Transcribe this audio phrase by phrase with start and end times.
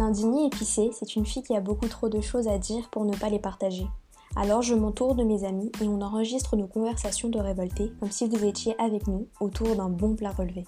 [0.00, 3.14] L'indigné épicé, c'est une fille qui a beaucoup trop de choses à dire pour ne
[3.14, 3.86] pas les partager.
[4.34, 8.26] Alors je m'entoure de mes amis et on enregistre nos conversations de révoltés comme si
[8.26, 10.64] vous étiez avec nous autour d'un bon plat relevé.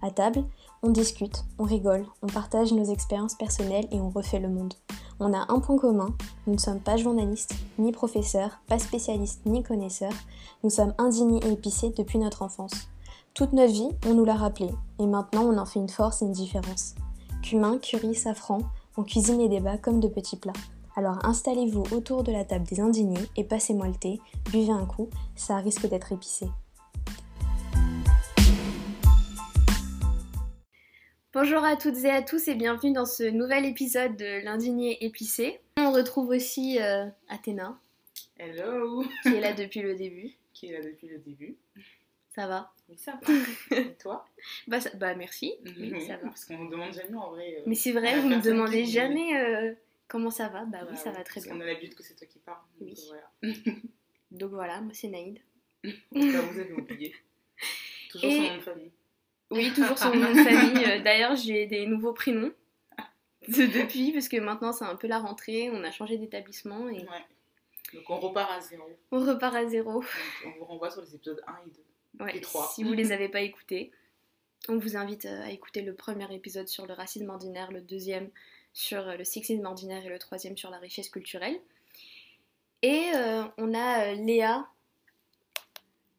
[0.00, 0.42] À table,
[0.82, 4.72] on discute, on rigole, on partage nos expériences personnelles et on refait le monde.
[5.20, 6.08] On a un point commun,
[6.46, 10.16] nous ne sommes pas journalistes, ni professeurs, pas spécialistes, ni connaisseurs,
[10.64, 12.88] nous sommes indignés et épicés depuis notre enfance.
[13.34, 16.24] Toute notre vie, on nous l'a rappelé, et maintenant on en fait une force et
[16.24, 16.94] une différence.
[17.42, 18.60] Cumin, curry, safran,
[18.96, 20.52] on cuisine les débats comme de petits plats.
[20.94, 24.20] Alors installez-vous autour de la table des indignés et passez-moi le thé,
[24.52, 26.46] buvez un coup, ça risque d'être épicé.
[31.34, 35.60] Bonjour à toutes et à tous et bienvenue dans ce nouvel épisode de l'indigné épicé.
[35.78, 37.76] On retrouve aussi euh, Athéna.
[38.38, 40.30] Hello Qui est là depuis le début.
[40.52, 41.56] Qui est là depuis le début.
[42.34, 42.70] Ça va?
[42.96, 43.76] Ça va.
[43.76, 44.26] et toi
[44.66, 45.54] bah, bah, merci.
[45.78, 46.28] Oui, ça va.
[46.28, 47.56] Parce qu'on ne demande jamais en vrai.
[47.58, 49.74] Euh, Mais c'est vrai, vous ne me demandez jamais euh,
[50.08, 50.64] comment ça va.
[50.64, 51.50] Bah, oui, ça va très bien.
[51.50, 52.58] Parce qu'on a l'habitude que c'est toi qui parles.
[52.80, 52.94] Donc oui.
[53.08, 53.54] Voilà.
[54.30, 55.38] donc voilà, moi c'est Naïd.
[55.84, 57.14] En tout cas, vous avez oublié.
[58.10, 58.36] Toujours et...
[58.36, 58.90] son nom de famille.
[59.50, 60.84] Oui, toujours son nom de famille.
[60.84, 62.52] Euh, d'ailleurs, j'ai des nouveaux prénoms
[63.48, 66.88] depuis, parce que maintenant c'est un peu la rentrée, on a changé d'établissement.
[66.88, 67.00] Et...
[67.00, 67.26] Ouais.
[67.94, 68.88] Donc on repart à zéro.
[69.10, 69.94] On repart à zéro.
[69.94, 70.04] Donc,
[70.46, 71.84] on vous renvoie sur les épisodes 1 et 2.
[72.20, 72.72] Ouais, et 3.
[72.74, 73.90] Si vous les avez pas écoutés.
[74.68, 78.30] On vous invite euh, à écouter le premier épisode sur le racisme ordinaire, le deuxième
[78.72, 81.60] sur euh, le sexisme ordinaire et le troisième sur la richesse culturelle.
[82.82, 84.66] Et euh, on a Léa.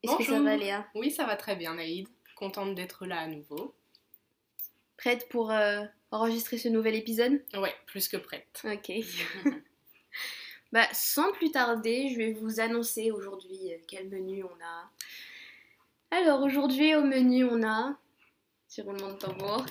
[0.01, 0.87] Est-ce que ça va Léa?
[0.95, 3.73] Oui, ça va très bien Naïd contente d'être là à nouveau.
[4.97, 7.41] Prête pour euh, enregistrer ce nouvel épisode?
[7.53, 8.61] Ouais, plus que prête.
[8.63, 8.91] Ok.
[10.71, 14.89] bah, sans plus tarder, je vais vous annoncer aujourd'hui quel menu on a.
[16.15, 17.95] Alors, aujourd'hui, au menu, on a.
[18.67, 19.65] Petit roulement de tambour.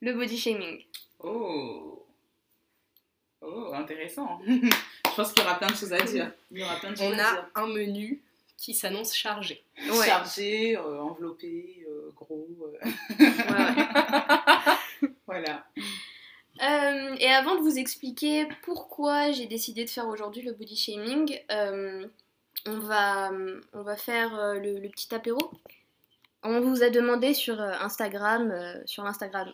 [0.00, 0.82] Le body shaming.
[1.20, 2.06] Oh
[3.42, 4.40] Oh, intéressant.
[4.46, 6.32] je pense qu'il y aura plein de choses à dire.
[6.50, 7.46] Il y aura plein de choses on à a dire.
[7.54, 8.22] un menu
[8.56, 9.62] qui s'annonce chargé.
[9.90, 10.06] Ouais.
[10.06, 12.48] Chargé, euh, enveloppé, euh, gros.
[12.62, 12.78] Euh...
[13.20, 15.66] Ouais, voilà.
[16.62, 21.38] Euh, et avant de vous expliquer pourquoi j'ai décidé de faire aujourd'hui le body shaming,
[21.52, 22.06] euh,
[22.66, 25.38] on, va, faire euh, le, petit apéro.
[26.42, 28.52] On vous a demandé sur Instagram,
[28.86, 29.52] sur l'Instagram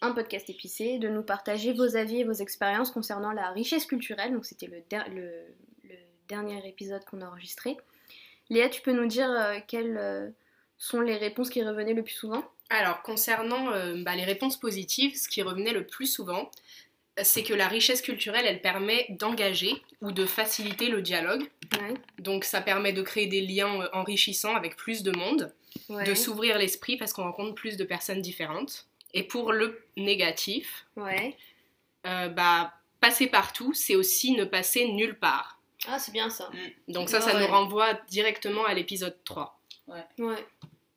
[0.00, 4.32] un podcast épicé, de nous partager vos avis et vos expériences concernant la richesse culturelle.
[4.32, 5.32] Donc c'était le,
[6.28, 7.76] dernier épisode qu'on a enregistré.
[8.50, 10.28] Léa, tu peux nous dire euh, quelles euh,
[10.76, 12.42] sont les réponses qui revenaient le plus souvent?
[12.68, 16.50] Alors, concernant euh, bah, les réponses positives, ce qui revenait le plus souvent,
[17.22, 21.48] c'est que la richesse culturelle, elle permet d'engager ou de faciliter le dialogue.
[21.80, 21.94] Ouais.
[22.18, 25.52] Donc, ça permet de créer des liens enrichissants avec plus de monde,
[25.88, 26.04] ouais.
[26.04, 28.86] de s'ouvrir l'esprit parce qu'on rencontre plus de personnes différentes.
[29.14, 31.36] Et pour le négatif, ouais.
[32.04, 35.58] bah, passer partout, c'est aussi ne passer nulle part.
[35.88, 36.50] Ah, c'est bien ça.
[36.52, 36.92] Mmh.
[36.92, 37.40] Donc ça, ça ouais.
[37.40, 39.58] nous renvoie directement à l'épisode 3.
[39.86, 40.36] Ouais.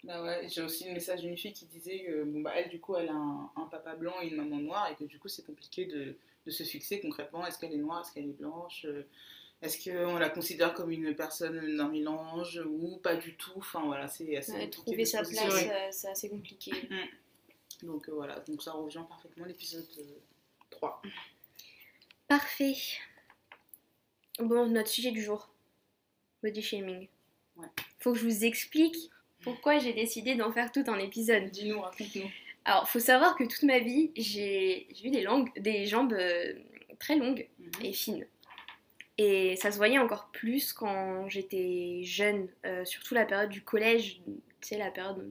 [0.03, 2.79] Bah ouais, j'ai aussi le message d'une fille qui disait que bon bah elle du
[2.79, 5.27] coup elle a un, un, papa blanc et une maman noire et que du coup
[5.27, 6.15] c'est compliqué de,
[6.45, 8.85] de, se fixer concrètement est-ce qu'elle est noire, est-ce qu'elle est blanche,
[9.61, 14.07] est-ce qu'on la considère comme une personne d'un mélange ou pas du tout, enfin voilà
[14.07, 16.71] c'est assez ouais, Trouver sa place euh, c'est assez compliqué.
[16.71, 17.85] Mmh.
[17.87, 20.19] Donc euh, voilà, donc ça rejoint parfaitement l'épisode euh,
[20.69, 21.01] 3.
[22.27, 22.75] Parfait.
[24.39, 25.49] Bon, notre sujet du jour,
[26.41, 27.07] body shaming.
[27.57, 27.67] Ouais.
[27.99, 29.11] Faut que je vous explique
[29.43, 31.45] pourquoi j'ai décidé d'en faire tout un épisode.
[31.51, 32.29] Dis-nous, raconte-nous.
[32.65, 36.53] Alors, faut savoir que toute ma vie, j'ai eu des, langues, des jambes euh,
[36.99, 37.65] très longues Mhm.
[37.67, 37.85] mmh.
[37.85, 38.27] et fines.
[39.17, 44.21] Et ça se voyait encore plus quand j'étais jeune, euh, surtout la période du collège,
[44.25, 45.27] tu sais, la période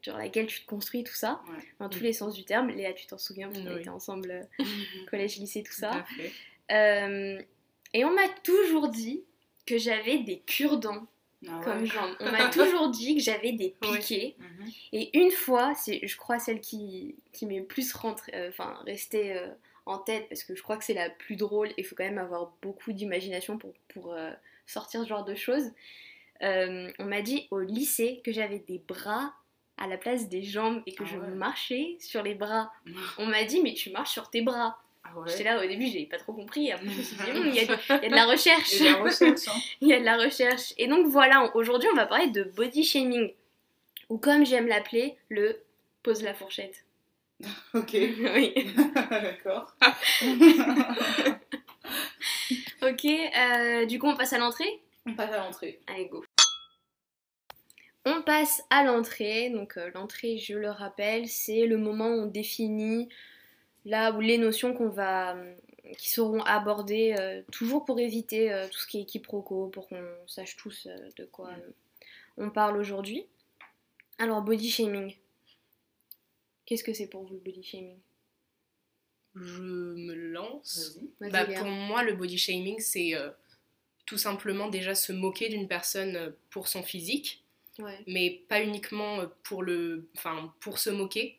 [0.00, 1.62] sur laquelle tu te construis, tout ça, ouais.
[1.80, 2.68] dans tous les sens du terme.
[2.70, 3.80] Léa, tu t'en souviens, parce qu'on oui.
[3.80, 4.64] était ensemble, euh,
[5.10, 5.90] collège, lycée, tout ça.
[5.90, 6.32] Tout à fait.
[6.70, 7.42] Euh,
[7.92, 9.24] et on m'a toujours dit
[9.66, 11.06] que j'avais des cure-dents
[11.46, 12.14] ah comme jambes.
[12.20, 14.36] On m'a toujours dit que j'avais des piquets.
[14.38, 14.74] -hmm.
[14.92, 19.36] Et une fois, c'est, je crois, celle qui, qui m'est plus rentrée, euh, enfin, restée
[19.36, 19.48] euh,
[19.86, 22.04] en tête, parce que je crois que c'est la plus drôle, et il faut quand
[22.04, 24.30] même avoir beaucoup d'imagination pour, pour euh,
[24.66, 25.70] sortir ce genre de choses.
[26.42, 29.32] Euh, on m'a dit au lycée que j'avais des bras
[29.76, 31.28] à la place des jambes et que Ah je ouais.
[31.28, 32.70] marchais sur les bras.
[33.18, 34.76] On m'a dit, mais tu marches sur tes bras.
[35.10, 35.28] Ah ouais.
[35.30, 36.70] J'étais là au début, j'avais pas trop compris.
[36.72, 38.26] Après, je me suis dit, Hum, il y, a de- il y a de la
[38.26, 38.72] recherche.
[38.72, 39.60] Il y a de la recherche, hein.
[39.80, 40.74] Il y a de la recherche.
[40.76, 43.32] Et donc voilà, aujourd'hui, on va parler de body shaming.
[44.10, 45.60] Ou comme j'aime l'appeler, le
[46.02, 46.84] pose la fourchette.
[47.74, 47.90] Ok.
[47.94, 48.52] oui.
[49.10, 49.76] D'accord.
[52.82, 54.80] Ok, euh, du coup, on passe à l'entrée?
[55.06, 55.80] On passe à l'entrée.
[55.86, 56.24] Allez, go.
[58.04, 59.50] On passe à l'entrée.
[59.50, 63.08] Donc euh, l'entrée, je le rappelle, c'est le moment où on définit
[63.88, 65.36] là où les notions qu'on va
[65.96, 70.04] qui seront abordées euh, toujours pour éviter euh, tout ce qui est quiproquo, pour qu'on
[70.26, 71.70] sache tous euh, de quoi euh,
[72.36, 73.24] on parle aujourd'hui.
[74.18, 75.16] Alors body shaming.
[76.66, 77.96] Qu'est-ce que c'est pour vous le body shaming?
[79.34, 80.98] Je me lance.
[81.20, 81.30] Vas-y.
[81.30, 83.30] Vas-y, Bah, pour moi, le body shaming, c'est euh,
[84.04, 87.42] tout simplement déjà se moquer d'une personne euh, pour son physique,
[87.78, 87.98] Ouais.
[88.08, 91.37] mais pas uniquement euh, pour, le, enfin, pour se moquer,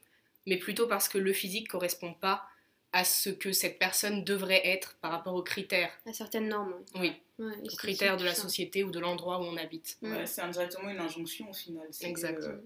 [0.49, 2.43] mais plutôt parce que le physique correspond pas
[2.91, 6.73] à ce que cette personne devrait être par rapport aux critères, À certaines normes.
[6.95, 9.97] oui, Ouais, aux critères de la société ou de l'endroit où on habite.
[10.01, 11.87] Ouais, c'est indirectement une injonction au final.
[12.01, 12.43] Exact.
[12.43, 12.57] euh,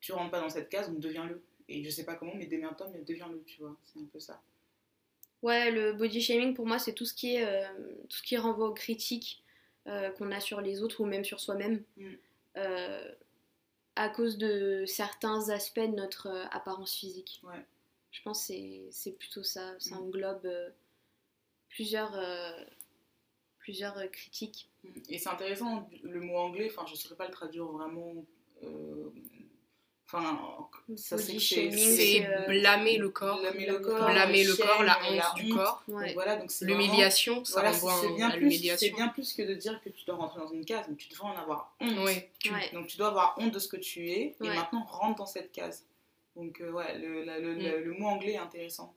[0.00, 1.42] tu rentres pas dans cette case, donc deviens-le.
[1.68, 3.76] Et je sais pas comment, mais démerde-toi, mais deviens-le, tu vois.
[3.84, 4.40] C'est un peu ça.
[5.42, 7.66] Ouais, le body shaming pour moi c'est tout ce qui est euh,
[8.10, 9.42] tout ce qui renvoie aux critiques
[9.86, 12.10] euh, qu'on a sur les autres ou même sur soi-même Mm.
[14.00, 17.40] À cause de certains aspects de notre euh, apparence physique.
[17.44, 17.64] Ouais.
[18.12, 18.54] Je pense que
[18.90, 19.78] c'est- plutôt ça.
[19.78, 19.98] Ça Mm.
[19.98, 20.70] englobe euh,
[21.68, 22.52] plusieurs euh,
[23.58, 24.68] plusieurs critiques.
[25.08, 28.24] Et c'est intéressant, le mot anglais, enfin, je ne saurais pas le traduire vraiment.
[28.62, 29.10] euh,
[30.12, 30.40] Enfin,
[30.96, 34.98] ça c'est c'est- euh, blâmer le corps, blâmer le corps, blâmer le shame, corps, la
[35.08, 36.06] honte du corps, Ouais.
[36.06, 38.46] Donc voilà, donc c'est vraiment- l'humiliation, ça Voilà, renvoie c'est en- bien, à plus, c'est
[38.56, 38.96] l'humiliation.
[38.96, 41.28] bien plus que de dire que tu dois rentrer dans une case, mais tu devrais
[41.28, 41.98] en avoir honte.
[42.04, 42.70] Ouais, tu- Ouais.
[42.72, 45.52] Donc tu dois avoir honte de ce que tu es, et maintenant rentre dans cette
[45.52, 45.84] case.
[46.34, 47.84] Donc euh, ouais, le, la- le- Mm.
[47.84, 48.92] le mot anglais est intéressant.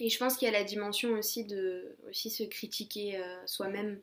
[0.00, 4.00] Et je pense qu'il y a la dimension aussi de aussi se critiquer euh, soi-même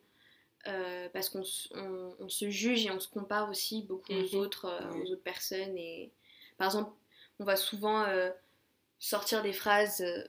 [0.68, 4.16] euh, parce qu'on s- on, on se juge et on se compare aussi beaucoup aux
[4.34, 4.40] Mhm.
[4.40, 6.10] autres euh, aux autres personnes et
[6.58, 6.90] par exemple
[7.38, 8.30] on va souvent euh,
[8.98, 10.24] sortir des phrases euh,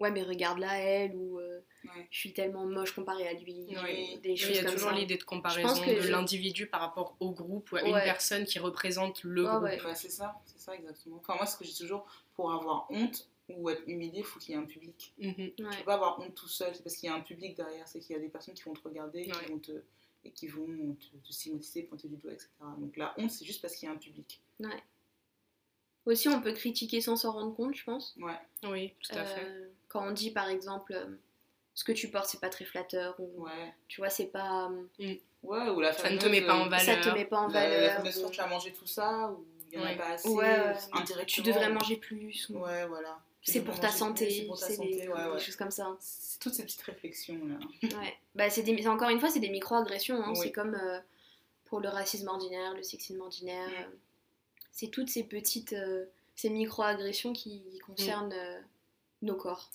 [0.00, 2.08] ouais mais regarde là elle ou euh, Ouais.
[2.10, 4.14] je suis tellement moche comparé à lui Oui.
[4.16, 6.66] ou des Oui, choses il y a comme toujours l'idée de comparaison de je- l'individu
[6.66, 8.02] par rapport au groupe ou à une Ouais.
[8.02, 9.62] personne qui représente le groupe.
[9.62, 9.80] ouais.
[9.84, 11.18] Ouais, c'est ça, c'est ça exactement.
[11.18, 12.04] Enfin moi ce que je dis toujours,
[12.34, 15.14] pour avoir honte ou être humilié, il faut qu'il y ait un public.
[15.18, 15.34] Mhm.
[15.38, 15.52] Ouais.
[15.56, 17.86] Tu peux pas avoir honte tout seul, c'est parce qu'il y a un public derrière,
[17.86, 19.44] c'est qu'il y a des personnes qui vont te regarder et Ouais.
[19.44, 19.82] qui vont te
[20.24, 22.48] et qui vont te, te stigmatiser, pointer du doigt, etc.
[22.78, 24.40] Donc la honte, c'est juste parce qu'il y a un public.
[26.04, 29.44] aussi on peut critiquer sans s'en rendre compte je pense Ouais, Oui, tout à fait.
[29.44, 31.16] Euh, quand on dit par exemple euh,
[31.74, 33.72] ce que tu portes c'est pas très flatteur ou ouais.
[33.88, 34.70] tu vois c'est pas
[35.42, 37.04] Ouais, ou la Ça ne te met pas en euh, valeur.
[37.04, 38.86] ça te met pas en La, la valeur fameuse ou- fois, tu as mangé tout
[38.86, 39.96] ça, ou il y en a Ouais.
[39.96, 40.78] pas assez, Ouais, euh, ouais.
[40.92, 41.24] indirectement.
[41.26, 43.20] tu devrais manger plus ou Ouais, voilà.
[43.52, 45.38] C'est pour ta santé C'est pour ta c'est santé, des, ouais, des ouais.
[45.38, 47.58] choses comme ça C'est toutes ces petites réflexions là.
[47.98, 50.30] ouais bah c'est des encore une fois c'est des micro-agressions hein.
[50.30, 50.36] Oui.
[50.42, 50.98] c'est comme euh,
[51.64, 53.82] pour le racisme ordinaire le sexisme ordinaire Mm.
[53.82, 53.96] euh,
[54.72, 58.60] c'est toutes ces petites euh, ces micro-agressions qui concernent euh,
[59.22, 59.70] nos corps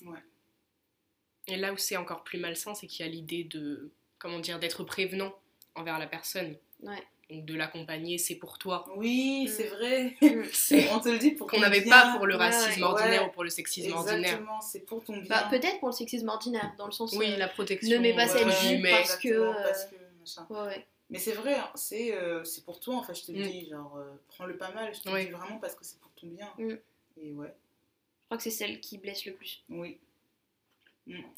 [1.47, 3.89] Et là où c'est encore plus malsain, c'est qu'il y a l'idée de,
[4.19, 5.33] comment dire, d'être prévenant
[5.73, 6.55] envers la personne.
[6.83, 8.85] ouais de l'accompagner, c'est pour toi.
[8.97, 9.47] Oui, Mm.
[9.47, 10.15] c'est vrai.
[10.53, 12.87] C'est On te le dit pour qu'on n'avait pas pour le racisme ouais.
[12.87, 13.27] ordinaire Ouais.
[13.29, 14.19] ou pour le sexisme ordinaire.
[14.19, 15.25] Exactement, c'est pour ton bien.
[15.29, 17.89] bah, peut-être pour le sexisme ordinaire dans le sens Oui, euh, la protection.
[17.89, 20.45] ne mets pas cette jupe parce que, euh, parce que machin.
[20.49, 23.31] ouais ouais Mais c'est vrai, hein, c'est euh, c'est pour toi en fait, je te
[23.31, 23.49] le Mm.
[23.49, 26.11] dis, genre euh, prends-le pas mal, je te le dis vraiment parce que c'est pour
[26.11, 26.49] ton bien.
[26.57, 26.75] Mm.
[27.21, 29.97] Et ouais, je crois que c'est celle qui blesse le plus oui.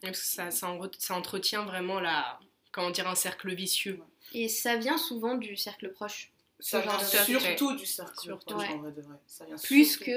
[0.01, 2.37] Parce que Ça, ça, en- ça entretient vraiment la,
[2.73, 3.99] comment dire, un cercle vicieux.
[4.33, 8.53] et ça vient souvent du cercle proche Ça vient surtout du cercle Surtout.
[8.55, 8.73] proche, Ouais.
[8.75, 9.15] en vrai de vrai.
[9.27, 10.11] Ça vient plus surtout- que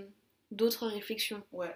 [0.00, 0.04] euh,
[0.50, 1.74] d'autres réflexions Ouais.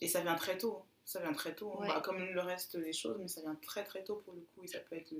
[0.00, 0.78] Et ça vient très tôt.
[0.82, 0.86] hein.
[1.04, 1.72] Ça vient très tôt.
[1.76, 1.82] hein.
[1.82, 1.88] Ouais.
[1.88, 4.62] Bah, comme le reste des choses, mais ça vient très très tôt pour le coup.
[4.64, 5.12] Et ça peut être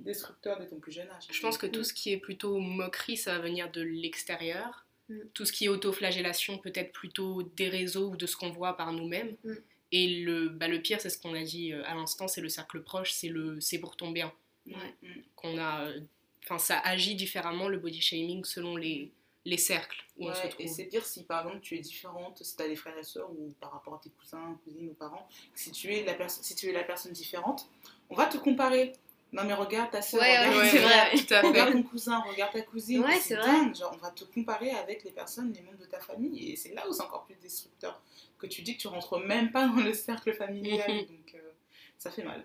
[0.00, 1.24] destructeur de ton plus jeune âge.
[1.30, 1.70] Je pense que Mm.
[1.72, 4.84] tout ce qui est plutôt moquerie, ça va venir de l'extérieur.
[5.08, 5.20] Mm.
[5.34, 8.92] Tout ce qui est autoflagellation, peut-être plutôt des réseaux ou de ce qu'on voit par
[8.92, 9.36] nous-mêmes.
[9.44, 9.54] Mm.
[9.92, 12.48] Et le, bah, le pire, c'est ce qu'on a dit euh, à l'instant, c'est le
[12.48, 14.32] cercle proche, c'est le c'est pour ton bien.
[14.66, 14.94] Ouais.
[15.34, 16.00] Qu'on a, euh,
[16.44, 19.10] enfin, ça agit différemment le body shaming selon les,
[19.46, 20.66] les cercles où on se trouve.
[20.66, 23.02] et c'est pire si par exemple tu es différente, si tu as des frères et
[23.04, 26.42] sœurs ou par rapport à tes cousins, cousines ou parents, si tu es la, perso-
[26.42, 27.70] si tu es la personne différente,
[28.10, 28.92] on va te comparer.
[29.32, 31.18] Non mais regarde ta soeur, Ouais, regarde, ouais, ton c'est frère, vrai.
[31.26, 31.74] tout à regarde fait.
[31.74, 33.04] ton cousin, regarde ta cousine.
[33.04, 33.74] Ouais, c'est vrai.
[33.74, 36.72] Genre, on va te comparer avec les personnes, les membres de ta famille et c'est
[36.74, 38.00] là où c'est encore plus destructeur.
[38.38, 41.50] Que tu dis que tu rentres même pas dans le cercle familial, donc euh,
[41.98, 42.42] ça fait mal.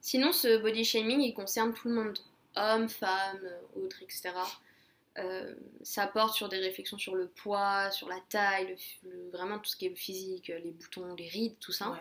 [0.00, 2.18] Sinon, ce body shaming, il concerne tout le monde,
[2.56, 4.30] hommes, femmes, euh, autres, etc.
[5.18, 9.30] Euh, ça porte sur des réflexions sur le poids, sur la taille, le f- le-
[9.30, 11.90] vraiment tout ce qui est le physique, les boutons, les rides, tout ça.
[11.90, 11.98] Ouais.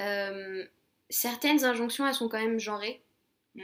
[0.00, 0.64] Euh,
[1.10, 3.02] certaines injonctions, elles sont quand même genrées.
[3.54, 3.62] Mm.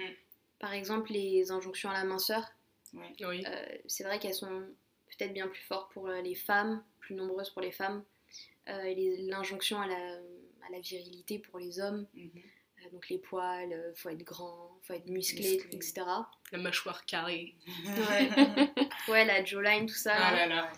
[0.58, 2.44] Par exemple, les injonctions à la minceur,
[2.92, 3.12] Ouais.
[3.26, 3.44] Oui.
[3.46, 4.62] euh, c'est vrai qu'elles sont
[5.18, 8.04] peut-être bien plus fortes pour euh, les femmes, plus nombreuses pour les femmes.
[8.68, 8.94] Euh,
[9.28, 12.06] l'injonction à la, à la virilité pour les hommes.
[12.16, 12.20] Euh,
[12.76, 15.76] Voilà, donc les poils, euh, faut être grand, faut être musclé, Musclé.
[15.76, 16.02] etc.
[16.52, 17.54] La mâchoire carrée.
[17.84, 18.28] Ouais.
[19.08, 20.14] ouais, la jawline, tout ça.
[20.16, 20.46] Ah là.
[20.46, 20.72] là là.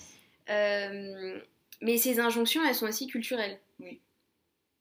[0.48, 1.40] Euh,
[1.82, 3.60] mais ces injonctions, elles sont aussi culturelles.
[3.78, 4.00] Oui,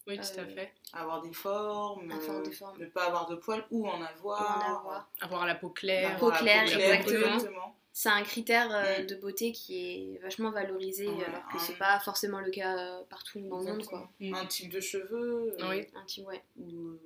[0.05, 0.71] tout à Euh, fait.
[0.93, 2.77] avoir des formes, Avoir euh, des formes.
[2.79, 4.41] ne pas avoir de poils ou en avoir.
[4.67, 5.09] En avoir.
[5.21, 6.17] Avoir la peau claire.
[6.17, 7.35] peau Avoir claire, exactement.
[7.35, 7.75] exactement.
[7.91, 9.05] C'est un critère euh, Mm.
[9.07, 9.77] de beauté qui
[10.15, 13.59] est vachement valorisé, Ouais, alors que un- c'est pas forcément le cas euh, partout dans
[13.59, 14.09] le monde, quoi.
[14.19, 14.33] Mm.
[14.35, 15.55] Un type de cheveux.
[15.59, 15.88] euh, Oui.
[15.95, 16.43] Un type, ouais.
[16.57, 16.97] ou,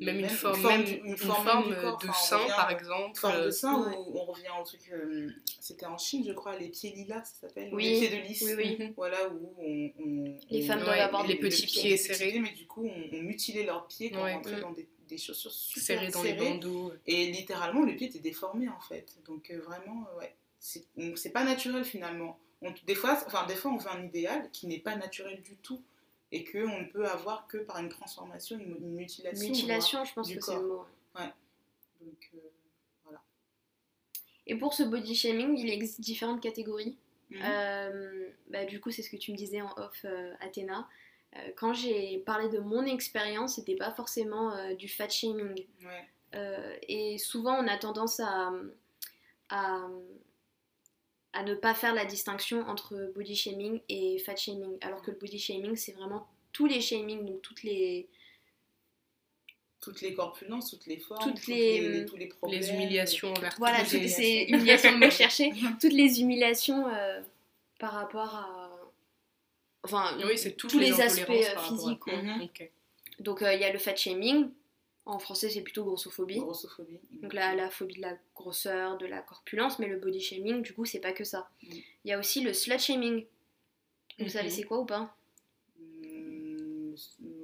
[0.00, 1.98] Même une forme, même une forme forme du corps.
[1.98, 3.18] de sein, revient- par exemple.
[3.18, 3.96] Forme de euh, sein, Ouais.
[3.96, 4.80] où on revient au truc.
[4.92, 7.70] euh, C'était en Chine, je crois, les pieds lilas, ça s'appelle.
[7.72, 7.84] Oui.
[7.84, 8.42] Les pieds de lys.
[8.42, 8.76] Oui, oui.
[8.78, 8.92] Mhm.
[8.96, 9.90] Voilà, où on.
[10.00, 12.30] on- Les on- femmes doivent Ouais, avoir les des petits pieds serrés.
[12.30, 14.32] pieds, mais du coup, on, on mutilait leurs pieds quand Ouais.
[14.32, 14.60] on rentrait Mm.
[14.60, 16.48] dans des, des chaussures super serrés dans les serrées.
[16.50, 16.92] bandeaux.
[17.06, 19.16] Et littéralement, le pied était déformé en fait.
[19.26, 22.38] Donc euh, vraiment, euh, ouais, c'est pas naturel finalement.
[22.60, 25.56] On- des, fois, enfin, des fois, on veut un idéal qui n'est pas naturel du
[25.58, 25.80] tout
[26.30, 29.48] et que on ne peut avoir que par une transformation, une, une mutilation.
[29.48, 30.86] Mutilation, je pense que c'est le mot.
[31.14, 31.32] voire.
[32.00, 32.38] Donc, euh,
[34.46, 36.96] Et pour ce body shaming, il existe différentes catégories.
[37.30, 37.40] mhm.
[37.44, 40.88] Euh, bah, du coup, c'est ce que tu me disais en off, euh, Athéna.
[41.36, 45.66] Euh, quand j'ai parlé de mon expérience, c'était pas forcément du fat shaming.
[45.84, 46.78] ouais.
[46.88, 48.52] Et souvent, on a tendance à,
[49.50, 49.88] à,
[51.38, 54.76] à ne pas faire la distinction entre body shaming et fat shaming.
[54.80, 58.08] Alors que le body shaming, c'est vraiment tous les shamings, donc toutes les,
[59.80, 62.60] Toutes les corpulences, toutes les formes, Toutes toutes les- les, tous les problèmes.
[62.60, 67.20] Les humiliations envers Voilà, toutes les- ces humiliations, le mot cherché, toutes les humiliations euh,
[67.78, 68.70] par rapport à.
[69.84, 72.06] Enfin, Oui, tous les, les aspects euh, à- physiques.
[72.08, 72.48] Mhm.
[73.20, 74.50] Donc euh, il y a le fat shaming,
[75.08, 76.38] en français c'est plutôt grossophobie.
[76.38, 77.00] Grossophobie.
[77.22, 80.72] Donc la, la phobie de la grosseur, de la corpulence, mais le body shaming, du
[80.74, 81.48] coup, c'est pas que ça.
[81.62, 81.66] Mm.
[82.04, 83.24] Il y a aussi le slut shaming.
[84.18, 84.30] Vous Mhm.
[84.30, 85.14] savez c'est quoi ou pas?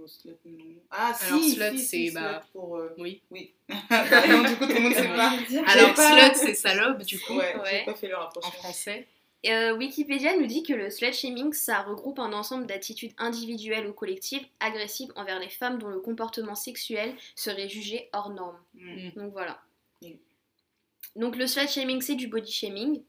[0.06, 0.75] Slut, non.
[0.90, 2.76] Ah, si, Alors, si, slut, si, c'est, bah, pour.
[2.76, 3.23] euh, Oui.
[3.30, 3.52] Oui.
[3.68, 5.33] non, du coup, tout le monde sait pas.
[5.73, 7.78] Alors, pas- slut, c'est salope, du coup, Ouais, Ouais.
[7.80, 8.50] j'ai pas fait le en rapprochement.
[8.50, 9.06] français.
[9.47, 13.93] Euh, Wikipédia nous dit que le slut shaming, ça regroupe un ensemble d'attitudes individuelles ou
[13.93, 18.59] collectives agressives envers les femmes dont le comportement sexuel serait jugé hors norme.
[18.75, 19.11] Hmm.
[19.17, 19.61] Donc voilà.
[21.17, 23.03] Donc le slut shaming, c'est du body shaming.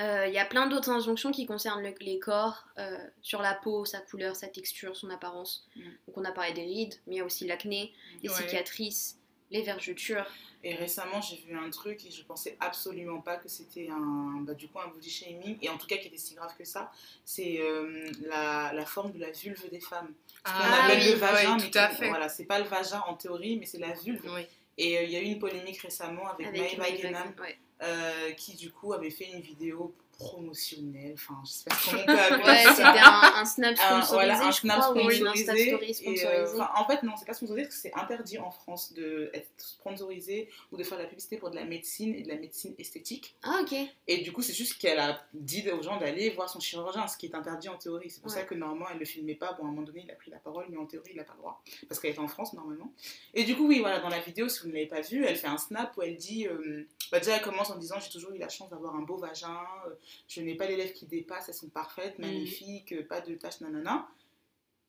[0.00, 3.54] Euh, Il y a plein d'autres injonctions qui concernent le- les corps, euh, sur la
[3.54, 5.68] peau, sa couleur, sa texture, son apparence.
[5.76, 5.80] Mm.
[6.06, 7.92] Donc on a parlé des rides, mais il y a aussi l'acné,
[8.22, 8.34] les Ouais.
[8.34, 9.18] cicatrices,
[9.52, 10.26] les vergetures.
[10.64, 14.54] Et récemment, j'ai vu un truc et je pensais absolument pas que c'était un, bah,
[14.54, 16.92] du coup, un body shaming, et en tout cas qui était si grave que ça.
[17.24, 20.12] C'est euh, la, la forme de la vulve des femmes.
[20.36, 22.08] Ce qu'on Ah appelle oui, le vagin, ouais, mais tout à fait.
[22.08, 24.22] voilà, c'est pas le vagin en théorie, mais c'est la vulve.
[24.32, 24.42] Oui.
[24.78, 27.58] Et euh, il y a eu une polémique récemment avec, Avec Maëva ouais.
[27.82, 32.62] euh, qui du coup avait fait une vidéo promotionnelle, enfin, j'espère qu'on peut appeler Ouais,
[32.64, 32.74] ça.
[32.74, 35.92] c'était un, un snap Un- sponsorisé, voilà, un je snap crois, ou une sponsorisé.
[35.92, 39.48] Story euh, en fait, non, c'est pas sponsorisé parce que c'est interdit en France d'être
[39.56, 42.74] sponsorisé ou de faire de la publicité pour de la médecine et de la médecine
[42.78, 43.36] esthétique.
[43.42, 43.74] Ah ok.
[44.08, 47.16] Et du coup, c'est juste qu'elle a dit aux gens d'aller voir son chirurgien, ce
[47.16, 48.10] qui est interdit en théorie.
[48.10, 48.38] C'est pour Ouais.
[48.38, 49.52] ça que normalement, elle le filmait pas.
[49.54, 51.24] Bon, à un moment donné, il a pris la parole, mais en théorie, il n'a
[51.24, 51.62] pas le droit.
[51.88, 52.92] Parce qu'elle est en France, normalement.
[53.34, 55.36] Et du coup, oui, voilà, dans la vidéo, si vous ne l'avez pas vue, elle
[55.36, 56.46] fait un snap où elle dit.
[56.46, 59.16] euh, bah, déjà, elle commence en disant J'ai toujours eu la chance d'avoir un beau
[59.16, 59.94] vagin, euh,
[60.28, 62.22] je n'ai pas les lèvres qui dépassent, elles sont parfaites, Mm.
[62.22, 64.06] magnifiques, pas de taches, nanana.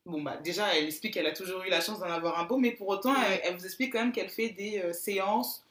[0.06, 2.58] Bon, bah, déjà, elle explique qu'elle a toujours eu la chance d'en avoir un beau,
[2.58, 3.40] mais pour autant, Ouais.
[3.44, 5.64] elle, elle vous explique quand même qu'elle fait des euh, séances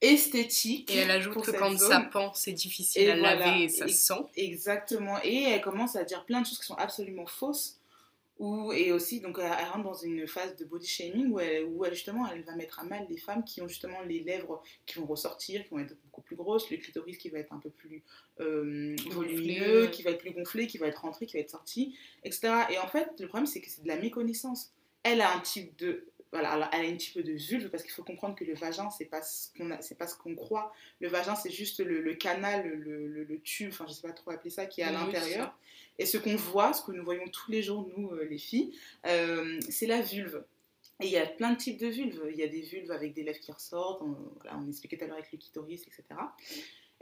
[0.00, 0.90] esthétiques.
[0.90, 1.88] Et elle ajoute que quand zone.
[1.90, 3.36] ça pend, c'est difficile Et à voilà.
[3.46, 4.14] laver et ça Et- sent.
[4.36, 5.18] Exactement.
[5.22, 7.76] Et elle commence à dire plein de choses qui sont absolument fausses.
[8.40, 11.66] Ou, et aussi, donc, elle, elle rentre dans une phase de body shaming où, elle,
[11.66, 14.62] où elle, justement, elle va mettre à mal les femmes qui ont justement les lèvres
[14.86, 17.58] qui vont ressortir, qui vont être beaucoup plus grosses, le clitoris qui va être un
[17.58, 18.02] peu plus
[18.40, 21.98] euh, volumineux, qui va être plus gonflé, qui va être rentré, qui va être sorti,
[22.24, 22.64] etc.
[22.70, 24.72] Et en fait, le problème, c'est que c'est de la méconnaissance.
[25.02, 26.06] Elle a un type de.
[26.32, 28.54] Voilà, alors, elle a un petit peu de vulve parce qu'il faut comprendre que le
[28.54, 30.72] vagin, c'est pas ce qu'on c'est pas ce qu'on croit.
[31.00, 34.12] Le vagin, c'est juste le, le canal, le, le- le tube, enfin, je sais pas
[34.12, 35.58] trop appeler ça, qui est à Oui, l'intérieur.
[35.98, 38.72] Et ce qu'on voit, ce que nous voyons tous les jours, nous, euh, les filles,
[39.06, 40.44] euh, c'est la vulve.
[41.00, 42.22] Et il y a plein de types de vulves.
[42.30, 45.04] Il y a des vulves avec des lèvres qui ressortent, on, voilà, on expliquait tout
[45.04, 46.02] à l'heure avec le clitoris, etc.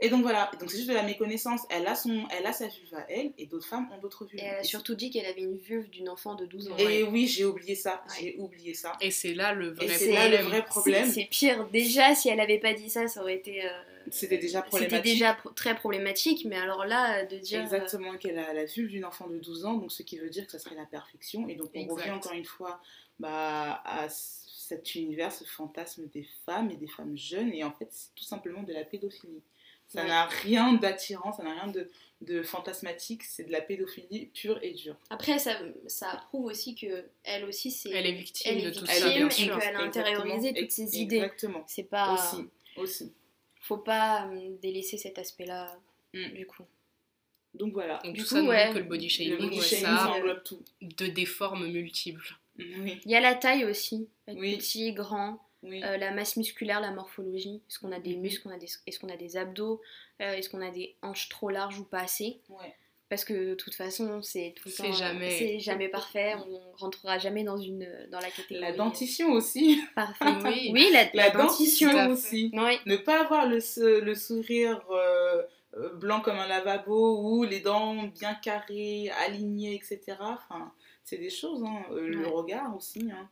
[0.01, 1.61] Et donc voilà, donc c'est juste de la méconnaissance.
[1.69, 4.41] Elle a, son, elle a sa vulve à elle, et d'autres femmes ont d'autres vulves.
[4.41, 6.77] Et elle a surtout dit qu'elle avait une vulve d'une enfant de 12 ans.
[6.77, 8.01] et oui, j'ai oublié ça.
[8.07, 8.15] Ouais.
[8.21, 8.93] J'ai oublié ça.
[9.01, 10.13] Et c'est là le vrai problème.
[10.13, 11.05] là le vrai problème.
[11.05, 11.67] C'est c'est pire.
[11.69, 13.65] Déjà, si elle avait pas dit ça, ça aurait été.
[13.65, 13.69] euh,
[14.09, 15.13] C'était déjà C'était problématique.
[15.13, 17.59] déjà pro- très problématique, mais alors là, de dire.
[17.59, 20.29] euh, Exactement, qu'elle a la vulve d'une enfant de 12 ans, donc ce qui veut
[20.29, 21.49] dire que ça serait la perfection.
[21.49, 21.93] Et donc on Exact.
[21.99, 22.79] revient encore une fois
[23.19, 27.51] bah, à cet univers, ce fantasme des femmes et des femmes jeunes.
[27.53, 29.41] Et en fait, c'est tout simplement de la pédophilie.
[29.89, 30.07] Ça Ouais.
[30.07, 31.89] n'a rien d'attirant, ça n'a rien de,
[32.21, 34.95] de fantasmatique, c'est de la pédophilie pure et dure.
[35.09, 37.89] Après, ça, ça prouve aussi que elle aussi, c'est.
[37.89, 40.83] Elle est victime elle est de tout ça, bien et qu'elle a intériorisé toutes ces
[40.83, 41.15] Ex- idées.
[41.17, 41.63] Exactement.
[41.67, 42.13] C'est pas.
[42.13, 42.45] Aussi,
[42.77, 43.13] aussi.
[43.61, 45.75] Faut pas euh, délaisser cet aspect-là,
[46.13, 46.29] Mm.
[46.33, 46.63] du coup.
[47.55, 47.99] Donc voilà.
[48.03, 48.69] Donc Du tout coup, ça nous ouais.
[48.73, 50.61] que le body Le shaming, body ouais, shaming, ça englobe tout.
[50.81, 52.35] de des formes multiples.
[52.59, 54.07] Oui, Il y a la taille aussi.
[54.27, 54.57] Être Oui.
[54.57, 55.81] petit, grand, oui.
[55.83, 57.61] euh, la masse musculaire, la morphologie.
[57.69, 58.21] Est-ce qu'on a des Mhm.
[58.21, 58.49] muscles,
[58.87, 59.81] est-ce qu'on a des abdos,
[60.21, 62.39] euh, est-ce qu'on a des hanches trop larges ou pas assez?
[62.49, 62.73] Ouais.
[63.09, 66.35] Parce que de toute façon, c'est tout le C'est temps- jamais- c'est jamais parfait.
[66.47, 68.59] On rentrera jamais dans une dans la catégorie.
[68.61, 69.81] La dentition aussi.
[69.95, 70.27] Parfaite.
[70.45, 70.69] Oui.
[70.73, 72.09] Oui, la, La, la dentition.
[72.11, 72.51] aussi.
[72.85, 73.57] Ne pas avoir le,
[74.01, 75.41] le sourire euh,
[75.77, 80.17] euh, blanc comme un lavabo ou les dents bien carrées, alignées, etc.
[80.19, 80.71] Enfin,
[81.03, 81.63] c'est des choses.
[81.63, 81.81] hein.
[81.91, 82.29] Euh, Le Ouais.
[82.31, 83.09] regard aussi.
[83.11, 83.27] hein.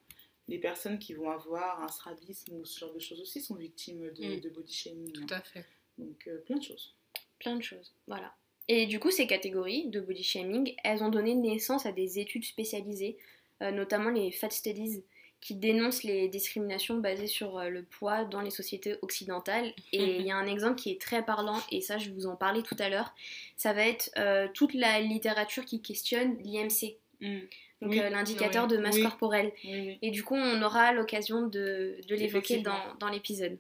[0.47, 4.09] Les personnes qui vont avoir un strabisme ou ce genre de choses aussi sont victimes
[4.13, 4.39] de, Mm.
[4.39, 5.09] de body shaming.
[5.17, 5.25] hein.
[5.27, 5.65] Tout à fait.
[5.97, 6.93] Donc euh, plein de choses.
[7.39, 8.33] Plein de choses, voilà.
[8.69, 12.45] Et du coup, ces catégories de body shaming, elles ont donné naissance à des études
[12.45, 13.17] spécialisées,
[13.61, 15.03] euh, notamment les Fat Studies,
[15.39, 19.73] qui dénoncent les discriminations basées sur euh, le poids dans les sociétés occidentales.
[19.93, 22.35] Et il y a un exemple qui est très parlant, et ça, je vous en
[22.35, 23.13] parlais tout à l'heure.
[23.55, 24.09] Ça va être
[24.53, 27.39] toute la littérature qui questionne l'IMC, Mm.
[27.81, 29.03] Donc Oui, euh, l'indicateur oui, de masse oui.
[29.03, 29.51] corporelle.
[29.63, 33.57] Et du coup, on aura l'occasion de, de l'évoquer dans, dans l'épisode.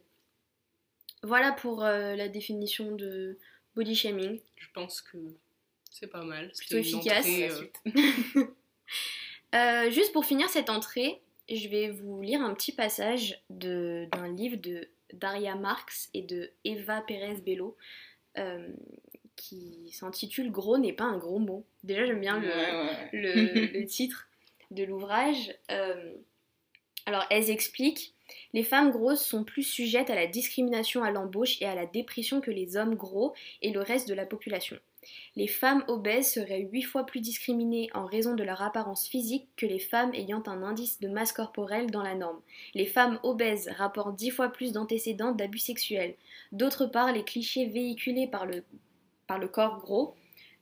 [1.23, 3.37] Voilà pour euh, la définition de
[3.75, 4.39] body shaming.
[4.55, 5.17] Je pense que
[5.91, 6.51] c'est pas mal.
[6.57, 7.25] Plutôt efficace.
[7.25, 7.49] entrée,
[9.55, 14.57] euh, juste pour finir cette entrée, je vais vous lire un petit passage d'un livre
[14.57, 17.77] de Daria Marx et de Eva Pérez Bello
[19.37, 21.63] qui s'intitule Gros n'est pas un gros mot.
[21.83, 23.09] Déjà, j'aime bien le, Ouais, ouais.
[23.13, 24.27] le, le titre
[24.71, 25.53] de l'ouvrage.
[25.71, 26.13] Euh,
[27.05, 28.13] alors, elles expliquent
[28.53, 32.41] Les femmes grosses sont plus sujettes à la discrimination à l'embauche et à la dépression
[32.41, 34.77] que les hommes gros et le reste de la population.
[35.37, 39.65] Les femmes obèses seraient 8 fois plus discriminées en raison de leur apparence physique que
[39.65, 42.41] les femmes ayant un indice de masse corporelle dans la norme.
[42.73, 46.15] Les femmes obèses rapportent 10 fois plus d'antécédents d'abus sexuels.
[46.51, 48.65] D'autre part, les clichés véhiculés par le,
[49.27, 50.15] par le corps gros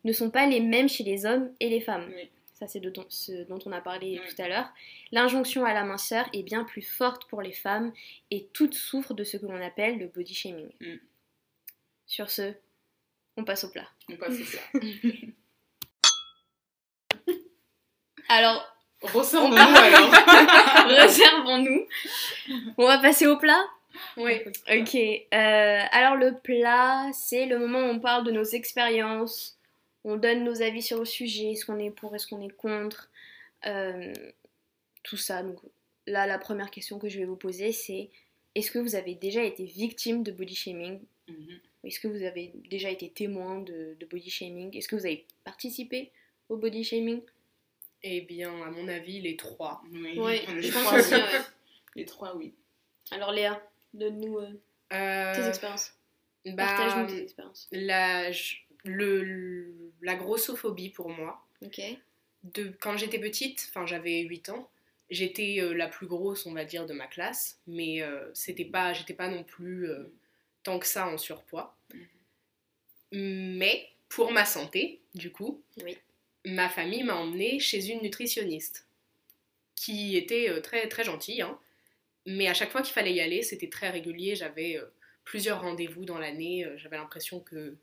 [0.03, 2.11] ne sont pas les mêmes chez les hommes et les femmes.
[2.15, 2.29] Oui.
[2.53, 4.29] Ça, c'est ce dont on a parlé Oui.
[4.33, 4.69] tout à l'heure.
[5.11, 7.91] L'injonction à la minceur est bien plus forte pour les femmes
[8.31, 10.69] et toutes souffrent de ce que l'on appelle le body shaming.
[10.79, 10.95] Mm.
[12.07, 12.53] Sur ce,
[13.35, 13.87] on passe au plat.
[14.09, 14.81] On passe au plat.
[18.29, 20.09] Alors, Ressortons-nous alors.
[20.87, 21.85] réservons-nous.
[22.77, 23.63] On va passer au plat
[24.17, 24.41] Oui.
[24.69, 24.95] Ok.
[24.95, 29.57] euh, alors le plat, c'est le moment où on parle de nos expériences,
[30.03, 33.09] on donne nos avis sur le sujet, est-ce qu'on est pour, est-ce qu'on est contre,
[33.65, 34.13] euh,
[35.03, 35.43] tout ça.
[35.43, 35.57] Donc
[36.07, 38.09] là, la première question que je vais vous poser, c'est
[38.55, 40.99] est-ce que vous avez déjà été victime de body shaming?
[41.27, 41.59] Mhm.
[41.83, 44.75] Est-ce que vous avez déjà été témoin de, de body shaming?
[44.75, 46.11] Est-ce que vous avez participé
[46.49, 47.21] au body shaming?
[48.03, 49.81] Eh bien, à mon avis, les trois.
[49.91, 51.13] Oui, Oui, les je trois, pense aussi.
[51.13, 51.21] ouais.
[51.95, 52.53] Les trois, oui.
[53.11, 53.61] Alors Léa,
[53.95, 54.51] donne-nous euh,
[54.89, 55.93] tes Euh, expériences.
[56.45, 57.67] bah, Partage-nous tes expériences.
[57.71, 58.29] la,
[58.83, 61.81] le, la grossophobie pour moi, Ok.
[62.43, 64.69] de, quand j'étais petite, enfin j'avais 8 ans,
[65.09, 68.93] j'étais euh, la plus grosse, on va dire, de ma classe, mais euh, c'était pas,
[68.93, 70.11] j'étais pas non plus euh,
[70.63, 71.75] tant que ça en surpoids.
[73.11, 75.97] Mais pour ma santé, du coup, Oui.
[76.45, 78.87] ma famille m'a emmenée chez une nutritionniste
[79.75, 81.59] qui était très très gentille, hein.
[82.25, 84.35] Mais à chaque fois qu'il fallait y aller, c'était très régulier.
[84.35, 84.85] J'avais euh,
[85.23, 87.75] plusieurs rendez-vous dans l'année, euh, j'avais l'impression que,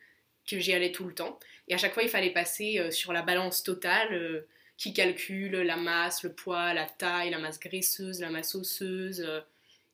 [0.48, 1.38] que j'y allais tout le temps.
[1.68, 4.44] Et à chaque fois, il fallait passer euh, sur la balance totale
[4.76, 9.24] qui calcule la masse, le poids, la taille, la masse graisseuse, la masse osseuse.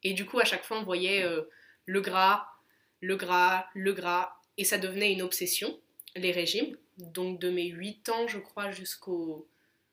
[0.03, 1.27] et du coup, à chaque fois, on voyait
[1.85, 2.47] le gras,
[3.03, 4.33] le gras, le gras.
[4.57, 5.79] Et ça devenait une obsession,
[6.17, 6.79] les régimes.
[6.97, 9.47] Donc de mes 8 ans, je crois, jusqu'au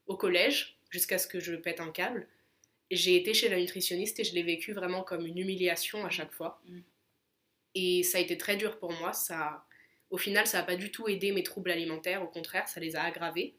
[0.07, 2.27] au collège, jusqu'à ce que je pète un câble,
[2.91, 6.31] j'ai été chez la nutritionniste et je l'ai vécu vraiment comme une humiliation à chaque
[6.31, 6.61] fois.
[6.65, 6.79] Mm.
[7.75, 9.11] Et ça a été très dur pour moi.
[9.13, 9.65] Ça,
[10.09, 12.95] au final, ça n'a pas du tout aidé mes troubles alimentaires, au contraire, ça les
[12.95, 13.55] a aggravés.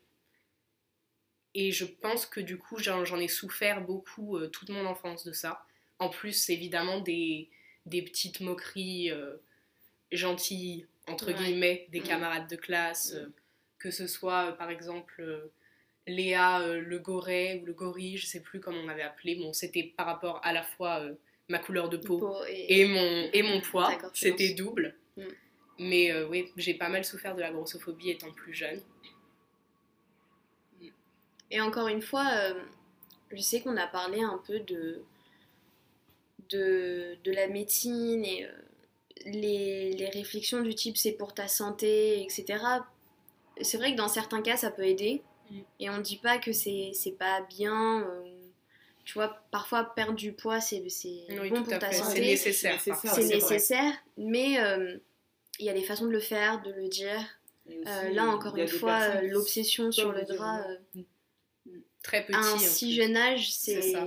[1.55, 5.33] Et je pense que du coup, j'en ai souffert beaucoup euh, toute mon enfance de
[5.33, 5.65] ça.
[5.99, 7.49] En plus, évidemment, des,
[7.87, 9.37] des petites moqueries euh,
[10.13, 11.35] gentilles, entre Ouais.
[11.35, 12.05] guillemets, des Mm.
[12.05, 13.17] camarades de classe, Mm.
[13.17, 13.29] euh,
[13.79, 15.51] que ce soit, par exemple,
[16.07, 19.35] Léa euh, le Goret ou le Gorille, je sais plus comment on avait appelé.
[19.37, 21.15] Bon, c'était par rapport à la fois euh,
[21.49, 23.91] ma couleur de peau Peau et- et mon, et mon poids.
[24.15, 24.95] C'était double.
[25.17, 25.23] Mm.
[25.79, 28.81] Mais euh, oui, j'ai pas mal souffert de la grossophobie étant plus jeune.
[31.51, 32.55] Et encore une fois, euh,
[33.31, 35.03] je sais qu'on a parlé un peu de,
[36.51, 38.47] de, de la médecine et
[39.25, 42.63] les, les réflexions du type c'est pour ta santé, etc.,
[43.61, 45.23] c'est vrai que dans certains cas, ça peut aider.
[45.51, 45.61] Mm.
[45.81, 48.03] Et on dit pas que c'est c'est pas bien.
[48.03, 48.23] euh,
[49.05, 51.97] tu vois, parfois perdre du poids, c'est c'est Oui, bon pour ta fait.
[51.97, 52.21] C'est santé.
[52.23, 52.73] nécessaire.
[52.75, 52.97] nécessaire.
[53.15, 53.35] C'est c'est vrai.
[53.37, 54.99] nécessaire, mais euh,
[55.61, 57.21] il y a des façons de le faire, de le dire.
[57.69, 61.05] Aussi, Euh, là, encore une fois, l'obsession sur le drap, non.
[62.03, 62.37] Très petit.
[62.37, 64.07] à un si jeune âge, C'est c'est ça.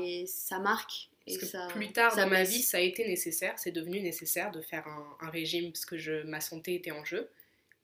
[0.56, 0.60] ça.
[0.60, 1.10] marque.
[1.28, 3.71] Et Parce que ça, plus tard ça dans ma vie, ça a été nécessaire, c'est
[3.71, 7.30] devenu nécessaire de faire un, un régime parce que je, ma santé était en jeu.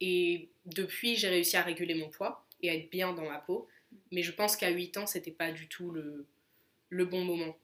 [0.01, 3.67] Et depuis, j'ai réussi à réguler mon poids et être bien dans ma peau.
[4.11, 6.25] Mais je pense qu'à 8 ans, c'était pas du tout le,
[6.89, 7.57] le bon moment.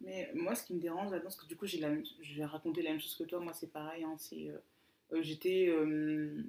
[0.00, 3.00] Mais moi, ce qui me dérange là-dedans, parce que du coup, j'ai raconter la même
[3.00, 3.40] chose que toi.
[3.40, 4.04] Moi, c'est pareil.
[4.04, 4.58] hein, c'est, euh,
[5.12, 6.42] euh, J'étais euh,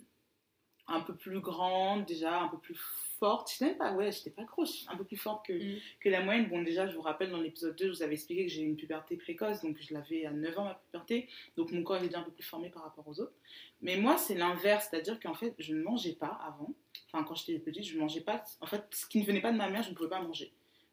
[0.88, 2.76] un peu plus grande, déjà, un peu plus
[3.20, 3.52] forte.
[3.52, 5.80] Je sais même pas, ouais, j'étais pas grosse, un peu plus forte que, Mm.
[6.00, 6.48] que la moyenne.
[6.50, 8.66] Bon, déjà, je vous rappelle, dans l'épisode 2, je vous avais expliqué que j'ai eu
[8.66, 11.28] une puberté précoce, donc je l'avais à 9 ans, ma puberté.
[11.56, 13.34] Donc mon corps est déjà un peu plus formé par rapport aux autres.
[13.82, 16.74] Mais moi, c'est l'inverse, c'est-à-dire qu'en fait, je ne mangeais pas avant.
[17.12, 18.44] Enfin, quand j'étais petite, je ne mangeais pas.
[18.62, 20.52] En fait, ce qui ne venait pas de ma mère, je ne pouvais pas manger.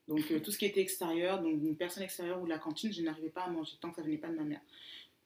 [0.09, 2.93] Donc euh, tout ce qui était extérieur, donc une personne extérieure ou de la cantine,
[2.93, 4.61] je n'arrivais pas à manger tant que ça venait pas de ma mère.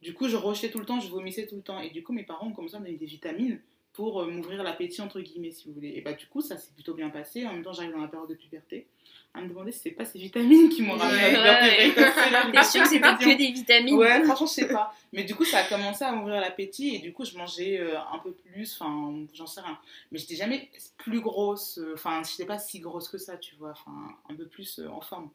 [0.02, 1.80] Du coup, je rejetais tout le temps, je vomissais tout le temps.
[1.80, 3.60] Et du coup, mes parents ont commencé à me donner des vitamines
[3.98, 5.92] pour euh, m'ouvrir l'appétit, entre guillemets, si vous voulez.
[5.96, 7.44] Et bah, du coup, ça s'est plutôt bien passé.
[7.44, 8.86] En même temps, j'arrive dans la période de puberté.
[9.34, 11.88] À me demander si c'est pas ces vitamines qui m'ont ramené à la Ouais.
[11.90, 14.94] puberté là, T'es sûr que c'était que des vitamines Ouais, franchement, je sais pas.
[15.12, 17.98] Mais du coup, ça a commencé à m'ouvrir l'appétit et du coup, je mangeais euh,
[18.12, 18.78] un peu plus.
[18.80, 19.76] Enfin, j'en sais rien.
[20.12, 21.78] Mais j'étais jamais plus grosse.
[21.78, 23.72] euh, Enfin, je n'étais pas si grosse que ça, tu vois.
[23.72, 25.28] Enfin, un peu plus euh, en forme.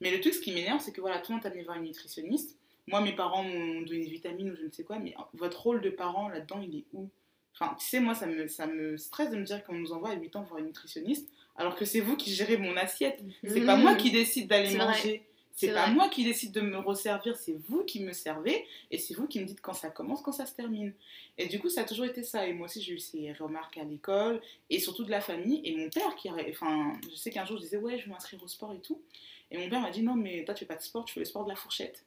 [0.00, 1.76] Mais le truc, ce qui m'énerve, c'est que voilà, tout le monde t'a amené voir
[1.76, 2.58] une nutritionniste.
[2.88, 4.98] Moi, mes parents m'ont donné des vitamines ou je ne sais quoi.
[4.98, 7.08] Mais votre rôle de parent là-dedans, il est où?
[7.54, 10.10] Enfin, tu sais, moi, ça me, ça me stresse de me dire qu'on nous envoie
[10.10, 13.22] à 8 ans voir une nutritionniste alors que c'est vous qui gérez mon assiette.
[13.46, 15.22] C'est pas moi qui décide d'aller manger.
[15.54, 15.94] C'est pas vrai.
[15.94, 19.38] moi qui décide de me resservir, c'est vous qui me servez et c'est vous qui
[19.38, 20.94] me dites quand ça commence, quand ça se termine.
[21.36, 22.46] Et du coup, ça a toujours été ça.
[22.46, 25.60] Et moi aussi, j'ai eu ces remarques à l'école et surtout de la famille.
[25.64, 28.42] Et mon père, qui enfin, je sais qu'un jour, je disais, ouais, je veux m'inscrire
[28.42, 29.02] au sport et tout.
[29.50, 31.20] Et mon père m'a dit, non, mais toi, tu fais pas de sport, tu fais
[31.20, 32.06] le sport de la fourchette.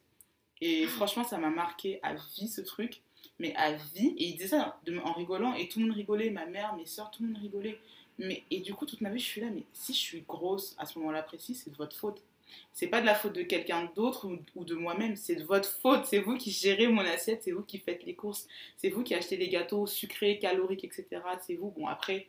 [0.60, 3.02] Et franchement, ça m'a marqué à vie ce truc,
[3.38, 4.14] mais à vie.
[4.18, 7.10] Et il disait ça en rigolant et tout le monde rigolait, ma mère, mes soeurs,
[7.10, 7.78] tout le monde rigolait.
[8.18, 10.74] Mais, et du coup, toute ma vie, je suis là, mais si je suis grosse
[10.78, 12.22] à ce moment-là précis, c'est de votre faute.
[12.72, 15.68] C'est pas de la faute de quelqu'un d'autre ou, ou de moi-même, c'est de votre
[15.68, 16.06] faute.
[16.06, 18.46] C'est vous qui gérez mon assiette, c'est vous qui faites les courses,
[18.76, 21.06] c'est vous qui achetez les gâteaux sucrés, caloriques, etc.
[21.44, 21.70] C'est vous.
[21.70, 22.28] Bon, après,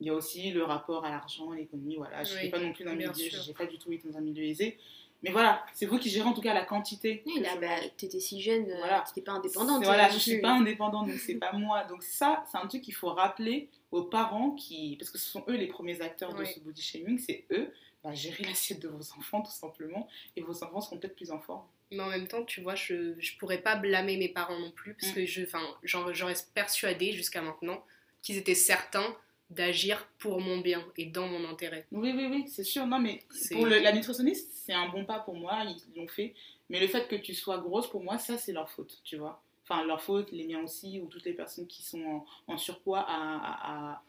[0.00, 2.24] il y a aussi le rapport à l'argent, à l'économie, voilà.
[2.24, 4.18] Je ne Oui, pas non plus dans un milieu, j'ai pas du tout été dans
[4.18, 4.76] un milieu aisé.
[5.24, 7.22] Mais voilà, c'est vous qui gérez en tout cas la quantité.
[7.26, 9.02] Oui, là, je bah, t'étais si jeune, euh, Voilà.
[9.08, 9.82] t'étais pas indépendante.
[9.82, 11.84] Voilà, non je suis pas indépendante, donc c'est pas moi.
[11.84, 15.42] Donc ça, c'est un truc qu'il faut rappeler aux parents qui, parce que ce sont
[15.48, 17.72] eux les premiers acteurs de ce body shaming, c'est eux.
[18.04, 20.06] Bah, gérer l'assiette de vos enfants tout simplement,
[20.36, 21.64] et vos enfants seront peut-être plus en forme.
[21.90, 24.92] Mais en même temps, tu vois, je, je pourrais pas blâmer mes parents non plus,
[24.94, 25.14] parce Mm.
[25.14, 27.82] que je, enfin, j'en j'en reste persuadée jusqu'à maintenant
[28.20, 29.16] qu'ils étaient certains
[29.50, 31.86] d'agir pour mon bien et dans mon intérêt.
[31.92, 32.86] Oui, oui, oui, c'est sûr.
[32.86, 33.22] Non, mais
[33.54, 36.34] pour le- la nutritionniste, c'est un bon pas pour moi, ils l'ont fait.
[36.70, 39.42] Mais le fait que tu sois grosse, pour moi, ça, c'est leur faute, tu vois.
[39.62, 43.00] Enfin, leur faute, les miens aussi, ou toutes les personnes qui sont en, en surpoids
[43.00, 44.02] à, à- à-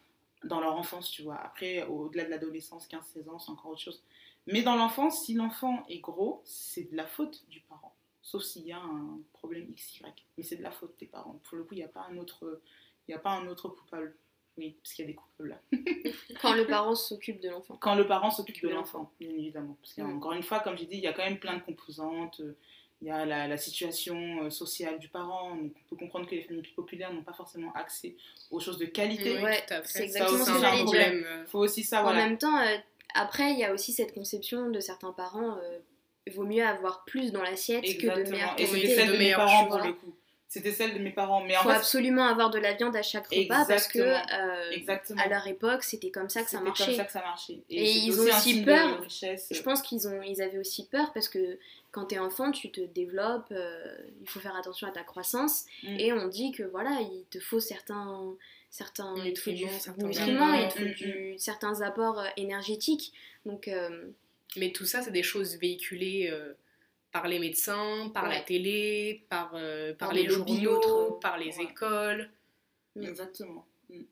[0.44, 1.36] dans leur enfance, tu vois.
[1.36, 4.02] Après, au-delà de l'adolescence, 15-16 ans, c'est encore autre chose.
[4.46, 7.94] Mais dans l'enfance, si l'enfant est gros, c'est de la faute du parent.
[8.22, 10.02] Sauf s'il y a un problème XY.
[10.36, 11.40] Mais c'est de la faute des parents.
[11.44, 12.60] Pour le coup, il n'y a pas un autre,
[13.08, 14.14] il y a pas un autre coupable.
[14.58, 15.60] Oui, parce qu'il y a des coupables là.
[16.40, 17.76] Quand le parent s'occupe de l'enfant.
[17.80, 19.76] Quand le parent s'occupe de l'enfant, bien évidemment.
[19.82, 20.02] Parce Mm.
[20.14, 22.40] qu'encore une fois, comme j'ai dit, il y a quand même plein de composantes.
[23.02, 25.54] Il y a la, la situation euh, sociale du parent.
[25.54, 28.16] Donc on peut comprendre que les familles plus populaires n'ont pas forcément accès
[28.50, 29.36] aux choses de qualité.
[29.36, 30.84] Oui, Ouais, c'est Ça exactement aussi, ce que c'est un j'allais dire.
[30.84, 31.26] problème.
[31.42, 32.24] Il faut aussi ça, En voilà.
[32.26, 32.76] même temps, euh,
[33.14, 35.78] après, il y a aussi cette conception de certains parents, euh,
[36.26, 38.30] il vaut mieux avoir plus dans l'assiette que de Exactement.
[38.30, 39.76] meilleure Et c'était celle de de mes meilleurs parents choix.
[39.78, 40.15] pour le coup.
[40.48, 41.42] C'était celle de mes parents.
[41.44, 45.16] Mais en faut fait, absolument avoir de la viande à chaque repas parce que euh,
[45.18, 46.86] à leur époque, c'était comme ça que ça marchait.
[46.86, 47.58] comme ça que ça marchait.
[47.68, 49.02] Et ils ont aussi peur.
[49.10, 51.58] Je pense qu'ils ont, ils avaient aussi peur parce que
[51.90, 55.96] quand t'es enfant, tu te développes, euh, il faut faire attention à ta croissance Mm.
[55.98, 58.34] et on dit que voilà, il te faut certains,
[58.70, 60.74] certains il te faut du Nutriments, il apports.
[60.74, 63.12] te faut Mm, du, certains apports euh, énergétiques.
[63.46, 64.04] Donc euh,
[64.56, 66.52] Mais tout ça, c'est des choses véhiculées euh,
[67.20, 71.20] par les médecins, par la télé, par, euh, par, Par les les lobbies journaux, autres.
[71.20, 71.64] par les Ouais.
[71.64, 72.28] écoles.
[72.94, 73.04] Mm.
[73.04, 73.64] Exactement.
[73.88, 74.02] Mm.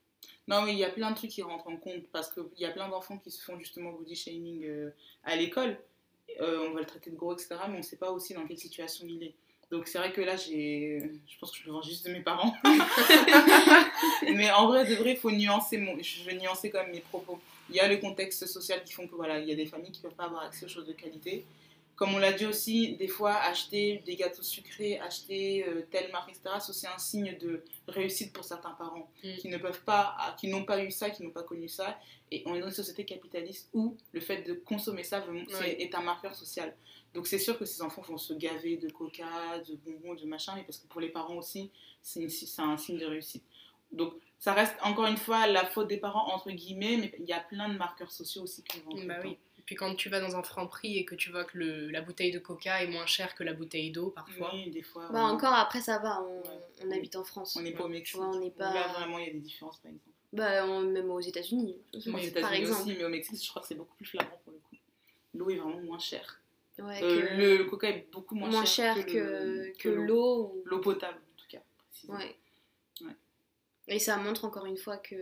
[0.49, 2.65] Non, mais il y a plein de trucs qui rentrent en compte parce qu'il y
[2.65, 4.91] a plein d'enfants qui se font justement body shaming euh,
[5.23, 5.77] à l'école.
[6.41, 7.57] Euh, on va le traiter de gros, etc.
[7.69, 9.35] Mais on ne sait pas aussi dans quelle situation il est.
[9.71, 12.21] Donc c'est vrai que là, j'ai, je pense que je me vends juste de mes
[12.23, 12.55] parents.
[14.35, 17.01] mais en vrai, de vrai, il faut nuancer mon, je vais nuancer quand même mes
[17.01, 17.39] propos.
[17.71, 19.91] Il y a le contexte social qui font que voilà, il y a des familles
[19.93, 21.45] qui ne peuvent pas avoir accès aux choses de qualité.
[21.97, 26.31] Comme on l'a dit aussi, des fois, acheter des gâteaux sucrés, acheter euh, telle marque,
[26.31, 29.37] etc., c'est aussi un signe de réussite pour certains parents Mm.
[29.37, 31.99] qui ne peuvent pas, ah, qui n'ont pas eu ça, qui n'ont pas connu ça.
[32.31, 35.45] Et on est dans une société capitaliste où le fait de consommer ça Oui.
[35.69, 36.75] est un marqueur social.
[37.15, 40.55] Donc c'est sûr que ces enfants vont se gaver de coca, de bonbons, de machin,
[40.57, 41.71] mais parce que pour les parents aussi,
[42.03, 42.27] c'est
[42.59, 43.45] un signe de réussite.
[43.93, 47.33] Donc ça reste encore une fois la faute des parents, entre guillemets, mais il y
[47.33, 48.97] a plein de marqueurs sociaux aussi qui vont.
[49.07, 49.39] Bah oui.
[49.65, 51.89] Et puis quand tu vas dans un franc prix et que tu vois que le,
[51.91, 54.51] la bouteille de coca est moins chère que la bouteille d'eau parfois.
[54.53, 55.09] Oui, des fois.
[55.11, 56.61] Bah encore après ça va, on, Ouais.
[56.85, 57.57] on habite en France.
[57.57, 58.21] On n'est pas au Mexique.
[58.21, 60.11] Ouais, on n'est pas- Là, vraiment, il y a des différences, par exemple.
[60.35, 61.79] Bah on- même aux États-Unis.
[61.95, 62.83] Aux par États-Unis exemple.
[62.83, 64.77] aussi, mais au Mexique, je crois que c'est beaucoup plus flagrant pour le coup.
[65.33, 66.43] L'eau est vraiment moins chère.
[66.79, 70.53] Ouais, Euh, que- le, le coca est beaucoup moins, moins cher, cher que, que l'eau.
[70.57, 71.63] ou- L'eau potable, en tout cas.
[71.89, 72.19] précisément.
[72.19, 72.37] Ouais.
[73.01, 73.17] Ouais.
[73.89, 75.15] Et ça montre encore une fois que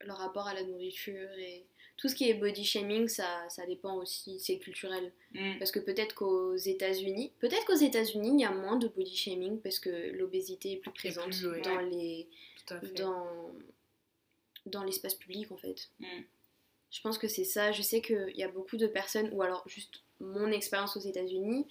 [0.00, 1.66] le rapport à la nourriture et
[1.98, 5.12] tout ce qui est body shaming, ça, ça dépend aussi, c'est culturel.
[5.34, 5.58] Mm.
[5.58, 9.60] Parce que peut-être qu'aux États-Unis, peut-être qu'aux États-Unis, il y a moins de body shaming
[9.60, 12.28] parce que l'obésité est plus présente plus, dans les
[12.96, 13.52] dans
[14.66, 15.90] dans l'espace public en fait.
[15.98, 16.06] Mm.
[16.90, 17.72] Je pense que c'est ça.
[17.72, 21.66] Je sais qu'il y a beaucoup de personnes, ou alors juste mon expérience aux États-Unis,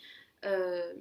[0.46, 0.94] euh,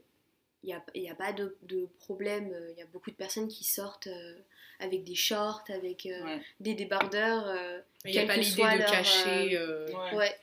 [0.69, 2.55] n'y a, il y a pas de, de problème.
[2.73, 4.35] Il y a beaucoup de personnes qui sortent euh,
[4.81, 6.43] avec des shorts, avec euh, Ouais.
[6.61, 7.47] des débardeurs.
[7.47, 9.57] euh, Il n'y a pas l'idée soit de leur, cacher.
[9.57, 10.17] euh, Ouais.
[10.17, 10.39] ouais.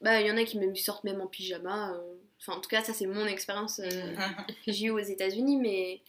[0.00, 1.92] Bah, il y en a qui même sortent même en pyjama.
[1.94, 2.14] euh.
[2.40, 4.16] Enfin, en tout cas, ça, c'est mon expérience euh,
[4.64, 6.00] que j'ai eue aux États-Unis, mais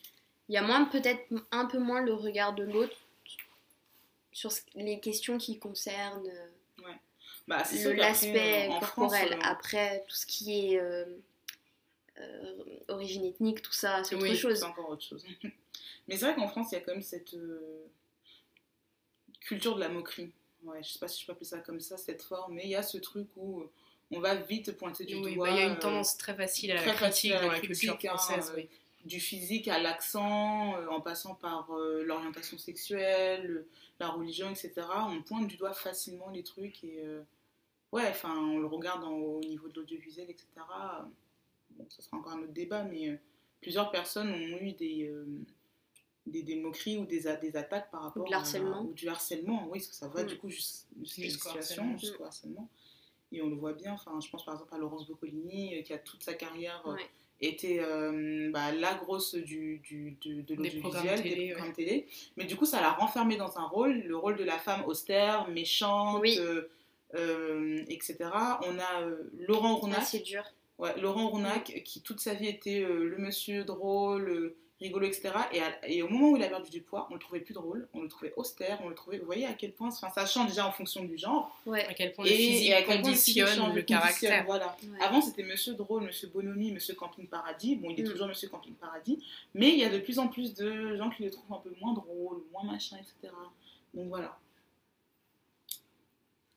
[0.47, 2.95] il y a moins, peut-être un peu moins le regard de l'autre
[4.31, 6.91] sur les questions qui concernent euh,
[7.47, 7.63] Bah,
[7.97, 9.33] l'aspect France, corporel.
[9.33, 11.17] euh, Après, tout ce qui est euh, euh,
[12.87, 14.57] origine ethnique, tout ça, c'est autre oui, chose.
[14.59, 15.25] C'est encore autre chose.
[16.07, 17.85] Mais c'est vrai qu'en France, il y a quand même cette euh,
[19.39, 20.31] culture de la moquerie.
[20.63, 22.69] Ouais, je sais pas si je peux appeler ça comme ça, cette forme, mais il
[22.69, 23.63] y a ce truc où
[24.11, 25.47] on va vite pointer du Oui, doigt.
[25.47, 27.35] bah, il y a une euh, tendance très facile à la très critique facile à
[27.35, 28.51] la dans la critique, culture hein, française.
[28.51, 28.69] euh, oui.
[29.05, 33.67] du physique à l'accent, euh, en passant par euh, l'orientation sexuelle, le-
[33.99, 34.73] la religion, etc.
[35.09, 37.23] On pointe du doigt facilement les trucs et euh,
[37.91, 40.45] ouais, enfin, on le regarde en- au niveau de l'audiovisuel, etc.
[41.77, 43.15] Bon, ça sera encore un autre débat, mais euh,
[43.61, 45.25] plusieurs personnes ont eu des, euh,
[46.27, 48.77] des, des moqueries ou des, a- des attaques par rapport du harcèlement.
[48.79, 49.67] à, ou du harcèlement.
[49.69, 50.27] Oui, parce que ça va Mm.
[50.27, 50.61] du coup jus-
[51.01, 51.97] jusqu'à situation, harcèlement.
[51.97, 52.69] jusqu'au harcèlement.
[53.33, 55.93] Et on le voit bien, enfin, je pense par exemple à Laurence Boccolini, euh, qui
[55.93, 57.09] a toute sa carrière euh, Ouais.
[57.39, 61.51] était euh, bah, la grosse du, du, du- de Des programmes l'audiovisuel, télé, des ouais.
[61.53, 62.07] programmes télé.
[62.35, 65.47] Mais du coup, ça l'a renfermée dans un rôle, le rôle de la femme austère,
[65.47, 66.35] méchante, Oui.
[66.39, 66.69] euh,
[67.15, 68.17] euh, etc.
[68.63, 70.43] On a euh, Laurent Ah, Rounac, c'est dur.
[70.81, 75.31] Ouais, Laurent Rounac qui toute sa vie était euh, le monsieur drôle, euh, rigolo, etc.
[75.53, 77.53] Et, à- et au moment où il a perdu du poids, on le trouvait plus
[77.53, 79.19] drôle, on le trouvait austère, on le trouvait.
[79.19, 81.55] Vous voyez à quel point, enfin, ça change déjà en fonction du genre.
[81.67, 81.85] Ouais.
[81.85, 83.81] À quel point Et, le physique et à quel point le physique conditionne change, le
[83.83, 84.45] conditionne, caractère.
[84.45, 84.75] Voilà.
[84.83, 85.01] ouais.
[85.03, 87.75] Avant, c'était Monsieur Drôle, Monsieur Bonhomie, Monsieur Camping Paradis.
[87.75, 88.09] Bon, il est Mm.
[88.11, 89.23] toujours Monsieur Camping Paradis.
[89.53, 91.71] Mais il y a de plus en plus de gens qui le trouvent un peu
[91.79, 93.31] moins drôle, moins machin, etc.
[93.93, 94.35] Donc voilà.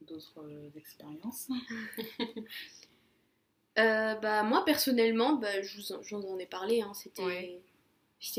[0.00, 1.48] D'autres euh, expériences?
[3.78, 6.80] Euh, bah, moi, personnellement, bah, je vous en, je vous en ai parlé.
[6.82, 7.60] Hein, C'était Ouais.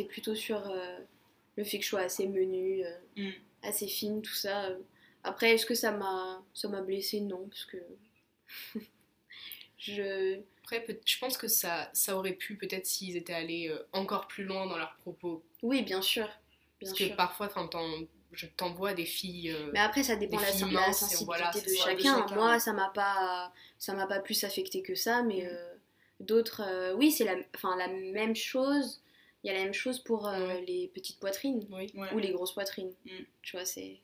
[0.07, 0.97] plutôt sur euh,
[1.55, 3.31] le fait que je sois assez menue, euh, Mm.
[3.63, 4.69] assez fine, tout ça.
[5.23, 7.21] Après, est-ce que ça m'a blessée?
[7.21, 7.77] Non, parce que
[9.77, 14.43] je Après, je pense que ça, ça aurait pu, peut-être s'ils étaient allés encore plus
[14.43, 15.43] loin dans leurs propos.
[15.63, 16.27] oui, bien sûr,
[16.79, 17.09] bien Parce sûr.
[17.09, 17.49] que parfois,
[18.31, 19.51] je t'envoie des filles.
[19.51, 22.19] euh, Mais après, ça dépend des la, filles la sensibilité voilà, de, de chacun.
[22.21, 22.59] chacun, Moi, ouais.
[22.59, 25.47] ça m'a pas ça m'a pas plus affecté que ça, mais Mm.
[25.51, 25.73] euh,
[26.21, 29.01] d'autres, euh, oui, c'est la, enfin, la même chose.
[29.43, 30.61] Il y a la même chose pour euh, Ouais.
[30.67, 31.67] les petites poitrines.
[31.71, 31.91] Oui.
[31.95, 32.11] Ouais.
[32.13, 32.93] ou les grosses poitrines.
[33.05, 33.09] Mm.
[33.41, 33.99] Tu vois, c'est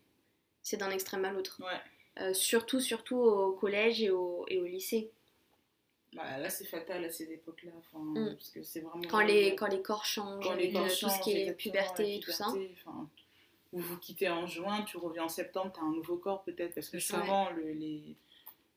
[0.61, 1.59] c'est d'un extrême à l'autre.
[1.59, 2.21] Ouais.
[2.23, 5.09] Euh, surtout, surtout au collège et au, et au lycée.
[6.13, 7.71] Bah, là, c'est fatal à ces époques-là.
[7.79, 8.35] Enfin, Mm.
[8.35, 9.01] Parce que c'est vraiment.
[9.09, 11.53] Quand les, quand les corps changent, Quand les avec, corps tout changent, ce qui est
[11.53, 12.45] puberté et tout ça.
[12.51, 13.09] puberté, enfin,
[13.73, 16.73] Ou vous quittez en juin, tu reviens en septembre, tu as un nouveau corps peut-être.
[16.75, 18.15] Parce que souvent, le- les...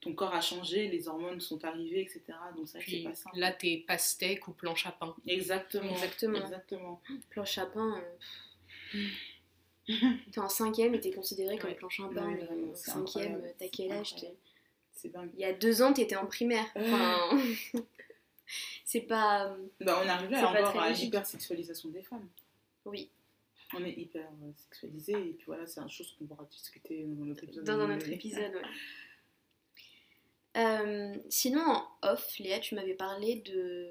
[0.01, 2.23] ton corps a changé, les hormones sont arrivées, etc.
[2.57, 3.39] Donc ça, c'est pas simple.
[3.39, 5.15] là, t'es pastèque ou planche à pain.
[5.27, 5.91] Exactement.
[5.91, 6.39] Exactement.
[6.39, 7.01] Exactement.
[7.31, 8.01] Planche à pain.
[8.95, 9.09] euh,
[10.33, 11.77] T'es en cinquième et t'es considéré comme Ouais.
[11.77, 12.27] planche à pain.
[12.33, 14.15] Ouais, mais c'est cinquième, incroyable, t'as quel âge
[14.93, 15.31] C'est dingue.
[15.35, 16.67] Il y a deux ans, t'étais en primaire.
[16.77, 17.39] Enfin,
[18.85, 19.47] c'est pas.
[19.49, 22.29] euh, Bah, on là pas encore à l'hypersexualisation des femmes.
[22.87, 23.11] Oui,
[23.77, 27.25] On est hyper euh, sexualisé et puis voilà, c'est une chose qu'on pourra discuter dans
[27.25, 27.65] notre épisode.
[27.65, 28.63] dans un autre épisode, ouais.
[30.57, 33.91] Euh, sinon, en off, Léa, tu m'avais parlé de,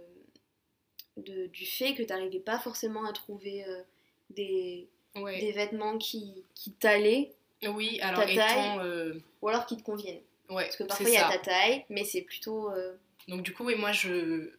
[1.18, 3.82] de- du fait que t'arrivais pas forcément à trouver euh,
[4.30, 5.40] des, Ouais.
[5.42, 7.34] des vêtements qui, qui t'allaient
[7.68, 8.46] Oui, alors Ta étant.
[8.48, 8.80] taille.
[8.80, 10.22] euh, ou alors qui te conviennent.
[10.50, 12.72] Ouais, Parce que parfois il y a ta taille, mais c'est plutôt.
[12.72, 12.96] euh,
[13.28, 14.50] Donc du coup, et moi, je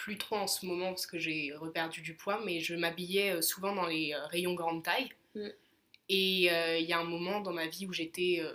[0.00, 3.42] plus trop en ce moment parce que j'ai reperdu du poids, mais je m'habillais euh,
[3.42, 5.10] souvent dans les euh, rayons grande taille.
[5.34, 5.48] Mm.
[6.08, 8.52] Et euh, il y a un moment dans ma vie où j'étais euh,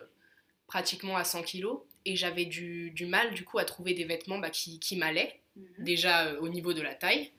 [0.67, 4.39] pratiquement à 100 kilos et j'avais du, du mal du coup à trouver des vêtements
[4.39, 5.39] bah, qui, qui m'allaient,
[5.79, 7.31] déjà euh, au niveau de la taille,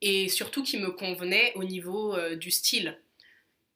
[0.00, 3.00] et surtout qui me convenaient au niveau du style.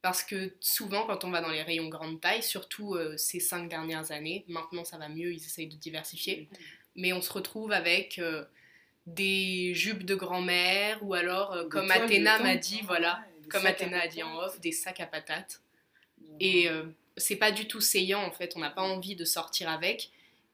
[0.02, 4.12] Parce que souvent, quand on va dans les rayons grande taille, surtout ces cinq dernières
[4.12, 6.50] années, maintenant ça va mieux, ils essayent de diversifier,
[6.94, 8.20] mais on se retrouve avec
[9.06, 13.66] des jupes de grand-mère ou alors, euh, comme toiles Athéna m'a dit, voilà, des comme
[13.66, 15.60] Athéna a dit en off, des sacs à patates.
[16.38, 16.84] Et euh,
[17.16, 20.10] c'est pas du tout saillant en fait, on n'a pas envie de sortir avec.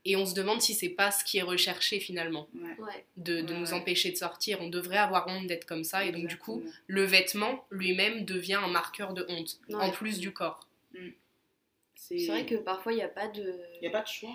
[0.09, 2.46] Et on se demande si c'est pas ce qui est recherché finalement,
[2.78, 3.04] Ouais.
[3.16, 3.72] De, de Ouais, nous ouais.
[3.72, 4.59] empêcher de sortir.
[4.61, 8.54] On devrait avoir honte d'être comme ça, et donc du coup, le vêtement lui-même devient
[8.62, 9.74] un marqueur de honte, Ouais.
[9.74, 10.61] en plus du corps.
[11.96, 13.59] C'est vrai que parfois il n'y a pas de.
[13.76, 14.30] Il n'y a pas de choix.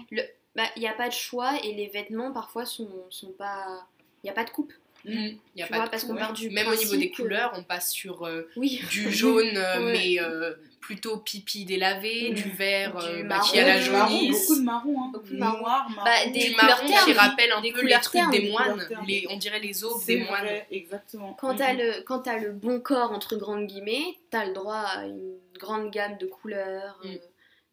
[0.56, 3.88] Bah, il n'y a pas de choix et les vêtements parfois sont, sont pas.
[4.24, 4.74] Il n'y a pas de coupe.
[5.04, 6.12] Y a Tu pas vois, de parce coupe.
[6.14, 8.82] qu'on part du Même au niveau des couleurs, on passe sur euh, Oui.
[8.92, 9.94] du jaune, euh, Ouais.
[9.94, 12.34] mais euh, plutôt pipi délavé, Ouais.
[12.36, 14.48] du vert Du marron, qui a la jaunisse.
[14.48, 15.10] beaucoup de marron, hein.
[15.12, 15.58] Beaucoup de marron.
[15.60, 16.06] Noir, marron.
[16.06, 18.88] Bah, des du marron ternes, qui rappelle un des peu les trucs ternes, des moines,
[19.08, 20.42] les, on dirait les aubes des moines.
[20.44, 21.34] vrai, exactement.
[21.34, 21.58] Quand Mhm.
[21.58, 25.34] t'as le, quand t'as le bon corps, entre grandes guillemets, t'as le droit à une
[25.60, 27.08] grande gamme de couleurs, Mm.
[27.10, 27.18] euh,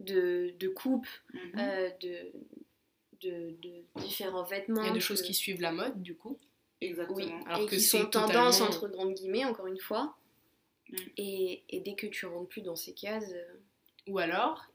[0.01, 1.07] de, de coupes,
[1.59, 2.17] euh, de,
[3.23, 4.83] de, de différents vêtements.
[4.83, 6.39] Il y a des que- choses qui suivent la mode du coup.
[6.81, 7.17] Exactement.
[7.17, 10.17] Oui, Alors et que qui sont tendance totalement- entre grandes guillemets, encore une fois.
[10.91, 10.97] Mm.
[11.17, 13.45] Et, et dès que tu rentres plus dans ces cases, euh,
[14.07, 14.67] Ou alors,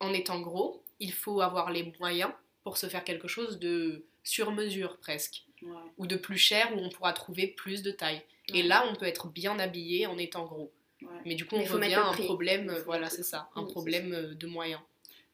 [0.00, 2.30] en étant gros, il faut avoir les moyens
[2.62, 5.70] pour se faire quelque chose de sur mesure presque, Ouais.
[5.98, 8.22] ou de plus cher où on pourra trouver plus de taille.
[8.52, 10.70] Et là, on peut être bien habillé en étant gros.
[11.02, 11.08] Ouais.
[11.24, 12.24] Mais du coup, on faut revient à un prix.
[12.26, 14.80] problème, voilà, c'est ça, un problème euh, de moyens.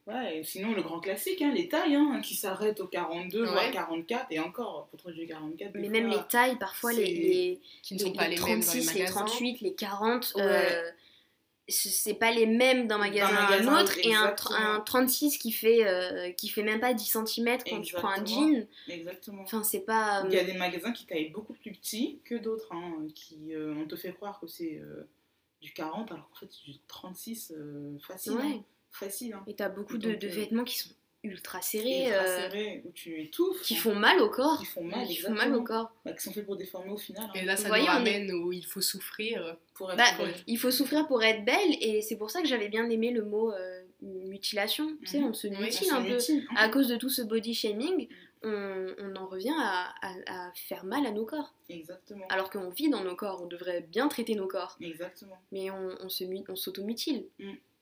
[0.06, 3.50] Ouais, et sinon le grand classique, hein, les tailles, hein, qui s'arrêtent au 42, Ouais.
[3.50, 6.92] voire 44, et encore, pour trouver du 44, des mais fois, même les tailles, parfois
[6.92, 9.24] les, les, Qui ne les- sont pas les les, mêmes dans les 36, les, magasins.
[9.24, 10.42] 38, les 40, Ouais.
[10.42, 10.90] euh,
[11.68, 13.98] ce- c'est pas les mêmes d'un magasin, à un autre.
[14.04, 17.94] Et un, un 36 qui fait, euh, qui fait même pas 10 cm quand tu
[17.94, 18.64] prends un jean.
[18.86, 19.42] Exactement.
[19.42, 20.22] Enfin, c'est pas.
[20.28, 23.74] Il y a des magasins qui taillent beaucoup plus petit que d'autres, hein, qui euh,
[23.76, 25.08] on te fait croire que c'est euh,
[25.60, 28.34] du 40, alors qu'en fait c'est du 36 euh, facile.
[28.34, 28.60] Ouais.
[29.02, 29.06] Hein.
[29.06, 29.32] Facile.
[29.34, 29.44] Hein.
[29.46, 30.90] Et t'as beaucoup de, euh, vêtements qui sont
[31.22, 33.62] ultra serrés, Ultra euh, serrés, où tu étouffes.
[33.62, 34.60] qui font mal au corps.
[34.60, 35.90] qui font mal, Qui font mal au corps.
[36.04, 37.24] Bah, qui sont faits pour déformer au final.
[37.24, 39.56] hein, Et là, ça voyez, nous est- ramène où il faut souffrir.
[39.74, 40.34] pour être Bah, belle.
[40.46, 43.24] Il faut souffrir pour être belle, et c'est pour ça que j'avais bien aimé le
[43.24, 44.96] mot euh, mutilation.
[45.00, 45.24] Tu sais, Mhm.
[45.26, 46.14] on se Oui, mutile On un se peu.
[46.14, 46.54] mutile, hein.
[46.56, 48.08] À cause de tout ce body shaming,
[48.44, 51.52] on, on en revient à, à- à faire mal à nos corps.
[51.68, 52.26] Exactement.
[52.28, 54.76] Alors qu'on vit dans nos corps, on devrait bien traiter nos corps.
[54.80, 55.38] Exactement.
[55.50, 57.24] Mais on, on se mu- on s'automutile.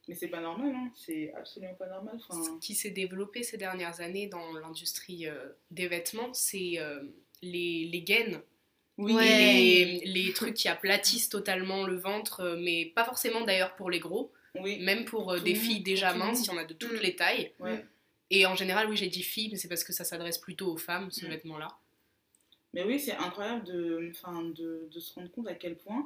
[0.07, 0.91] Mais c'est pas normal, hein.
[0.95, 2.19] c'est absolument pas normal.
[2.29, 7.01] Ce qui s'est développé ces dernières années dans l'industrie euh, des vêtements, c'est euh,
[7.41, 8.41] les, les gaines
[8.97, 9.25] oui, Ouais.
[9.25, 13.99] les, les trucs qui aplatissent totalement le ventre, euh, mais pas forcément d'ailleurs pour les
[13.99, 14.79] gros, oui.
[14.79, 17.01] même pour euh, des monde, filles déjà minces, il y en a de toutes Mm.
[17.03, 17.51] les tailles.
[17.59, 17.83] Ouais.
[18.29, 20.77] Et en général, oui, j'ai dit filles, mais c'est parce que ça s'adresse plutôt aux
[20.77, 21.29] femmes, ce Mm.
[21.29, 21.67] vêtement-là.
[22.73, 24.11] Mais oui, c'est incroyable de,
[24.53, 26.05] de, de se rendre compte à quel point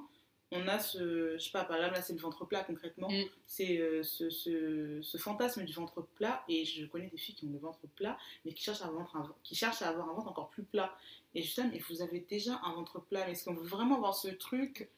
[0.52, 1.38] on a ce.
[1.38, 3.10] Je sais pas, par exemple, là, c'est le ventre plat concrètement.
[3.10, 3.24] Mm.
[3.46, 6.44] C'est euh, ce, ce, ce fantasme du ventre plat.
[6.48, 9.16] Et je connais des filles qui ont le ventre plat, mais qui cherchent à, avoir
[9.16, 10.96] un, qui cherchent à avoir un ventre encore plus plat.
[11.36, 13.26] Et je dis, mais vous avez déjà un ventre plat.
[13.26, 14.90] Mais est-ce qu'on veut vraiment avoir ce truc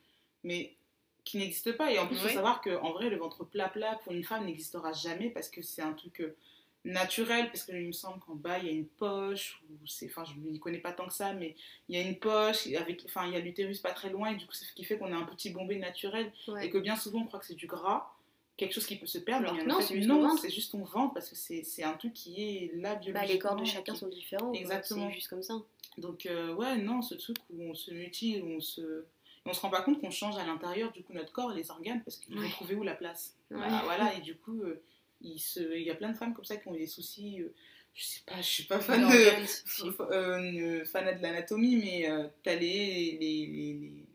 [0.44, 0.76] mais
[1.24, 1.92] qui n'existe pas?
[1.92, 4.92] Et en plus, il faut savoir qu'en vrai, le ventre plat-plat pour une femme n'existera
[4.94, 6.24] jamais parce que c'est un truc.
[6.84, 10.24] Naturel parce qu'il me semble qu'en bas il y a une poche ou c'est enfin
[10.26, 11.56] je ne connais pas tant que ça mais
[11.88, 14.36] il y a une poche avec enfin il y a l'utérus pas très loin et
[14.36, 16.66] du coup c'est ce qui fait qu'on a un petit bombé naturel Ouais.
[16.66, 18.08] et que bien souvent on croit que c'est du gras
[18.58, 21.14] quelque chose qui peut se perdre Alors non, c'est juste ton ventre.
[21.14, 24.00] parce que c'est un truc qui est là biologiquement Bah, les corps de chacun qui-
[24.00, 24.54] sont différents.
[24.54, 25.08] Exactement.
[25.10, 25.56] C'est juste comme ça.
[25.98, 29.04] donc euh, ouais non ce truc où on se mutile où on se
[29.46, 31.70] on se rend pas compte qu'on change à l'intérieur du coup notre corps et les
[31.72, 32.36] organes parce Ouais.
[32.38, 33.36] vont trouver où la place?
[33.52, 33.58] Ouais.
[33.60, 34.82] Bah, voilà et du coup euh,
[35.24, 37.54] il, se, il y a plein de femmes comme ça qui ont des soucis euh,
[37.94, 43.18] je sais pas je suis pas fan de euh, de l'anatomie, mais euh, t'as les,
[43.20, 44.06] les, les, les-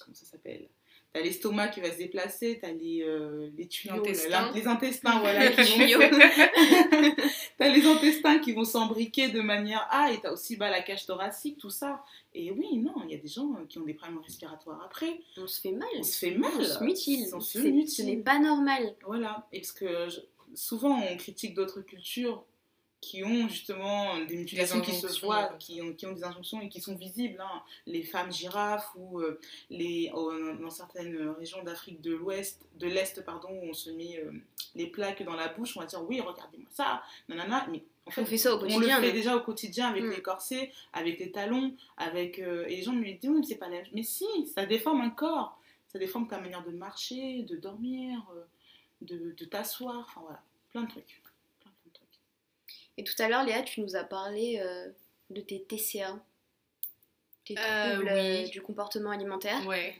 [0.00, 0.68] Comment ça s'appelle?
[1.12, 4.28] T'as l'estomac qui va se déplacer, t'as les, euh, les tuyaux, L'intestin.
[4.28, 5.56] là, les intestins, voilà, vont-
[7.58, 11.06] t'as les intestins qui vont s'embriquer de manière Ah, et t'as aussi bah, la cage
[11.06, 12.04] thoracique, tout ça.
[12.32, 15.20] Et oui, non, il y a des gens euh, qui ont des problèmes respiratoires après.
[15.36, 15.88] On se fait mal.
[15.98, 16.50] On se fait mal.
[16.56, 17.26] On se mutile.
[17.34, 17.88] On se mutile.
[17.90, 18.94] Ce n'est pas normal.
[19.04, 20.20] Voilà, et parce que je-
[20.54, 22.44] souvent on critique d'autres cultures
[23.00, 26.68] qui ont justement des mutilations qui se voient, qui ont, qui ont des injonctions et
[26.68, 27.40] qui sont visibles.
[27.40, 27.62] hein.
[27.86, 29.40] Les femmes girafes ou euh,
[29.70, 34.18] les, euh, dans certaines régions d'Afrique de l'Ouest, de l'Est, pardon, où on se met
[34.18, 34.30] euh,
[34.74, 37.66] les plaques dans la bouche, on va dire oui, regardez-moi ça, nanana.
[37.70, 38.96] Mais en fait, On fait ça au on le quotidien.
[39.00, 40.10] fait mais- déjà au quotidien avec Mm.
[40.10, 43.54] les corsets, avec les talons, avec euh, et les gens me disent oui, mais c'est
[43.54, 47.56] pas la mais si, ça déforme un corps, ça déforme ta manière de marcher, de
[47.56, 48.20] dormir,
[49.02, 51.22] de, de t'asseoir, enfin voilà, plein de trucs.
[51.60, 52.20] Plein, plein de trucs.
[52.96, 54.88] Et tout à l'heure, Léa, tu nous as parlé euh,
[55.30, 56.18] de tes TCA,
[57.44, 58.44] tes Euh, troubles oui.
[58.44, 59.66] euh, du comportement alimentaire.
[59.66, 59.96] Ouais.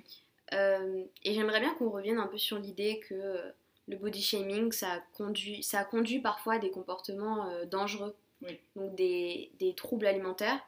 [0.53, 3.53] Euh, et j'aimerais bien qu'on revienne un peu sur l'idée que
[3.89, 8.15] le body shaming, ça a conduit, ça a conduit parfois à des comportements euh, dangereux,
[8.43, 8.59] Oui.
[8.77, 10.61] donc des, des troubles alimentaires.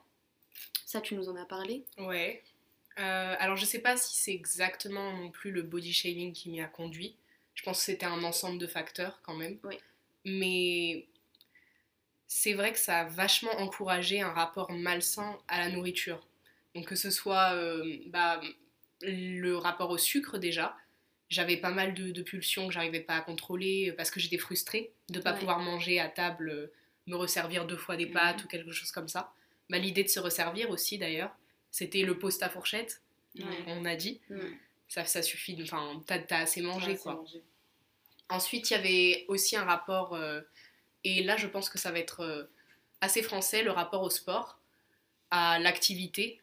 [0.86, 1.84] Ça, tu nous en as parlé.
[1.98, 2.42] Ouais.
[2.98, 6.60] Euh, alors je sais pas si c'est exactement non plus le body shaming qui m'y
[6.60, 7.16] a conduit.
[7.54, 9.58] Je pense que c'était un ensemble de facteurs quand même.
[9.64, 9.78] Oui.
[10.24, 11.06] Mais
[12.28, 16.26] c'est vrai que ça a vachement encouragé un rapport malsain à la nourriture.
[16.74, 18.40] Donc que ce soit euh, bah,
[19.02, 20.76] le rapport au sucre déjà.
[21.28, 24.38] J'avais pas mal de, de pulsions que j'arrivais pas à contrôler euh, parce que j'étais
[24.38, 25.38] frustrée de pas Ouais.
[25.38, 26.72] pouvoir manger à table, euh,
[27.06, 28.12] me resservir deux fois des Mhm.
[28.12, 29.32] pâtes ou quelque chose comme ça.
[29.70, 31.34] Bah, L'idée de se resservir aussi d'ailleurs,
[31.70, 33.00] c'était le poste à fourchette,
[33.34, 33.44] Ouais.
[33.66, 34.20] on a dit.
[34.92, 37.14] Ça, ça suffit, enfin, t'as assez mangé quoi.
[37.14, 37.42] mangé.
[38.28, 40.42] Ensuite, il y avait aussi un rapport, euh,
[41.02, 42.44] et là je pense que ça va être euh,
[43.00, 44.60] assez français, le rapport au sport,
[45.30, 46.42] à l'activité.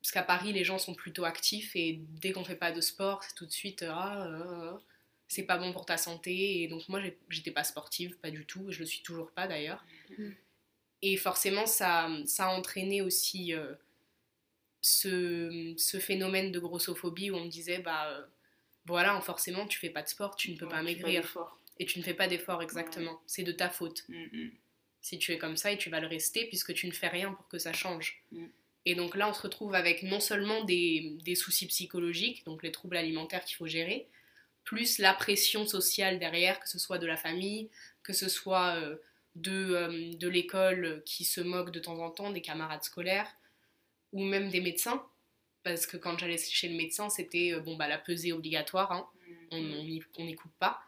[0.00, 3.22] Parce qu'à Paris, les gens sont plutôt actifs et dès qu'on fait pas de sport,
[3.22, 4.72] c'est tout de suite euh, ah, euh,
[5.26, 6.62] c'est pas bon pour ta santé.
[6.62, 9.46] Et donc moi, j'étais pas sportive, pas du tout, et je le suis toujours pas
[9.46, 9.84] d'ailleurs.
[10.16, 10.34] Mhm.
[11.02, 13.52] Et forcément, ça, ça a entraîné aussi
[14.88, 18.24] ce, ce phénomène de grossophobie où on me disait bah euh,
[18.86, 21.22] voilà, forcément, tu fais pas de sport, tu ne peux Ouais, pas tu fais maigrir.
[21.22, 21.58] d'efforts.
[21.78, 23.20] Et tu ne fais pas d'effort exactement.
[23.26, 24.04] C'est de ta faute.
[24.08, 24.50] Mm, mm.
[25.00, 27.32] Si tu es comme ça et tu vas le rester puisque tu ne fais rien
[27.32, 28.22] pour que ça change.
[28.32, 28.46] Mm.
[28.86, 32.72] Et donc là, on se retrouve avec non seulement des, des soucis psychologiques, donc les
[32.72, 34.08] troubles alimentaires qu'il faut gérer,
[34.64, 37.68] plus la pression sociale derrière, que ce soit de la famille,
[38.02, 38.96] que ce soit euh,
[39.34, 43.30] de, euh, de l'école qui se moque de temps en temps, des camarades scolaires,
[44.12, 45.02] ou même des médecins.
[45.64, 49.06] Parce que quand j'allais chez le médecin, c'était euh, bon, bah, la pesée obligatoire, hein
[49.50, 49.68] on Mm.
[49.86, 50.78] n'y on n'y coupe pas.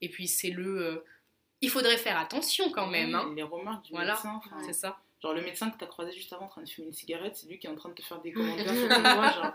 [0.00, 0.78] Et puis c'est le...
[0.78, 1.04] euh,
[1.60, 3.32] il faudrait faire attention quand même, hein.
[3.36, 4.12] Les remarques du Voilà.
[4.14, 4.40] médecin.
[4.44, 4.98] enfin, c'est ça.
[5.22, 7.46] Genre le médecin que t'as croisé juste avant en train de fumer une cigarette, c'est
[7.48, 9.54] lui qui est en train de te faire des commentaires sur genre.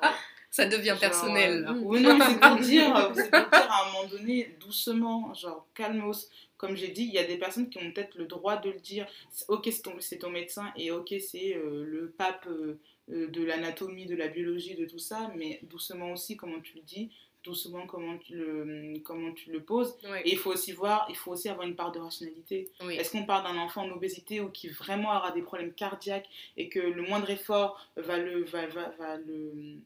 [0.52, 1.66] Ça devient Genre, personnel.
[1.68, 5.66] euh, Oui, non, c'est pour dire, c'est pour dire à un moment donné, doucement, genre
[5.74, 6.30] calmos.
[6.58, 8.80] Comme j'ai dit, il y a des personnes qui ont peut-être le droit de le
[8.80, 9.06] dire.
[9.50, 13.44] Ok, c'est ton, c'est ton médecin et ok, c'est euh, le pape euh, euh, de
[13.44, 17.12] l'anatomie, de la biologie, de tout ça, mais doucement aussi, comment tu le dis,
[17.46, 19.96] doucement comment tu le, comment tu le poses.
[20.26, 22.70] Et il faut aussi voir, il faut aussi avoir une part de rationalité.
[22.84, 22.96] Oui.
[22.96, 26.28] Est-ce qu'on parle d'un enfant en obésité ou qui vraiment aura des problèmes cardiaques
[26.58, 29.78] et que le moindre effort va le, va, va, va le,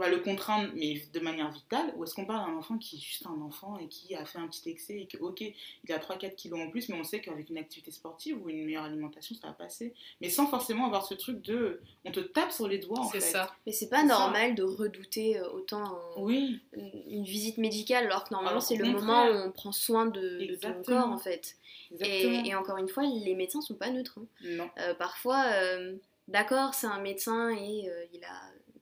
[0.00, 2.98] va le contraindre, mais de manière vitale Ou est-ce qu'on parle d'un enfant qui est
[2.98, 5.98] juste un enfant et qui a fait un petit excès et que, ok, il a
[5.98, 9.36] 3-4 kilos en plus, mais on sait qu'avec une activité sportive ou une meilleure alimentation,
[9.40, 9.94] ça va passer.
[10.20, 11.80] Mais sans forcément avoir ce truc de.
[12.04, 13.30] On te tape sur les doigts, en C'est fait.
[13.32, 13.54] ça.
[13.66, 14.18] Mais c'est pas C'est ça.
[14.18, 16.60] normal de redouter euh, autant un- Oui,
[17.08, 20.54] une visite médicale alors que normalement c'est le moment où on prend soin de, de
[20.56, 21.56] ton corps en fait.
[22.00, 24.18] Et, et encore une fois, les médecins sont pas neutres.
[24.20, 24.26] hein.
[24.44, 24.70] Non.
[24.78, 25.96] Euh, parfois, euh,
[26.28, 28.40] d'accord, c'est un médecin et euh, il a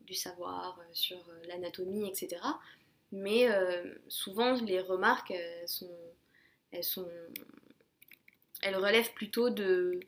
[0.08, 2.40] du savoir euh, sur euh, l'anatomie, etc.
[3.12, 5.90] Mais euh, souvent, les remarques, elles sont,
[6.72, 7.06] elles sont,
[8.62, 10.00] elles relèvent plutôt de,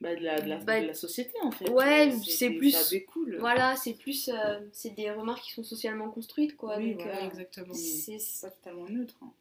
[0.00, 1.68] Bah, de, la, de, la, Bah, de la société, en fait.
[1.68, 3.36] ouais, c'est plus- Ça découle.
[3.40, 6.78] voilà, c'est plus, euh, c'est des remarques qui sont socialement construites, quoi.
[6.78, 7.22] Oui, donc, voilà.
[7.24, 7.74] euh, Exactement.
[7.74, 9.18] c'est, C'est pas totalement neutre.
[9.22, 9.32] hein.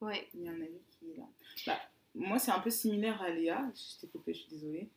[0.00, 0.28] ouais.
[0.34, 1.26] Il y a un avis qui est là.
[1.66, 1.80] Bah,
[2.14, 3.70] moi, c'est un peu similaire à Léa.
[3.74, 4.88] Je t'ai coupé, je suis désolée.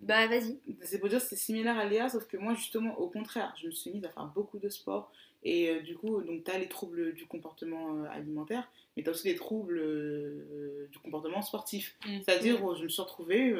[0.00, 0.58] Bah vas-y.
[0.82, 3.66] C'est pour dire que c'est similaire à Léa, sauf que moi, justement, au contraire, je
[3.66, 5.10] me suis mise à faire beaucoup de sport.
[5.44, 9.08] Et euh, du coup, donc, tu as les troubles du comportement euh, alimentaire, mais tu
[9.08, 11.96] as aussi les troubles euh, du comportement sportif.
[12.04, 12.18] Mm.
[12.24, 13.54] C'est-à-dire, où je me suis retrouvée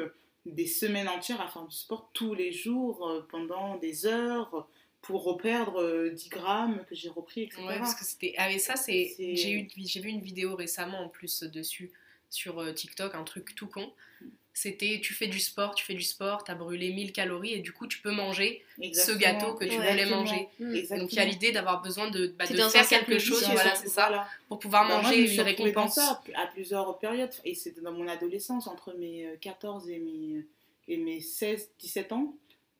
[0.45, 4.67] des semaines entières à faire du sport tous les jours, pendant des heures,
[5.01, 7.63] pour reperdre euh, 10 grammes que j'ai repris, etc.
[7.63, 8.33] Ouais, parce que c'était.
[8.37, 9.15] Ah, mais ça, c'est.
[9.17, 9.67] J'ai eu...
[9.77, 11.91] j'ai vu une vidéo récemment en plus dessus,
[12.29, 13.91] sur TikTok, un truc tout con.
[14.61, 17.71] C'était tu fais du sport, tu fais du sport, t'as brûlé 1000 calories et du
[17.71, 20.49] coup tu peux manger ce gâteau que tu voulais manger.
[20.59, 20.75] Mm.
[20.75, 20.99] Exactement.
[20.99, 23.87] Donc il y a l'idée d'avoir besoin de, bah, de faire quelque chose voilà, c'est
[23.87, 24.27] ça, Voilà.
[24.49, 25.95] pour pouvoir Bah, moi, manger suis une récompense.
[25.95, 27.31] ça à plusieurs périodes.
[27.45, 30.45] Et c'était dans mon adolescence, entre mes euh, 14 et mes,
[30.89, 32.33] et mes 16, 17 ans.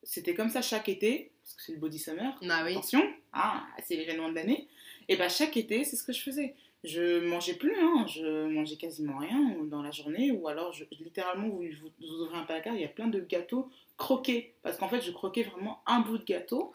[0.04, 2.38] C'était comme ça chaque été, parce que c'est le body summer.
[2.50, 2.72] Ah oui.
[2.72, 4.68] Attention, hein, c'est l'événement de l'année.
[5.08, 6.56] Et bah chaque été, c'est ce que je faisais.
[6.84, 11.50] Je mangeais plus, hein, je mangeais quasiment rien dans la journée, ou alors je, littéralement,
[11.50, 14.88] vous, vous, vous ouvrez un placard, il y a plein de gâteaux croqués, parce qu'en
[14.88, 16.74] fait, je croquais vraiment un bout de gâteau,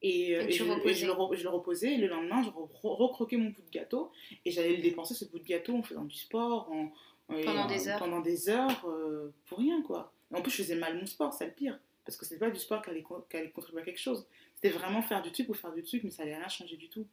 [0.00, 0.94] et, euh, Et et tu je, et reposais.
[0.94, 3.70] je le, je le reposais, et le lendemain, je re- re- recroquais mon bout de
[3.70, 4.10] gâteau,
[4.44, 6.92] et j'allais le dépenser, ce bout de gâteau, en faisant du sport, en,
[7.28, 7.98] Pendant en- des heures.
[7.98, 10.12] Pendant des heures, euh, pour rien, quoi.
[10.32, 12.50] Et en plus, je faisais mal mon sport, c'est le pire, parce que c'est pas
[12.50, 14.26] du sport qui allait, qui allait contribuer à quelque chose.
[14.56, 16.88] C'était vraiment faire du truc pour faire du truc, mais ça allait rien changer du
[16.88, 17.06] tout.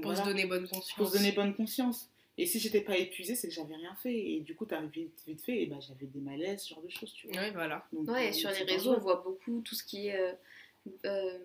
[0.00, 0.92] Pour voilà se donner bonne conscience.
[0.94, 2.08] pour se donner bonne conscience.
[2.38, 4.14] Et si j'étais pas épuisée, c'est que j'avais rien fait.
[4.16, 6.88] Et du coup, t'arrives vite, vite fait, et bah, j'avais des malaises, ce genre de
[6.88, 7.42] choses, tu vois.
[7.42, 7.84] Oui, voilà.
[7.92, 10.32] Donc, Ouais, euh, et sur les réseaux, on voit beaucoup tout ce qui est euh,
[11.04, 11.38] euh,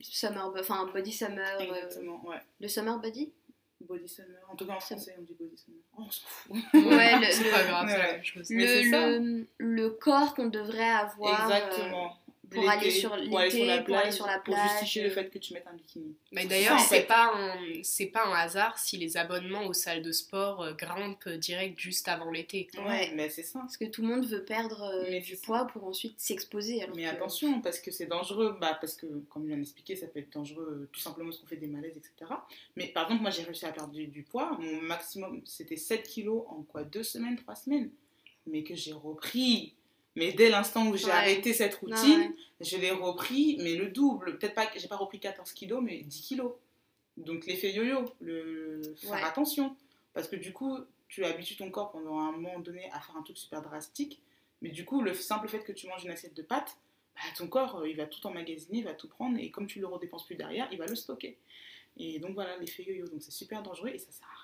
[0.00, 2.36] summer, enfin body summer, euh, Exactement, ouais.
[2.60, 3.32] le summer body?
[3.80, 4.36] Body summer.
[4.48, 5.80] En tout cas, en français, on dit body summer.
[5.98, 6.56] Oh, on s'en fout.
[6.74, 8.12] Ouais, le, C'est le- pas grave, c'est la Ouais.
[8.12, 8.50] même chose.
[8.50, 11.50] Le, le, le corps qu'on devrait avoir.
[11.50, 12.16] euh, Exactement.
[12.50, 14.54] Pour aller L'été, sur pour aller sur la l'été, pour aller plage, sur la Pour
[14.54, 14.70] plage.
[14.72, 16.14] justifier le fait que tu mettes un bikini.
[16.32, 19.72] Mais d'ailleurs, ça, en c'est pas, un- c'est pas un hasard si les abonnements aux
[19.72, 22.68] salles de sport euh, grimpent direct juste avant l'été.
[22.86, 23.12] Ouais.
[23.14, 23.60] Mais c'est ça.
[23.60, 26.82] Parce que tout le monde veut perdre euh, Mais du poids pour ensuite s'exposer.
[26.82, 28.56] alors Mais que- attention, parce que c'est dangereux.
[28.60, 31.40] Bah, parce que, comme je viens d'expliquer, ça peut être dangereux euh, tout simplement parce
[31.40, 32.30] qu'on fait des malaises, etc.
[32.76, 34.56] Mais par exemple, moi, j'ai réussi à perdre du, du poids.
[34.60, 36.84] Mon maximum, c'était 7 kilos en quoi?
[36.84, 37.90] Deux semaines, trois semaines?
[38.46, 39.74] Mais que j'ai repris.
[40.16, 41.12] Mais dès l'instant où j'ai Ouais.
[41.12, 44.38] arrêté cette routine, je l'ai repris, mais le double.
[44.38, 46.52] Peut-être pas, j'ai pas repris 14 kilos, mais 10 kilos.
[47.16, 49.76] Donc l'effet yo-yo, le faire attention.
[50.12, 53.22] Parce que du coup, tu habitues ton corps pendant un moment donné à faire un
[53.22, 54.20] truc super drastique.
[54.62, 56.76] Mais du coup, le simple fait que tu manges une assiette de pâtes,
[57.14, 59.78] bah, ton corps, euh, il va tout emmagasiner, il va tout prendre, et comme tu
[59.80, 61.36] le redépenses plus derrière, il va le stocker.
[61.96, 63.06] Et donc voilà, l'effet yo-yo.
[63.06, 64.39] Donc c'est super dangereux et ça sert à.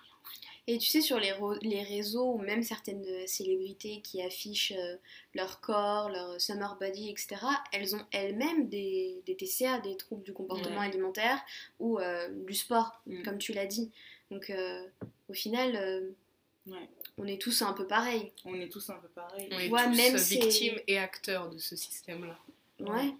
[0.68, 4.97] Et tu sais, sur les, les réseaux, ou même certaines euh, célébrités qui affichent euh,
[5.35, 7.37] leur corps, leur summer body, etc.,
[7.72, 10.87] elles ont elles-mêmes des, des TCA, des troubles du comportement Ouais.
[10.87, 11.39] alimentaire,
[11.79, 13.22] ou euh, du sport, Mm.
[13.22, 13.93] comme tu l'as dit.
[14.33, 14.85] Donc, euh,
[15.29, 16.11] au final, euh,
[16.66, 16.89] Ouais.
[17.16, 18.33] on est tous un peu pareils.
[18.45, 19.49] On est tous un peu pareils.
[19.53, 22.37] On est tous même victimes et acteurs de ce système-là.
[22.81, 23.14] Ouais.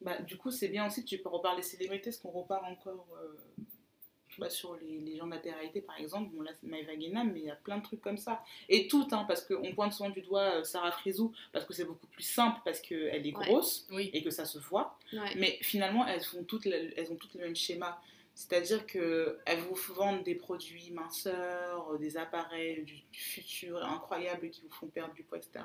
[0.00, 2.64] Bah, du coup, c'est bien aussi que tu peux reparler des célébrités, parce qu'on repart
[2.64, 3.06] encore
[4.48, 6.30] sur les, les gens de la télé par exemple.
[6.34, 6.92] Bon, là, c'est Maëva
[7.24, 8.42] mais il y a plein de trucs comme ça.
[8.68, 11.84] Et toutes, hein, parce qu'on pointe souvent du doigt euh, Sarah Frézou, parce que c'est
[11.84, 13.46] beaucoup plus simple, parce qu'elle est Ouais.
[13.46, 14.10] grosse Oui.
[14.12, 14.98] et que ça se voit.
[15.12, 15.18] ouais.
[15.36, 18.00] Mais finalement, elles, font toutes le- elles ont toutes le même schéma.
[18.36, 24.88] C'est-à-dire qu'elles vous vendent des produits minceurs, des appareils du, futur incroyables qui vous font
[24.88, 25.64] perdre du poids, etc.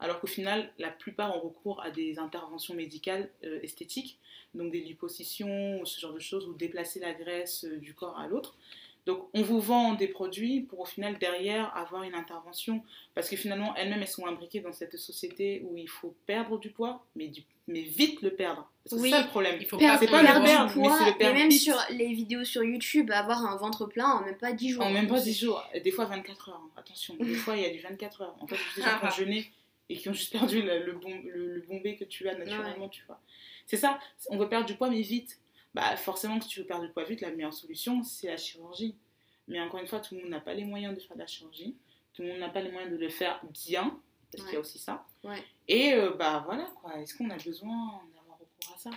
[0.00, 4.18] Alors qu'au final, la plupart ont recours à des interventions médicales euh, esthétiques,
[4.54, 8.18] donc des liposuctions, ou ce genre de choses, ou déplacer la graisse euh, du corps
[8.18, 8.56] à l'autre.
[9.08, 12.82] Donc on vous vend des produits pour au final derrière avoir une intervention.
[13.14, 16.68] Parce que finalement, elles-mêmes, elles sont imbriquées dans cette société où il faut perdre du
[16.68, 18.70] poids, mais, du, mais vite le perdre.
[18.84, 19.10] Parce que Oui.
[19.10, 19.56] C'est ça le problème.
[19.60, 21.48] Il faut Perdre, c'est pas perdre perdre, du mais poids, c'est le et perdre même
[21.48, 21.62] vite.
[21.62, 24.84] sur les vidéos sur YouTube, avoir un ventre plein en même pas 10 jours.
[24.84, 26.60] En même pas 10 jours, et des fois 24 heures.
[26.62, 26.70] hein.
[26.76, 28.36] Attention, des fois il y a du 24 heures.
[28.40, 29.50] En fait, des gens qui ont jeûné
[29.88, 32.90] et qui ont juste perdu le, le, bon, le, le bombé que tu as naturellement,
[32.90, 33.18] tu vois.
[33.64, 33.98] C'est ça,
[34.28, 35.38] on veut perdre du poids mais vite.
[35.74, 38.96] Bah forcément, si tu veux perdre du poids vite, la meilleure solution c'est la chirurgie.
[39.46, 41.26] Mais encore une fois, tout le monde n'a pas les moyens de faire de la
[41.26, 41.76] chirurgie.
[42.12, 43.98] Tout le monde n'a pas les moyens de le faire bien,
[44.30, 45.06] parce qu'il y a aussi ça.
[45.24, 45.42] Ouais.
[45.68, 48.90] Et euh, bah voilà quoi, est-ce qu'on a besoin d'avoir recours à ça?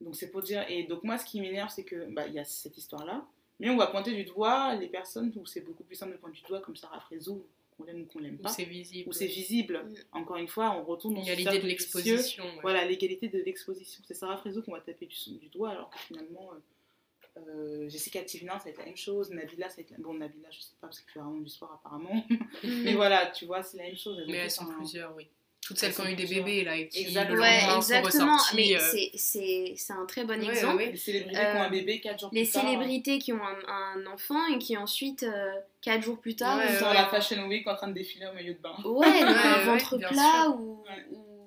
[0.00, 2.38] Donc c'est pour dire, et donc moi ce qui m'énerve c'est que bah il y
[2.38, 3.24] a cette histoire-là,
[3.60, 6.40] mais on va pointer du doigt les personnes où c'est beaucoup plus simple de pointer
[6.40, 7.44] du doigt comme Sarah Frézou,
[7.82, 9.08] qu'on l'aime ou qu'on l'aime pas, c'est visible.
[9.08, 9.84] où c'est visible.
[9.84, 9.94] Mm.
[10.18, 12.44] Encore une fois, on retourne dans Il y a ce l'idée de l'exposition.
[12.44, 12.58] ouais.
[12.62, 14.02] Voilà, l'égalité de l'exposition.
[14.06, 18.22] C'est Sarah Frézou qu'on va taper du, du doigt, alors que finalement, euh, euh, Jessica
[18.22, 19.30] Tivina, ça va être la même chose.
[19.30, 19.98] Nabila, ça va être la...
[19.98, 22.24] Bon, Nabila, je sais pas, parce qu'elle fait vraiment du sport apparemment.
[22.64, 24.22] Mais voilà, tu vois, c'est la même chose.
[24.26, 25.28] Mais elles sont un- plusieurs, oui.
[25.64, 27.36] Toutes celles Elles qui ont sont eu des bébés, là, et qui Exactement.
[27.36, 28.32] le Ouais, sont exactement.
[28.36, 30.76] ressortis, Mais euh, c'est- c'est c'est un très bon ouais, exemple.
[30.78, 32.62] ouais, Les célébrités Euh, qui ont un bébé 4 jours Les plus tard.
[32.64, 35.24] célébrités qui ont un, un enfant et qui ensuite,
[35.80, 38.26] 4 jours plus tard, Ouais, ont Sur un- la Fashion Week en train de défiler
[38.26, 38.74] au maillot de bain.
[38.84, 40.08] Ouais, un ouais, ventre plat
[40.42, 40.56] sûr.
[40.58, 41.06] ou, Ouais.
[41.12, 41.46] ou,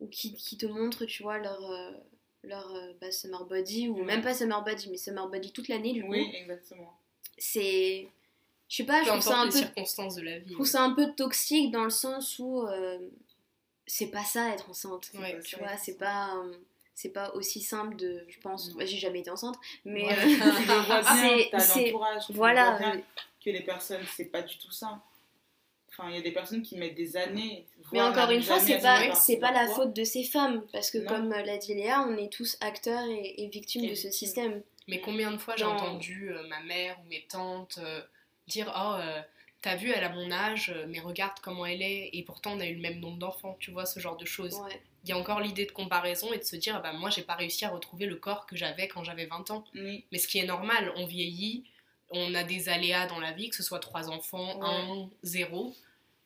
[0.00, 1.92] ou qui, qui te montrent, tu vois, leur, euh,
[2.42, 4.04] leur euh, bah, summer body, ou Ouais.
[4.04, 6.10] même pas summer body, mais summer body toute l'année, du coup.
[6.10, 6.98] Oui, exactement.
[7.38, 8.08] C'est.
[8.68, 10.48] Je sais pas, je trouve ça un les peu circonstances de la vie.
[10.48, 12.98] je trouve ça un peu toxique dans le sens où euh,
[13.86, 15.08] c'est pas ça être enceinte.
[15.12, 16.54] C'est Ouais, pas Tu vois, c'est pas euh,
[16.94, 18.70] c'est pas aussi simple de je pense.
[18.74, 20.14] Bah, j'ai jamais été enceinte, mais Ouais,
[21.54, 21.92] euh, c'est-
[22.30, 22.98] voilà, euh,
[23.44, 25.00] que les personnes, c'est pas du tout ça.
[25.88, 27.64] Enfin, il y a des personnes qui mettent des années.
[27.92, 30.98] mais encore une fois, c'est pas c'est pas la faute de ces femmes parce que
[30.98, 31.06] Non.
[31.06, 34.10] comme euh, l'a dit Léa, on est tous acteurs et, et victimes Et de ce
[34.10, 34.62] système.
[34.88, 38.02] Mais combien de fois j'ai entendu euh, ma mère ou mes tantes euh,
[38.46, 39.20] dire Oh, euh,
[39.66, 42.60] t'as vu, elle a mon âge, euh, mais regarde comment elle est, et pourtant on
[42.60, 44.54] a eu le même nombre d'enfants, tu vois, ce genre de choses.
[44.60, 44.80] Ouais.
[45.02, 47.22] Il y a encore l'idée de comparaison et de se dire Ah bah, Moi, j'ai
[47.22, 49.64] pas réussi à retrouver le corps que j'avais quand j'avais 20 ans.
[49.74, 51.64] Mais ce qui est normal, on vieillit,
[52.10, 55.74] on a des aléas dans la vie, que ce soit trois enfants, un, zéro.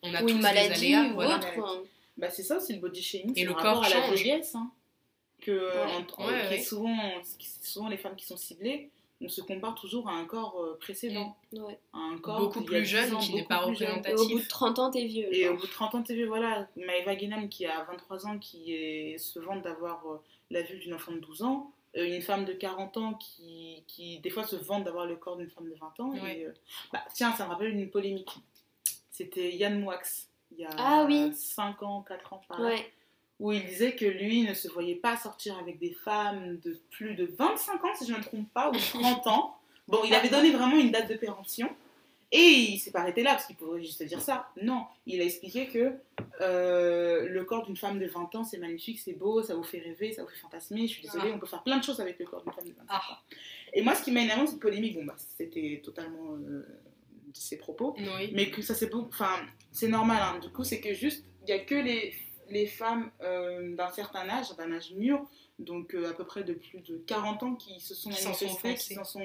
[0.03, 1.37] On a Ou tous une des maladie aléas, ou voilà.
[1.37, 1.49] autre.
[1.67, 1.83] hein.
[2.19, 3.33] Bah, c'est ça aussi le body shaming.
[3.37, 4.55] Et c'est le corps à la vieillesse.
[4.55, 4.71] hein,
[5.41, 5.73] que,
[6.19, 8.91] Ouais, souvent les femmes qui sont ciblées,
[9.23, 11.37] on se compare toujours à un corps euh, précédent.
[11.53, 11.79] Ouais.
[11.93, 13.89] À un corps Beaucoup plus 10 jeune, ans, qui n'est pas jeune.
[13.89, 14.21] Et représentatif.
[14.21, 15.35] au bout de 30 ans, t'es vieux.
[15.35, 15.53] Et quoi.
[15.53, 19.19] au bout de 30 ans, TV, voilà, Maëva Guénam qui a 23 ans, qui est,
[19.19, 22.53] se vante d'avoir euh, la vue d'une enfant de 12 ans, euh, une femme de
[22.53, 26.01] 40 ans qui, qui des fois se vante d'avoir le corps d'une femme de 20
[26.01, 26.11] ans.
[26.13, 26.39] Ouais.
[26.41, 26.55] Et, euh,
[26.93, 28.31] bah, tiens, ça me rappelle une polémique.
[29.11, 30.01] C'était Yann Moix,
[30.53, 31.33] il y a Ah oui.
[31.35, 32.93] 5 ans, 4 ans par là, Ouais.
[33.41, 37.15] Où il disait que lui ne se voyait pas sortir avec des femmes de plus
[37.15, 39.57] de 25 ans, si je ne me trompe pas, ou 30 ans.
[39.89, 41.69] Bon, il avait donné vraiment une date de péremption.
[42.33, 44.51] Et il s'est pas arrêté là, parce qu'il pourrait juste dire ça.
[44.63, 45.95] Non, il a expliqué que
[46.41, 49.81] euh, le corps d'une femme de 20 ans, c'est magnifique, c'est beau, ça vous fait
[49.81, 50.83] rêver, ça vous fait fantasmer.
[50.87, 51.35] Je suis désolée, Ah.
[51.35, 53.03] on peut faire plein de choses avec le corps d'une femme de 25 Ah.
[53.13, 53.17] ans.
[53.73, 56.65] Et moi, ce qui m'a énervé cette polémique, bon, bah, c'était totalement euh,
[57.33, 58.31] ses propos, Oui.
[58.33, 59.41] mais que ça c'est beau, enfin,
[59.73, 60.39] c'est normal, hein.
[60.39, 62.15] du coup, c'est que juste, il n'y a que les,
[62.51, 65.25] les femmes euh, d'un certain âge, d'un âge mûr,
[65.59, 68.75] donc euh, à peu près de plus de 40 ans, qui se sont Qui manifestées,
[68.75, 69.21] qui, s'en sont,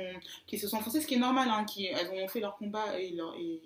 [0.48, 3.12] qui se sont ce qui est normal, hein, qui, elles ont fait leur combat et
[3.12, 3.62] leur, et,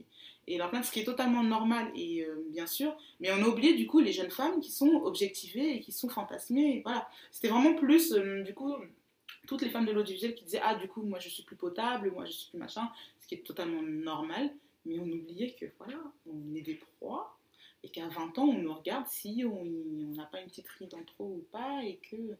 [0.48, 3.48] et leur plainte, ce qui est totalement normal, et euh, bien sûr, mais on a
[3.48, 7.10] oublié du coup les jeunes femmes qui sont objectivées et qui sont fantasmées, et voilà.
[7.32, 8.76] C'était vraiment plus, du coup,
[9.48, 12.12] toutes les femmes de l'audiovisuel qui disaient Ah, du coup, moi je suis plus potable,
[12.12, 12.90] moi je suis plus machin,
[13.20, 14.52] ce qui est totalement normal,
[14.86, 17.39] mais on oubliait que voilà, on est des proies
[17.84, 19.64] et qu'à 20 ans, on nous regarde si on
[20.16, 22.36] n'a pas une petite ride en trop ou pas, et que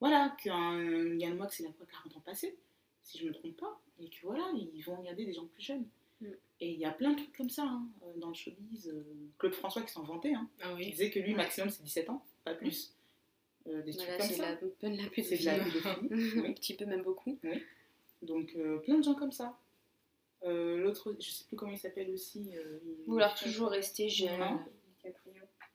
[0.00, 0.78] voilà, qu'un
[1.18, 2.56] Yann Moix, il a quoi, 40 ans passés,
[3.04, 5.86] si je me trompe pas, et que voilà, ils vont regarder des gens plus jeunes.
[6.20, 6.26] Mm.
[6.60, 8.88] Et il y a plein de trucs comme ça hein, euh, dans le showbiz.
[8.88, 9.02] euh,
[9.38, 10.90] Claude François qui s'en vantait, hein, Ah qui oui.
[10.90, 12.94] disait que lui, maximum, c'est 17 ans, pas plus.
[13.68, 14.54] Euh, des trucs Voilà, comme c'est ça.
[14.56, 14.60] de
[14.96, 16.08] la C'est de la pédophilie.
[16.08, 16.46] pédophilie.
[16.48, 17.38] Un petit peu, même beaucoup.
[18.22, 19.58] Donc euh, plein de gens comme ça.
[20.44, 22.50] Euh, L'autre, je sais plus comment il s'appelle aussi.
[22.56, 24.38] euh, Vouloir toujours rester jeune.
[24.40, 24.60] Non.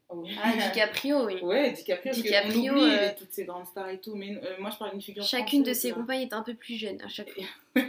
[0.09, 0.35] Ah oui.
[0.41, 1.41] Ah, DiCaprio, oui.
[1.41, 4.37] Ouais, DiCaprio, parce DiCaprio, qu'on oublie euh, les- toutes ces grandes stars et tout, mais
[4.41, 7.01] euh, moi je parle d'une figure Chacune de ses compagnes est un peu plus jeune
[7.01, 7.43] à chaque fois.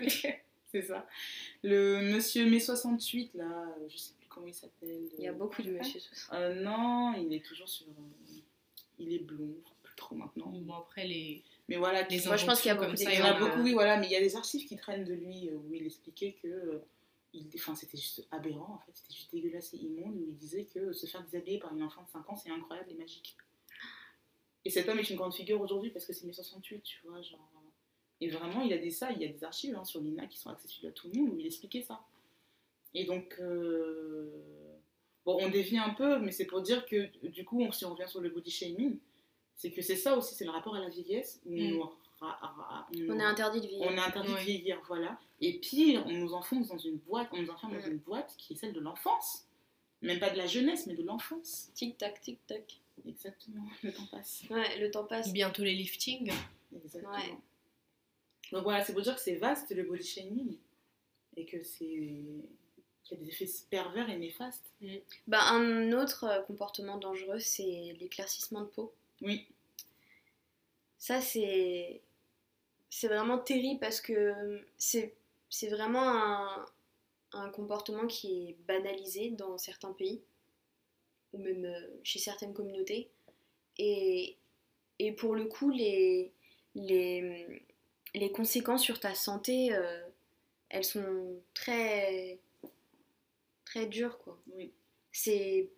[0.71, 1.07] C'est ça.
[1.63, 4.99] Le monsieur mai 68, là, euh, je sais plus comment il s'appelle.
[5.17, 6.35] Il y a beaucoup de monsieur Sosa.
[6.35, 7.87] Euh, non, il est toujours sur.
[7.87, 8.35] euh,
[8.99, 10.49] il est blond, plus trop maintenant.
[10.53, 13.19] Bon, après, les, Mais voilà, les Moi, je pense qu'il y a beaucoup ça, il
[13.19, 15.05] y en a euh, beaucoup, oui, voilà, mais il y a des archives qui traînent
[15.05, 16.83] de lui euh, où il expliquait que.
[17.33, 20.65] Il, enfin, c'était juste aberrant, en fait, c'était juste dégueulasse et immonde, où il disait
[20.65, 23.37] que se faire déshabiller par une enfant de 5 ans, c'est incroyable et magique.
[24.65, 27.21] Et cet homme est une grande figure aujourd'hui parce que c'est mai 68, tu vois,
[27.23, 27.51] genre.
[28.21, 30.39] Et vraiment, il a des ça, il y a des archives hein, sur l'INA qui
[30.39, 32.05] sont accessibles à tout le monde où il expliquait ça.
[32.93, 34.79] Et donc, euh,
[35.25, 37.95] bon, on dévie un peu, mais c'est pour dire que du coup, on, si on
[37.95, 38.99] revient sur le body shaming,
[39.55, 41.71] c'est que c'est ça aussi, c'est le rapport à la vieillesse où on, Mm.
[41.71, 43.87] nous on est interdit de vivre.
[43.87, 45.19] on est interdit de vieillir, voilà.
[45.41, 48.55] Et pire, on nous enfonce dans une boîte, on nous enferme dans une boîte qui
[48.55, 49.45] est celle de l'enfance.
[50.03, 51.71] Même pas de la jeunesse, mais de l'enfance.
[51.75, 52.81] Tic-tac, tic-tac.
[53.07, 54.45] Exactement, le temps passe.
[54.51, 55.33] Ouais, le temps passe.
[55.33, 56.33] bientôt les liftings.
[56.75, 57.15] Exactement.
[57.15, 57.37] Ouais.
[58.53, 60.57] Donc voilà, c'est pour dire que c'est vaste le body shaming
[61.37, 61.85] et que c'est
[63.05, 64.73] qu'il y a des effets pervers et néfastes.
[65.27, 68.93] Bah, un autre euh, comportement dangereux, c'est l'éclaircissement de peau.
[69.23, 69.47] Oui,
[70.99, 72.01] Ça, c'est
[72.91, 75.15] c'est vraiment terrible parce que c'est
[75.51, 76.67] c'est vraiment un,
[77.33, 80.23] un comportement qui est banalisé dans certains pays
[81.33, 83.11] ou même euh, chez certaines communautés.
[83.79, 84.37] Et,
[84.99, 86.33] et pour le coup, les,
[86.75, 87.63] les,
[88.15, 90.01] les conséquences sur ta santé, euh,
[90.69, 92.39] elles sont très,
[93.65, 94.39] très dures, quoi.
[94.55, 94.73] oui.
[95.13, 95.71] C'est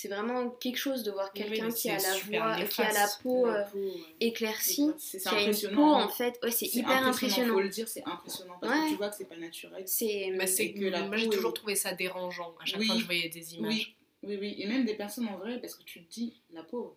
[0.00, 3.46] c'est vraiment quelque chose de voir quelqu'un qui a la voix, qui a la peau
[3.46, 3.90] La euh, peau,
[4.20, 5.92] éclaircie, C'est qui a une peau impressionnant.
[6.04, 7.54] en fait, ouais, c'est hyper Il impressionnant.
[7.54, 8.84] faut le dire, c'est impressionnant parce Ouais.
[8.84, 9.82] que tu vois que c'est pas naturel.
[9.86, 12.86] C'est Bah, c'est que la moi, j'ai peau toujours trouvé ça dérangeant à chaque Oui.
[12.86, 13.96] fois que je voyais des images.
[14.22, 14.54] Oui, oui, oui.
[14.58, 16.94] Et même des personnes en vrai, parce que tu te dis, la pauvre,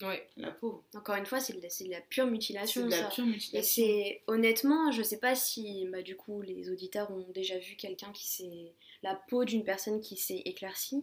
[0.00, 0.28] Ouais.
[0.36, 0.84] la pauvre.
[0.94, 3.08] encore une fois, c'est de, la- c'est de la pure C'est mutilation de la ça.
[3.08, 3.84] pure Et mutilation.
[3.84, 8.12] c'est honnêtement, je sais pas si bah, du coup les auditeurs ont déjà vu quelqu'un
[8.12, 8.72] qui s'est
[9.02, 11.02] la peau d'une personne qui s'est éclaircie,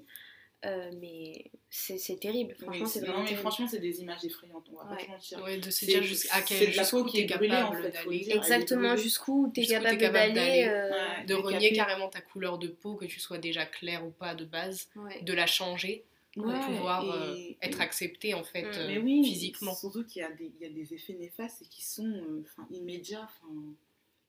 [0.65, 2.55] euh, mais c'est c'est terrible.
[2.59, 3.41] Franchement, c'est non, vraiment mais terrible.
[3.41, 4.97] franchement, c'est des images effrayantes, on va Ouais.
[4.97, 5.43] pas se mentir.
[5.43, 8.27] Ouais, de se C'est- dire jusqu'à quel jusqu'où qui est brûlée, en capable fait, d'aller.
[8.31, 9.05] Exactement, jusqu'où
[9.45, 10.65] Jusqu'où t'es capable capable d'aller.
[10.67, 11.25] euh, Ouais.
[11.25, 14.45] de renier carrément ta couleur de peau, que tu sois déjà clair ou pas de
[14.45, 15.21] base, ouais.
[15.21, 16.03] de la changer
[16.33, 18.71] pour Ouais, pouvoir et- euh, être accepté en fait Mm.
[18.75, 19.73] euh, Mais oui, physiquement.
[19.73, 22.43] Surtout qu'il y, a des- il y a des effets néfastes et qui sont euh,
[22.71, 23.29] immédiats.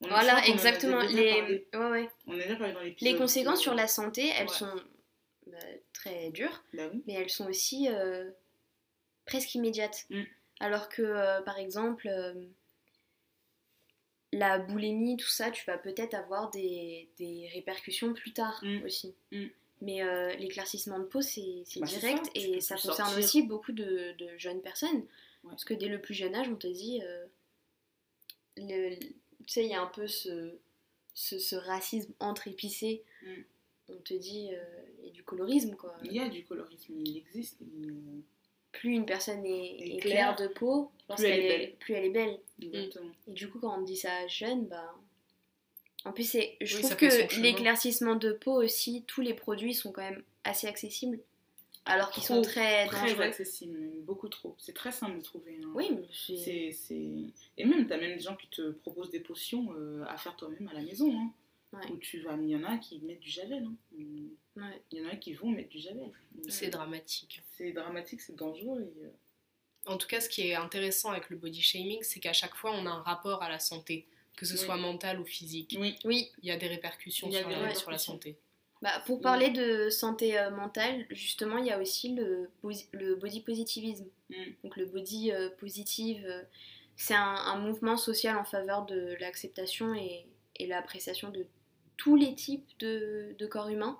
[0.00, 1.00] Voilà, exactement.
[1.00, 1.66] Les, parlé.
[1.74, 2.10] ouais, ouais.
[2.26, 4.54] On a déjà parlé dans les conséquences euh, sur la santé, elles ouais.
[4.54, 4.70] sont
[5.46, 5.58] bah,
[5.92, 6.62] très dures.
[6.74, 7.02] Bah oui.
[7.06, 8.30] mais elles sont aussi euh,
[9.26, 10.06] presque immédiates.
[10.10, 10.22] Mm.
[10.60, 12.34] Alors que, euh, par exemple, euh,
[14.32, 18.82] la boulimie, tout ça, tu vas peut-être avoir des, des répercussions plus tard Mm.
[18.84, 19.14] aussi.
[19.32, 19.46] Mm.
[19.82, 23.18] Mais l'éclaircissement de peau, c'est Bah, direct ça, et ça concerne sortir.
[23.18, 25.00] aussi beaucoup de, de jeunes personnes.
[25.44, 25.50] Ouais.
[25.50, 27.02] Parce que dès le plus jeune âge, on te dit.
[28.56, 28.64] tu
[29.46, 30.56] sais, il y a un peu ce,
[31.14, 33.04] ce, ce racisme entre épicés.
[33.88, 34.48] On te dit.
[34.52, 34.62] euh,
[35.00, 35.94] il y a du colorisme, quoi.
[36.04, 37.58] Il y a du colorisme, il existe.
[37.60, 38.22] il-
[38.72, 42.10] Plus une personne est, claire, claire de peau, plus elle elle, est plus elle est
[42.10, 42.38] belle.
[42.60, 43.10] Exactement.
[43.26, 44.94] Et du coup, quand on dit ça jeune, bah.
[46.04, 49.92] En plus, c'est- je Oui, trouve que l'éclaircissement de peau aussi, tous les produits sont
[49.92, 51.18] quand même assez accessibles.
[51.86, 53.22] Alors qu'ils sont très Très dangereux.
[53.22, 54.54] accessible, même, beaucoup trop.
[54.58, 55.58] C'est très simple de trouver.
[55.64, 55.70] hein.
[55.74, 56.74] Oui, mais c'est.
[57.56, 60.36] Et même, tu as même des gens qui te proposent des potions euh, à faire
[60.36, 61.10] toi-même à la maison.
[61.16, 61.30] Hein,
[61.76, 61.90] Ouais.
[61.92, 62.34] Où tu vas...
[62.40, 63.64] Il y en a qui mettent du javel.
[63.64, 63.76] hein.
[64.56, 64.82] Ouais.
[64.90, 66.10] Il y en a qui vont mettre du javel.
[66.48, 67.42] C'est dramatique.
[67.56, 68.80] C'est dramatique, c'est dangereux.
[68.80, 69.10] et, euh,
[69.92, 72.72] En tout cas, ce qui est intéressant avec le body shaming, c'est qu'à chaque fois,
[72.72, 74.06] on a un rapport à la santé,
[74.36, 74.58] que ce Oui.
[74.58, 75.76] soit mental ou physique.
[75.78, 77.80] Oui, Oui, Il y a des répercussions a sur, des la, répercussions.
[77.82, 78.36] sur la santé.
[78.82, 82.50] bah, pour parler de santé euh, mentale, justement, il y a aussi le,
[83.16, 84.06] body positivisme.
[84.30, 84.34] Mm.
[84.64, 86.42] Donc, le body euh, positive, euh,
[86.96, 90.26] c'est un, un mouvement social en faveur de l'acceptation et,
[90.58, 91.46] et l'appréciation de
[91.96, 93.98] tous les types de, de corps humains.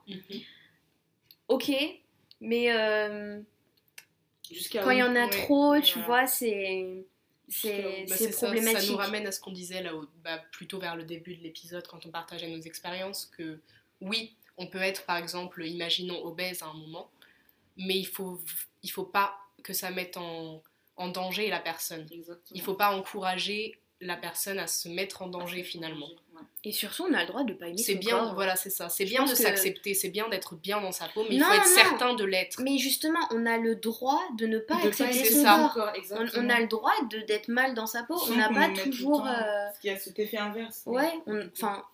[1.49, 1.71] Ok,
[2.41, 2.73] mais.
[2.73, 3.41] euh,
[4.73, 6.07] quand il y en a Ouais, trop, tu voilà.
[6.07, 7.05] vois, c'est
[7.49, 8.81] c'est Bah, c'est c'est ça, problématique.
[8.81, 11.43] ça nous ramène à ce qu'on disait là, au- bah, plutôt vers le début de
[11.43, 13.61] l'épisode, quand on partageait nos expériences, que
[14.01, 17.11] oui, on peut être par exemple, imaginons, obèse à un moment,
[17.77, 18.41] mais il faut,
[18.83, 20.63] il faut pas que ça mette en,
[20.97, 22.07] en danger la personne.
[22.11, 22.55] Exactement.
[22.55, 26.11] Il faut pas encourager la personne à se mettre en danger finalement.
[26.65, 28.35] Et surtout, on a le droit de pas aimer C'est son bien, corps.
[28.35, 28.89] voilà, c'est ça.
[28.89, 31.53] C'est bien de que- s'accepter, c'est bien d'être bien dans sa peau, mais il faut
[31.53, 31.75] être non.
[31.77, 32.61] certain de l'être.
[32.63, 35.71] Mais justement, on a le droit de ne pas De pas accepter aimer son ça.
[35.75, 35.89] corps.
[35.93, 36.45] On, exactement.
[36.45, 38.17] on a le droit de d'être mal dans sa peau.
[38.19, 39.19] Sans on n'a pas toujours.
[39.23, 40.83] temps, euh, Parce qu'il y a cet effet inverse.
[40.87, 41.13] Ouais,
[41.53, 41.85] enfin,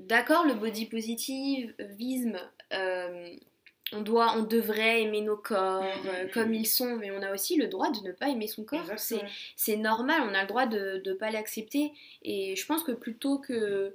[0.00, 2.38] d'accord, le body positivisme,
[2.72, 3.28] euh,
[3.92, 7.32] on doit, on devrait aimer nos corps Mhm, euh, comme ils sont, mais on a
[7.32, 8.84] aussi le droit de ne pas aimer son corps.
[9.56, 11.92] C'est normal, on a le droit de ne pas l'accepter.
[12.22, 13.94] Et je pense que plutôt que,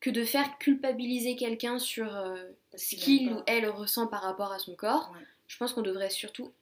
[0.00, 2.36] que de faire culpabiliser quelqu'un sur euh,
[2.74, 5.20] ce qu'il ou elle ressent par rapport à son corps, Ouais.
[5.46, 6.52] je pense qu'on devrait surtout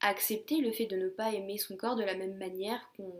[0.00, 3.12] accepter le fait de ne pas aimer son corps de la même manière qu'on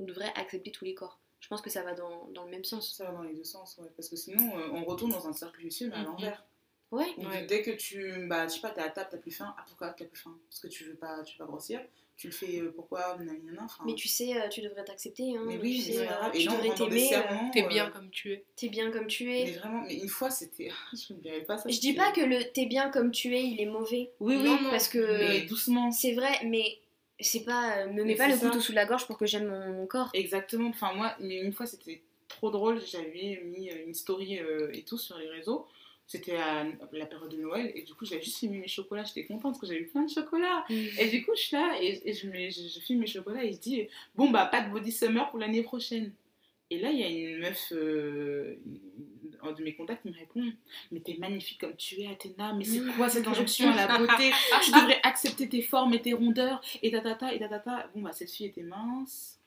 [0.00, 1.18] devrait accepter tous les corps.
[1.40, 2.94] Je pense que ça va dans, dans le même sens.
[2.94, 3.88] Ça va dans les deux sens, ouais.
[3.96, 6.04] Parce que sinon, euh, on retourne dans un cercle vicieux, mais à Mhm.
[6.04, 6.44] l'envers.
[6.92, 7.46] Ouais.
[7.48, 9.54] Dès que tu, bah, je sais pas, t'es à table, t'as plus faim.
[9.58, 10.36] Ah, pourquoi t'as plus faim?
[10.48, 11.80] Parce que tu veux pas, tu veux pas grossir.
[12.18, 13.16] Tu le fais, euh, pourquoi?
[13.18, 15.34] Nanana, mais tu sais, euh, tu devrais t'accepter.
[15.36, 17.14] Hein, Mais tu oui, sais, mais c'est euh, tu Et là, on devrais t'aimer.
[17.16, 17.20] euh.
[17.52, 18.44] T'es euh, bien comme tu es.
[18.54, 19.52] T'es bien comme tu Mais es.
[19.54, 20.70] vraiment, mais une fois, c'était.
[20.92, 21.68] Je ne dirais pas ça.
[21.70, 24.10] Je dis pas que le t'es bien comme tu es, il est mauvais.
[24.20, 25.90] Oui, oui, Non, non, parce que mais doucement.
[25.90, 26.78] c'est vrai, mais
[27.18, 27.78] c'est pas.
[27.78, 28.46] euh, me mets Mais pas le ça.
[28.46, 30.10] couteau sous la gorge pour que j'aime mon, mon corps.
[30.12, 30.68] Exactement.
[30.68, 32.80] Enfin, moi, mais une fois, c'était trop drôle.
[32.86, 35.66] J'avais mis euh, une story euh, et tout sur les réseaux.
[36.06, 37.72] C'était la période de Noël.
[37.74, 39.04] Et du coup, j'avais juste filmé mes chocolats.
[39.04, 40.64] J'étais contente parce que j'avais eu plein de chocolats.
[40.68, 43.44] Et du coup, je suis là et, et je, mets- je, je filme mes chocolats
[43.44, 46.12] et je dis Bon, bah, pas de body summer pour l'année prochaine.
[46.70, 48.56] Et là, il y a une meuf euh,
[49.42, 50.44] un de mes contacts qui me répond
[50.90, 54.30] Mais t'es magnifique comme tu es, Athéna, mais c'est quoi cette injonction à la beauté?
[54.64, 57.90] Tu devrais accepter tes formes et tes rondeurs, et tatata, et tatata.
[57.94, 59.38] Bon, bah, cette fille était mince.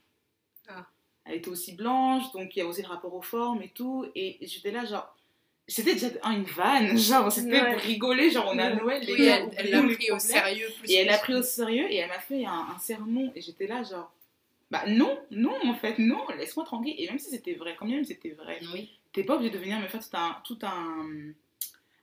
[0.67, 0.85] Ah.
[1.25, 4.05] Elle était aussi blanche, donc il y a aussi le rapport aux formes et tout.
[4.15, 5.14] Et j'étais là, genre.
[5.67, 7.73] C'était déjà un- une vanne, genre, c'était Ouais.
[7.73, 8.75] pour rigoler, genre, on est à.
[8.75, 10.67] Noël, les Oui, gars, elle l'a pris au sérieux.
[10.79, 13.31] Plus Et elle a que- pris au sérieux et elle m'a fait un, un sermon
[13.35, 14.11] et j'étais là genre
[14.71, 16.95] bah non, non en fait, non, laisse-moi tranquille.
[16.97, 18.89] Et même si c'était vrai, quand même c'était vrai, Oui.
[19.13, 21.07] t'es pas obligé de venir me faire tout un, tout un,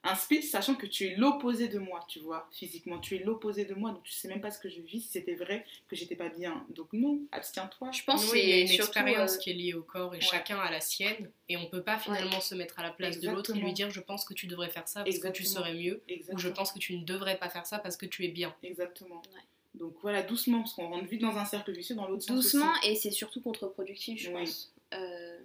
[0.04, 3.64] un speech sachant que tu es l'opposé de moi, tu vois, physiquement, tu es l'opposé
[3.64, 5.94] de moi, donc tu sais même pas ce que je vis, si c'était vrai que
[5.94, 6.66] j'étais pas bien.
[6.70, 7.90] Donc non, abstiens-toi.
[7.92, 8.90] Je pense Oui, il y a que une c'est surtout.
[8.98, 10.22] expérience euh, qui est liée au corps et ouais.
[10.24, 13.30] chacun a la sienne et on peut pas finalement se mettre à la place de
[13.30, 15.74] l'autre et lui dire je pense que tu devrais faire ça parce que tu serais
[15.74, 18.28] mieux ou je pense que tu ne devrais pas faire ça parce que tu es
[18.28, 18.54] bien.
[18.64, 19.22] Exactement.
[19.34, 19.40] Ouais.
[19.74, 22.34] Donc voilà, doucement, parce qu'on rentre vite dans un cercle vicieux dans l'autre sens.
[22.36, 22.90] doucement aussi.
[22.90, 24.34] et c'est surtout contre-productif, je Oui.
[24.40, 24.74] pense.
[24.94, 25.38] Euh,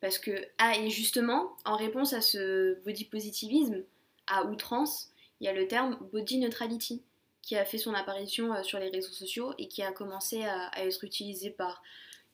[0.00, 3.82] parce que, ah, et justement, en réponse à ce body positivisme
[4.26, 5.10] à outrance,
[5.40, 7.02] il y a le terme body neutrality
[7.42, 10.66] qui a fait son apparition euh, sur les réseaux sociaux et qui a commencé à,
[10.68, 11.82] à être utilisé par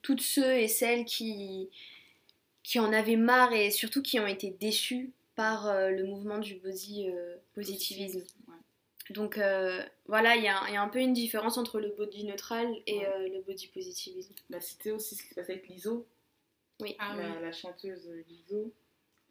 [0.00, 1.68] toutes ceux et celles qui,
[2.62, 6.54] qui en avaient marre et surtout qui ont été déçus par euh, le mouvement du
[6.56, 8.20] body euh, positivisme.
[8.48, 8.54] Ouais.
[9.10, 11.88] Donc euh, voilà, il y, a il y a un peu une différence entre le
[11.96, 13.06] body neutral et Ouais.
[13.06, 14.32] euh, le body positivisme.
[14.48, 16.06] Bah, c'était aussi ce qui se passait avec Lizzo.
[16.80, 16.96] Oui.
[16.98, 17.34] Ah la, oui.
[17.42, 18.72] la chanteuse Lizzo.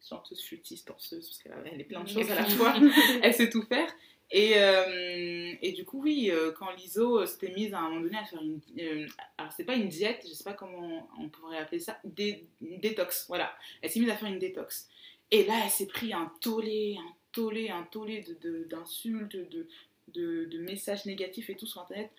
[0.08, 2.74] Chanteuse, flûtiste, danseuse, parce qu'elle est plein de choses à la fois,
[3.22, 3.88] elle sait tout faire.
[4.34, 8.16] Et, euh, et du coup, oui, euh, quand l'ISO s'était mise à un moment donné
[8.16, 8.60] à faire une.
[8.80, 12.46] euh, alors, c'est pas une diète, je sais pas comment on pourrait appeler ça, dé-
[12.62, 13.54] une détox, voilà.
[13.82, 14.88] Elle s'est mise à faire une détox.
[15.30, 19.66] Et là, elle s'est pris un tollé, un tollé, un tollé de- de- d'insultes, de,
[20.08, 22.10] de, de messages négatifs et tout sur Internet.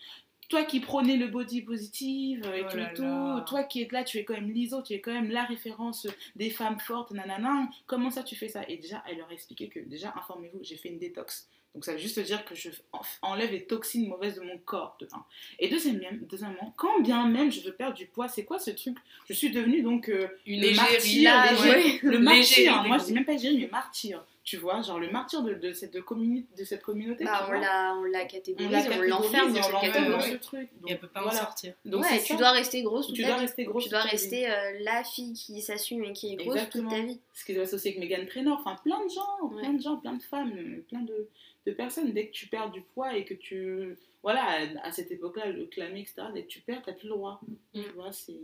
[0.49, 3.43] Toi qui prônais le body positive et Oh tout, et tout, là.
[3.47, 6.07] toi qui es là, tu es quand même l'ISO, tu es quand même la référence
[6.35, 8.61] des femmes fortes, nanana, comment ça tu fais ça?
[8.67, 11.47] Et déjà, elle leur a expliqué que, déjà, informez-vous, j'ai fait une détox.
[11.73, 14.95] Donc ça veut juste dire que je en- enlève les toxines mauvaises de mon corps,
[14.99, 15.25] de un.
[15.57, 18.95] Et deuxièmement, deuxièmement, quand bien même je veux perdre du poids, c'est quoi ce truc?
[19.27, 21.31] Je suis devenue donc euh, Une le martyr,
[21.63, 21.99] ouais.
[22.03, 22.83] le martyr.
[22.83, 24.23] des Moi, je dis même pas égérie, mais martyr.
[24.45, 27.23] Tu vois, genre le martyr de, de cette, communi- de cette communauté.
[27.23, 27.59] Bah, tu on vois.
[27.59, 30.31] l'a on l'a on catégorisé, la on catégorise l'enferme dans on cette l'enferme catégorie.
[30.31, 30.69] ce truc.
[30.85, 31.37] Et elle peut pas voilà.
[31.37, 31.73] en sortir.
[31.85, 32.35] Donc, ouais, tu ça.
[32.35, 33.41] dois rester grosse toute Tu ta dois vie.
[33.43, 36.89] rester grosse tu dois rester euh, la fille qui s'assume et qui est grosse Exactement.
[36.89, 37.19] toute ta vie.
[37.33, 39.61] ce qui est associé avec Megan Trainor, enfin plein de gens, Ouais.
[39.61, 41.29] plein de gens, plein de femmes, plein de,
[41.65, 42.11] de personnes.
[42.11, 43.95] Dès que tu perds du poids et que tu.
[44.23, 47.15] Voilà, à, à cette époque-là, le clamer, etc., dès que tu perds, t'as plus le
[47.15, 47.39] droit.
[47.73, 47.81] Mm.
[47.81, 48.35] Tu vois, c'est.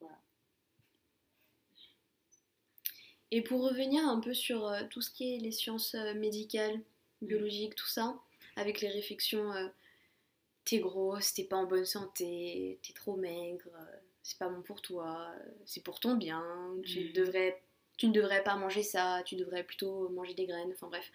[0.00, 0.16] Voilà.
[3.34, 6.78] Et pour revenir un peu sur euh, tout ce qui est les sciences euh, médicales,
[7.22, 8.14] biologiques, tout ça,
[8.56, 9.68] avec les réflexions euh,
[10.66, 13.70] t'es grosse, t'es pas en bonne santé, t'es trop maigre,
[14.22, 15.32] c'est pas bon pour toi,
[15.64, 16.44] c'est pour ton bien,
[16.84, 17.60] tu, devrais,
[17.96, 21.10] tu ne devrais pas manger ça, tu devrais plutôt manger des graines, enfin bref.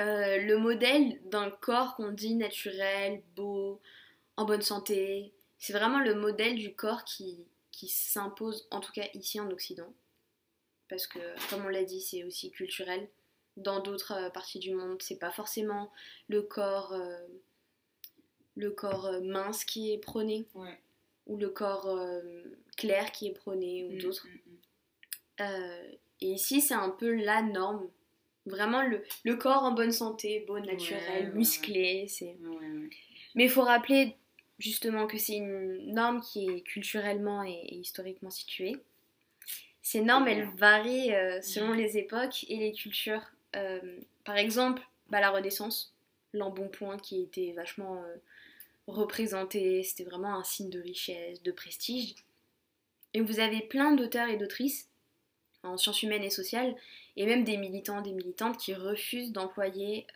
[0.00, 3.80] Euh, le modèle d'un corps qu'on dit naturel, beau,
[4.36, 9.08] en bonne santé, c'est vraiment le modèle du corps qui, qui s'impose, en tout cas
[9.14, 9.92] ici en Occident
[10.92, 11.18] parce que
[11.48, 13.08] comme on l'a dit c'est aussi culturel
[13.56, 15.90] dans d'autres euh, parties du monde c'est pas forcément
[16.28, 17.16] le corps euh,
[18.56, 20.78] le corps euh, mince qui est prôné Ouais.
[21.26, 22.20] ou le corps euh,
[22.76, 25.96] clair qui est prôné ou Mm, d'autres mm, mm.
[26.20, 27.88] Et ici c'est un peu la norme
[28.44, 32.90] vraiment le, le corps en bonne santé beau naturel Ouais, musclé c'est Ouais,
[33.34, 34.16] mais il faut rappeler
[34.58, 38.76] justement que c'est une norme qui est culturellement et historiquement située.
[39.82, 43.22] Ces normes, elles varient euh, selon les époques et les cultures.
[43.56, 43.80] Euh,
[44.24, 45.94] par exemple, bah, la Renaissance,
[46.32, 48.16] l'embonpoint qui était vachement euh,
[48.86, 52.14] représenté, c'était vraiment un signe de richesse, de prestige.
[53.14, 54.88] Et vous avez plein d'auteurs et d'autrices
[55.62, 56.74] en sciences humaines et sociales,
[57.16, 60.06] et même des militants, des militantes qui refusent d'employer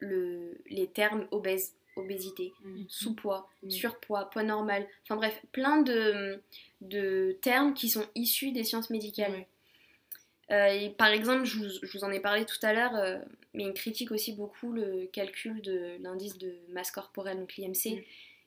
[0.00, 2.84] le- les termes obèse, obésité, Mm.
[2.88, 3.70] sous-poids, Mm.
[3.70, 6.40] surpoids, poids normal, enfin bref, plein de,
[6.80, 9.46] de termes qui sont issus des sciences médicales.
[10.50, 13.18] Euh, et par exemple, je vous, je vous en ai parlé tout à l'heure, euh,
[13.54, 18.02] mais il critique aussi beaucoup le calcul de l'indice de masse corporelle, donc l'IMC, Mm.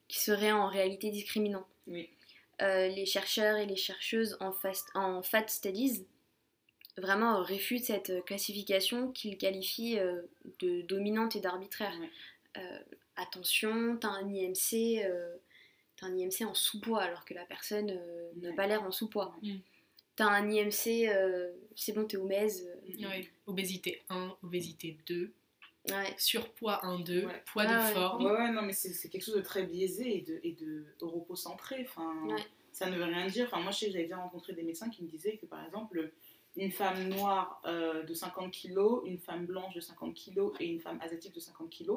[0.07, 1.65] qui serait en réalité discriminant.
[2.61, 6.05] Euh, les chercheurs et les chercheuses en, fast- en Fat Studies
[6.97, 9.99] vraiment réfutent cette classification qu'ils qualifient
[10.59, 11.93] de dominante et d'arbitraire.
[12.57, 12.79] Euh,
[13.17, 15.35] attention, t'as un IMC, euh,
[15.97, 18.55] t'as un IMC en sous-poids alors que la personne euh, n'a Ouais.
[18.55, 19.35] pas l'air en sous-poids.
[19.41, 19.55] Mm.
[20.15, 22.67] T'as un IMC, euh, c'est bon, t'es obèse.
[22.99, 23.29] Ouais.
[23.45, 25.31] Obésité 1, obésité 2,
[25.89, 26.15] ouais.
[26.17, 27.43] surpoids 1, 2, Ouais.
[27.51, 27.93] poids Ah de ouais.
[27.93, 28.25] forme.
[28.25, 31.85] Ouais, non, mais c'est quelque chose de très biaisé et de, et de europocentré.
[31.87, 32.41] Enfin, Ouais.
[32.73, 33.47] Ça ne veut rien dire.
[33.47, 35.65] Enfin, moi, je sais que j'avais déjà rencontré des médecins qui me disaient que, par
[35.65, 36.11] exemple,
[36.57, 40.79] une femme noire euh, de 50 kg, une femme blanche de 50 kg et une
[40.79, 41.91] femme asiatique de 50 kg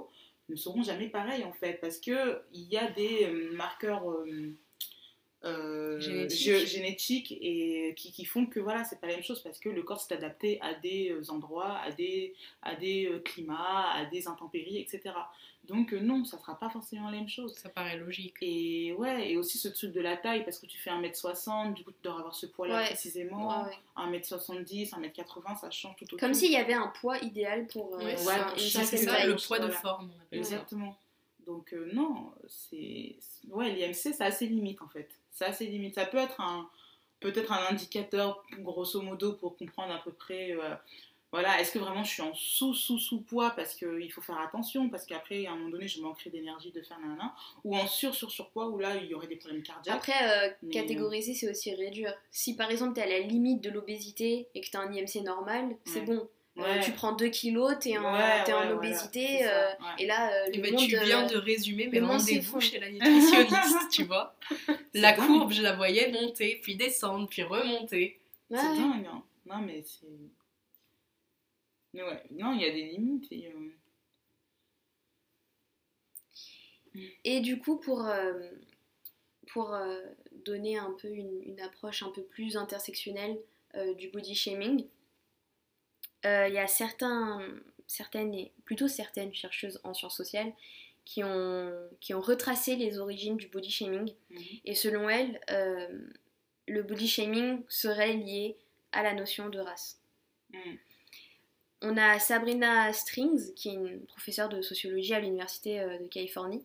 [0.50, 4.04] ne seront jamais pareilles, en fait, parce qu'il y a des euh, marqueurs
[5.44, 6.48] euh, euh, Génétiques.
[6.48, 9.68] gé- génétiques et qui, qui font que voilà, c'est pas la même chose parce que
[9.68, 14.04] le corps s'est adapté à des euh, endroits, à des, à des euh, climats, à
[14.04, 15.14] des intempéries, etc.
[15.64, 17.54] Donc non, ça sera pas forcément la même chose.
[17.54, 18.34] Ça paraît logique.
[18.42, 21.84] Et ouais, et aussi ce truc de la taille, parce que tu fais 1m60, du
[21.84, 22.86] coup tu dois avoir ce poids-là Ouais.
[22.86, 23.62] précisément.
[23.64, 24.18] Ouais, ouais.
[24.18, 26.18] 1m70, 1m80, ça change tout autour.
[26.18, 28.52] Comme s'il y avait un poids idéal pour euh, ça.
[28.54, 29.78] une C'est le poids de Voilà.
[29.80, 30.66] forme, on appelle ça.
[31.46, 33.16] Donc euh, non, c'est...
[33.48, 35.08] Ouais, l'IMC, c'est assez limite en fait.
[35.60, 35.94] Limite.
[35.94, 36.68] Ça peut être un...
[37.20, 40.52] Peut-être un indicateur, grosso modo, pour comprendre à peu près...
[40.52, 40.74] euh,
[41.32, 45.46] Voilà, est-ce que vraiment je suis en sous-sous-sous-poids parce qu'il faut faire attention, parce qu'après,
[45.46, 47.34] à un moment donné, je manquerai d'énergie de faire nanana,
[47.64, 49.96] ou en sur-sur-surpoids, où là, il y aurait des problèmes cardiaques.
[49.96, 52.12] Après, euh, Mais, catégoriser, c'est aussi réduire.
[52.30, 55.76] Si par exemple t'es à la limite de l'obésité et que t'as un IMC normal,
[55.84, 56.06] c'est Ouais.
[56.06, 56.28] bon.
[56.60, 56.80] Euh, Ouais.
[56.80, 59.74] tu prends 2 kilos, t'es en, Ouais, ouais, en obésité, euh, ouais.
[59.98, 62.78] et là, euh, Eh le ben, monde, tu viens euh, de résumer mes rendez-vous chez
[62.78, 64.36] la nutritionniste, tu vois.
[64.94, 65.26] La dingue.
[65.26, 68.20] courbe, je la voyais monter, puis descendre, puis remonter.
[68.50, 69.22] ouais, C'est dingue, hein.
[69.46, 70.06] Non, mais c'est.
[71.94, 73.26] Mais ouais, non, il y a des limites.
[73.32, 73.70] Et, euh,
[77.24, 78.32] Et du coup, pour, euh,
[79.52, 79.98] pour euh,
[80.44, 83.38] donner un peu une, une approche un peu plus intersectionnelle
[83.76, 84.86] euh, du body shaming.
[86.26, 87.40] Euh, Il y a certains,
[87.86, 90.52] certaines, et plutôt certaines chercheuses en sciences sociales
[91.04, 94.14] qui ont, qui ont retracé les origines du body shaming.
[94.30, 94.42] Mhm.
[94.64, 95.88] Et selon elles, euh,
[96.68, 98.56] le body shaming serait lié
[98.92, 99.98] à la notion de race.
[100.52, 100.78] Mhm.
[101.82, 106.62] On a Sabrina Strings, qui est une professeure de sociologie à l'Université euh, de Californie.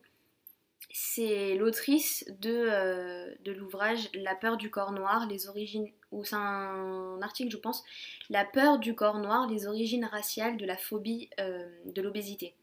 [0.92, 6.36] C'est l'autrice de, euh, de l'ouvrage La peur du corps noir, les origines, ou c'est
[6.36, 7.84] un article je pense,
[8.30, 12.54] La peur du corps noir, les origines raciales de la phobie euh, de l'obésité.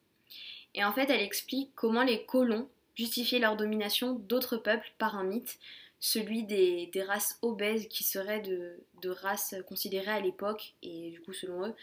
[0.74, 5.24] Et en fait, elle explique comment les colons justifiaient leur domination d'autres peuples par un
[5.24, 5.59] mythe,
[6.00, 11.20] celui des, des races obèses qui seraient de, de races considérées à l'époque, et du
[11.20, 11.74] coup selon eux,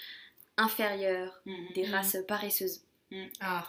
[0.57, 1.67] inférieures, Mhm.
[1.75, 1.93] des Mhm.
[1.93, 2.81] races paresseuses.
[3.39, 3.65] Ah,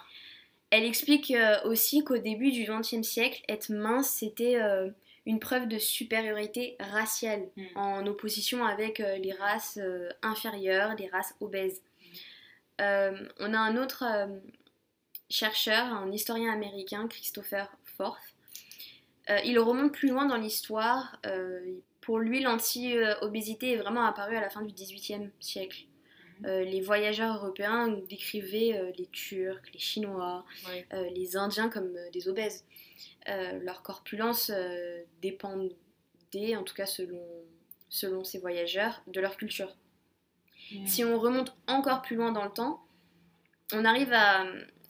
[0.70, 4.90] Elle explique euh, aussi qu'au début du XXe siècle, être mince, c'était euh,
[5.30, 7.62] une preuve de supériorité raciale, Mm.
[7.76, 11.82] en opposition avec euh, les races euh, inférieures, les races obèses.
[12.80, 14.04] Euh, on a un autre
[15.28, 18.34] chercheur, un historien américain, Christopher Forth.
[19.44, 21.20] Il remonte plus loin dans l'histoire.
[22.00, 25.84] pour lui, l'anti-obésité est vraiment apparue à la fin du XVIIIe siècle.
[26.46, 30.86] Euh, les voyageurs européens décrivaient euh, les Turcs, les Chinois, ouais.
[30.94, 32.64] euh, les Indiens comme des obèses.
[33.26, 34.50] Leur corpulence
[35.22, 37.22] dépendait, en tout cas selon,
[37.88, 39.76] selon ces voyageurs, de leur culture.
[40.84, 42.82] Si on remonte encore plus loin dans le temps,
[43.72, 44.46] on arrive à,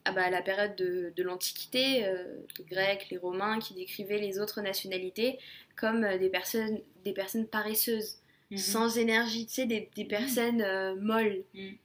[0.06, 2.10] à, bah, la période de, de l'Antiquité,
[2.58, 5.38] les Grecs, les Romains qui décrivaient les autres nationalités
[5.76, 8.20] comme des, personnes, des personnes paresseuses,
[8.50, 8.58] Mhm.
[8.58, 11.44] sans énergie, tu sais, des, des personnes euh, molles.
[11.54, 11.76] Mhm.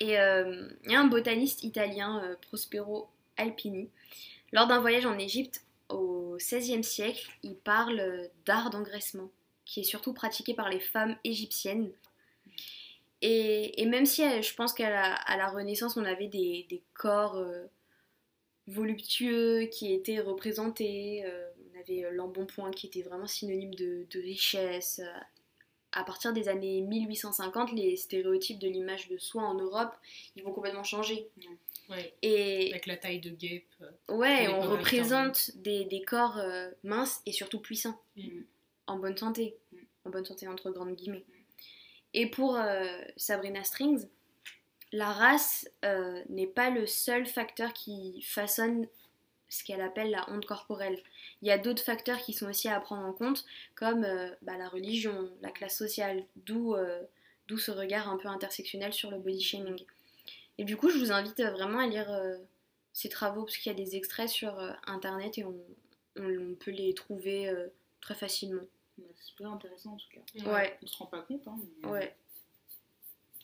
[0.00, 3.88] Et euh, il y a un botaniste italien, euh, Prospero Alpini,
[4.52, 9.30] lors d'un voyage en Égypte au XVIe siècle, il parle d'art d'engraissement,
[9.64, 11.90] qui est surtout pratiqué par les femmes égyptiennes.
[13.22, 16.82] Et, et même si je pense qu'à la, à la Renaissance, on avait des, des
[16.94, 17.42] corps
[18.68, 25.00] voluptueux qui étaient représentés, euh, on avait l'embonpoint qui était vraiment synonyme de, de richesse.
[25.98, 29.94] À partir des années 1850, les stéréotypes de l'image de soi en Europe,
[30.36, 31.28] ils vont complètement changer.
[31.90, 32.14] Ouais.
[32.22, 33.66] Et Avec la taille de guêpe.
[33.82, 38.44] euh, ouais, on représente des, des corps euh, minces et surtout puissants, Mhm.
[38.86, 39.76] en bonne santé, Mm.
[40.04, 41.24] en bonne santé entre grandes guillemets.
[42.14, 42.86] Et pour euh,
[43.16, 44.06] Sabrina Strings,
[44.92, 48.86] la race euh, n'est pas le seul facteur qui façonne
[49.48, 51.02] ce qu'elle appelle la honte corporelle.
[51.42, 53.44] Il y a d'autres facteurs qui sont aussi à prendre en compte,
[53.74, 57.02] comme euh, bah, la religion, la classe sociale, d'où euh,
[57.48, 59.82] d'où ce regard un peu intersectionnel sur le body shaming.
[60.58, 62.36] Et du coup, je vous invite euh, vraiment à lire euh,
[62.92, 65.56] ces travaux, parce qu'il y a des extraits sur Internet et on,
[66.18, 67.48] on- on peut les trouver
[68.00, 68.62] très facilement.
[68.98, 70.50] Ouais, C'est super intéressant en tout cas.
[70.52, 72.16] Ouais, On se rend pas compte, hein, mais ouais.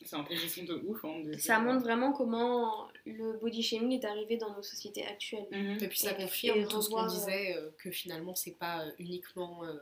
[0.05, 1.05] C'est intéressant de ouf.
[1.05, 5.05] Hein, de Ça dire, montre vraiment comment le body shaming est arrivé dans nos sociétés
[5.05, 5.46] actuelles.
[5.50, 5.78] Mhm.
[5.82, 8.84] Et puis ça Et- confirme et tout ce qu'on disait, euh, que finalement c'est pas
[8.86, 9.74] euh, uniquement euh,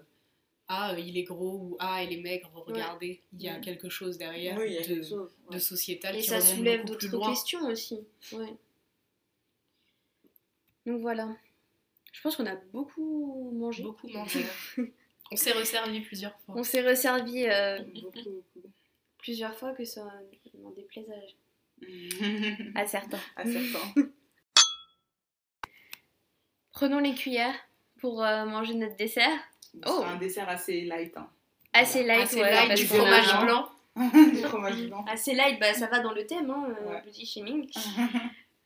[0.68, 3.20] Ah, euh, il est gros ou Ah, elle est maigre, regardez.
[3.34, 5.30] Il y a quelque chose derrière Oui, il y a de, quelque chose.
[5.50, 5.60] de ouais.
[5.60, 7.98] sociétal Et qui ça soulève d'autres questions aussi.
[8.32, 8.54] Ouais.
[10.86, 11.28] Donc voilà.
[12.12, 13.82] Je pense qu'on a beaucoup mangé.
[13.82, 14.44] Beaucoup mangé.
[15.32, 16.54] On s'est resservi plusieurs fois.
[16.58, 18.61] On s'est resservi euh, Beaucoup, beaucoup.
[19.22, 20.04] Plusieurs fois que ça
[20.58, 21.14] n'en déplaise à,
[22.80, 23.18] à certains.
[23.36, 23.94] À certains.
[26.72, 27.54] Prenons les cuillères
[28.00, 29.28] pour euh, manger notre dessert.
[29.74, 29.98] Bon, Oh.
[30.02, 31.16] C'est un dessert assez light.
[31.16, 31.28] Hein.
[31.72, 33.68] Assez light, Assez ouais, light, parce du fromage blanc.
[34.12, 35.04] du fromage blanc.
[35.08, 37.02] Assez light, bah, ça va dans le thème, hein, euh, Ouais.
[37.04, 37.70] body shaming.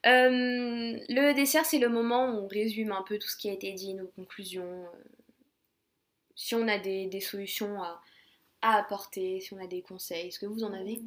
[0.06, 3.52] Euh, le dessert, c'est le moment où on résume un peu tout ce qui a
[3.52, 4.84] été dit, nos conclusions.
[4.84, 4.98] euh,
[6.34, 8.00] si on a des, des solutions à,
[8.66, 11.00] à apporter, si on a des conseils, est-ce que vous en avez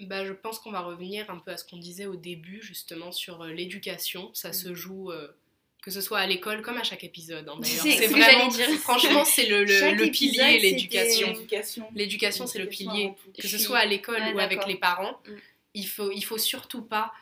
[0.00, 3.12] Bah, je pense qu'on va revenir un peu à ce qu'on disait au début, justement,
[3.12, 4.30] sur euh, l'éducation.
[4.34, 5.28] Ça se joue, euh,
[5.82, 7.48] que ce soit à l'école comme à chaque épisode.
[7.48, 7.82] hein, d'ailleurs.
[7.82, 8.68] C'est vraiment, dire.
[8.78, 11.28] franchement, c'est le, le- le pilier, l'éducation.
[11.94, 12.46] L'éducation.
[12.46, 13.14] C'est le pilier.
[13.38, 15.32] Que ce soit à l'école ou avec les parents, Mm.
[15.74, 17.12] il faut, il faut surtout pas,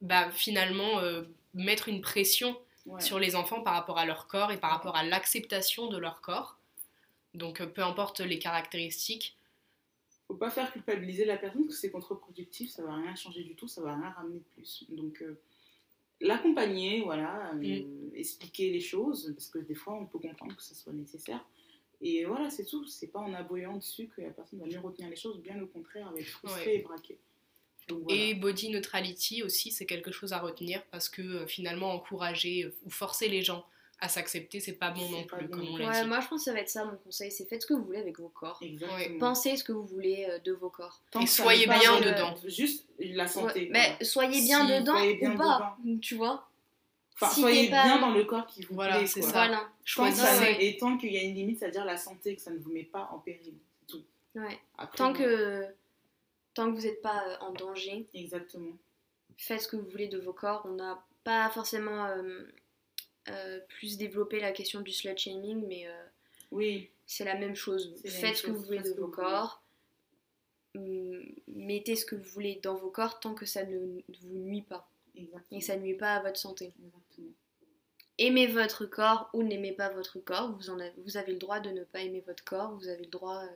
[0.00, 1.22] bah, finalement, euh,
[1.54, 3.00] mettre une pression Ouais.
[3.00, 6.20] sur les enfants par rapport à leur corps et par rapport à l'acceptation de leur
[6.20, 6.58] corps.
[7.34, 9.36] Donc, euh, peu importe les caractéristiques,
[10.28, 13.54] faut pas faire culpabiliser la personne parce que c'est contre-productif, ça va rien changer du
[13.54, 14.84] tout, ça va rien ramener de plus.
[14.88, 15.38] Donc euh,
[16.20, 20.74] l'accompagner, voilà, euh, expliquer les choses parce que des fois on peut comprendre que ça
[20.74, 21.44] soit nécessaire.
[22.00, 22.84] Et voilà, c'est tout.
[22.86, 25.66] C'est pas en aboyant dessus que la personne va mieux retenir les choses, bien au
[25.66, 26.76] contraire, être frustrée Ouais.
[26.78, 27.18] et braquée.
[27.88, 28.20] Donc, voilà.
[28.20, 32.90] Et body neutrality aussi, c'est quelque chose à retenir parce que euh, finalement, encourager ou
[32.90, 33.64] forcer les gens
[34.02, 36.08] à s'accepter, c'est pas bon non pas plus, comme on l'a Ouais, dit.
[36.08, 37.84] moi je pense que ça va être ça mon conseil, c'est faites ce que vous
[37.84, 38.58] voulez avec vos corps.
[38.60, 39.18] Exactement.
[39.20, 41.00] Pensez ce que vous voulez euh, de vos corps.
[41.12, 42.34] Tant Et que ça soyez bien de- dedans.
[42.46, 43.68] Juste la santé.
[43.70, 43.96] Voilà.
[43.98, 46.48] mais soyez bien Si, dedans soyez bien ou pas, tu vois.
[47.14, 49.06] Enfin, si soyez pas- bien dans le corps qui vous Voilà, plaît.
[49.06, 49.30] c'est ça.
[49.30, 49.68] Voilà.
[49.84, 50.26] Choisissez.
[50.26, 50.58] ça Ouais.
[50.58, 52.72] n'est- Et tant qu'il y a une limite, c'est-à-dire la santé, que ça ne vous
[52.72, 53.54] met pas en péril.
[53.86, 54.02] Tout.
[54.34, 54.58] Ouais.
[54.78, 55.64] Après, Tant que
[56.54, 58.76] tant que vous n'êtes pas euh, en danger, Exactement.
[59.38, 60.62] faites ce que vous voulez de vos corps.
[60.64, 62.42] On n'a pas forcément euh,
[63.28, 66.04] euh, plus développé la question du slut shaming, mais euh,
[66.50, 67.94] Oui, c'est la même chose.
[68.04, 69.62] La Faites même ce que chose, vous voulez faites de vos corps.
[71.48, 73.78] Mettez ce que vous voulez dans vos corps tant que ça ne
[74.22, 75.46] vous nuit pas exactement.
[75.50, 76.72] et que ça ne nuit pas à votre santé.
[76.84, 77.28] Exactement.
[78.18, 80.52] Aimez votre corps ou n'aimez pas votre corps.
[80.56, 82.72] Vous, en avez, vous avez le droit de ne pas aimer votre corps.
[82.76, 83.48] Vous avez le droit euh,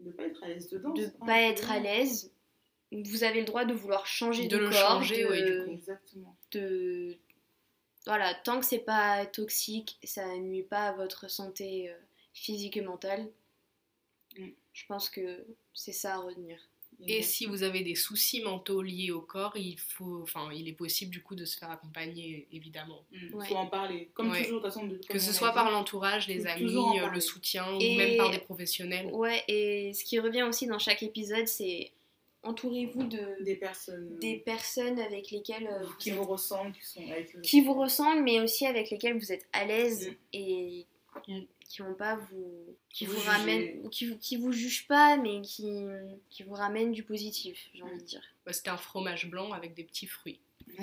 [0.00, 0.90] De ne pas être à l'aise dedans.
[0.94, 2.32] de pas être à l'aise.
[2.92, 5.64] Vous avez le droit de vouloir changer De de, le corps, changer, de, ouais, du
[5.64, 5.70] coup.
[5.72, 6.36] Exactement.
[6.52, 7.16] de-
[8.06, 11.94] voilà, tant que c'est pas toxique, ça nuit pas à votre santé euh,
[12.34, 13.28] physique et mentale.
[14.38, 14.48] Mm.
[14.72, 15.44] Je pense que
[15.74, 16.58] c'est ça à retenir.
[17.04, 20.72] Et si vous avez des soucis mentaux liés au corps, il faut, enfin, il est
[20.72, 23.02] possible du coup de se faire accompagner, évidemment.
[23.10, 23.46] Il Ouais.
[23.48, 24.10] faut en parler.
[24.14, 24.44] Comme Ouais.
[24.44, 24.86] toujours, de toute façon.
[24.86, 25.54] de- Que ce soit dit.
[25.54, 29.06] par l'entourage, les amis, euh, le soutien, Et- ou même par des professionnels.
[29.12, 31.90] Ouais, et ce qui revient aussi dans chaque épisode, c'est
[32.42, 36.84] entourez-vous de Des personnes des personnes avec lesquelles euh, vous qui êtes- vous ressemblent, qui
[36.86, 40.14] sont avec qui vous ressemblent, mais aussi avec lesquelles vous êtes à l'aise Mm.
[40.34, 40.86] et
[41.68, 45.40] qui vont pas vous, qui Vous vous, ramènent, qui, vous- qui vous jugent pas, mais
[45.42, 45.84] qui,
[46.30, 48.22] qui vous ramènent du positif, j'ai envie de dire.
[48.44, 50.40] Bah, C'était un fromage blanc avec des petits fruits.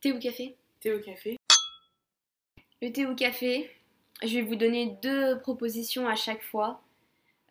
[0.00, 0.56] Thé ou café?
[0.80, 1.36] Thé au café.
[2.80, 3.68] Le thé ou café,
[4.22, 6.80] je vais vous donner deux propositions à chaque fois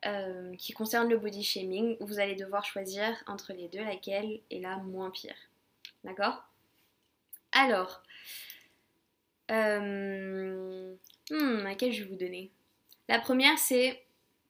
[0.05, 1.97] euh, qui concernent le body shaming.
[1.99, 5.35] Vous allez devoir choisir entre les deux laquelle est la moins pire.
[6.03, 6.43] D'accord?
[7.51, 8.03] Alors,
[9.51, 10.93] euh,
[11.31, 12.51] hmm, laquelle je vais vous donner?
[13.09, 14.03] La première c'est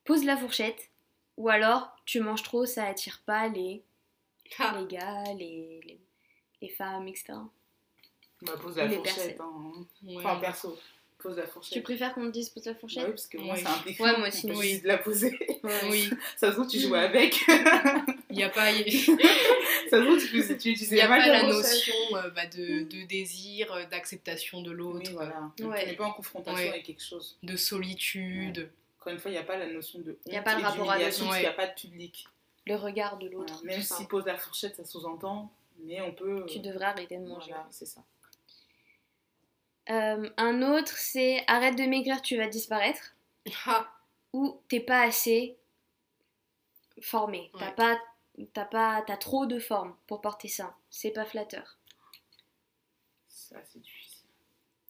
[0.03, 0.89] pose la fourchette
[1.37, 3.83] ou alors tu manges trop, ça attire pas les,
[4.57, 5.99] Ah, les gars, les, les,
[6.61, 7.33] les femmes, etc.
[8.41, 9.39] Bah, pose la Les fourchette.
[9.39, 9.85] Hein.
[10.03, 10.17] ouais.
[10.17, 10.77] Enfin, perso,
[11.17, 11.73] pose la fourchette.
[11.73, 13.61] Tu préfères qu'on te dise pose la Bah fourchette oui, parce que moi, Oui.
[13.61, 14.01] c'est un défi.
[14.01, 14.45] Ouais, moi aussi.
[14.45, 14.69] On peut Oui.
[14.69, 15.39] juste la poser.
[15.89, 17.39] Oui, Ça se trouve, tu jouais avec.
[18.29, 18.91] il n'y a pas, il
[19.89, 22.45] Ça se trouve, tu, tu, tu y utilisais a mal pas la notion euh, bah,
[22.45, 25.51] de, de désir, euh, d'acceptation de l'autre, Oui, voilà.
[25.61, 25.83] Ouais.
[25.83, 26.69] Tu n'es pas en confrontation Ouais.
[26.69, 27.37] avec quelque chose.
[27.43, 28.69] de solitude.
[28.99, 30.59] Encore une fois, il n'y a pas la notion de honte Y a pas de
[30.59, 31.15] et rapport à l'autre.
[31.17, 32.25] qu'il n'y a pas de public.
[32.65, 33.53] Le regard de l'autre.
[33.61, 33.67] Voilà.
[33.75, 33.95] Même tout ça.
[33.95, 35.49] si pose la fourchette, ça sous-entend,
[35.85, 36.45] mais on peut.
[36.47, 37.47] Tu devrais arrêter de manger.
[37.51, 38.01] Voilà, c'est ça.
[39.89, 43.15] Euh, un autre, c'est arrête de maigrir, tu vas disparaître.
[43.65, 43.89] Ah,
[44.33, 45.57] Ou t'es pas assez
[47.01, 47.49] formé.
[47.57, 47.75] T'as Ouais.
[47.75, 47.99] pas,
[48.53, 50.75] t'as pas, t'as trop de forme pour porter ça.
[50.89, 51.77] C'est pas flatteur.
[53.29, 54.27] C'est assez difficile.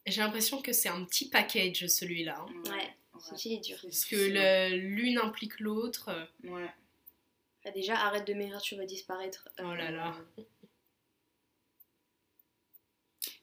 [0.06, 2.38] J'ai l'impression que c'est un petit package celui-là.
[2.40, 2.70] hein.
[2.72, 3.76] Ouais, Ceci est dur.
[3.80, 6.08] C'est Parce que l'une implique l'autre.
[6.08, 6.70] euh, Ouais.
[7.64, 9.48] Bah, déjà, arrête de maigrir, tu vas disparaître.
[9.58, 10.16] Oh là là.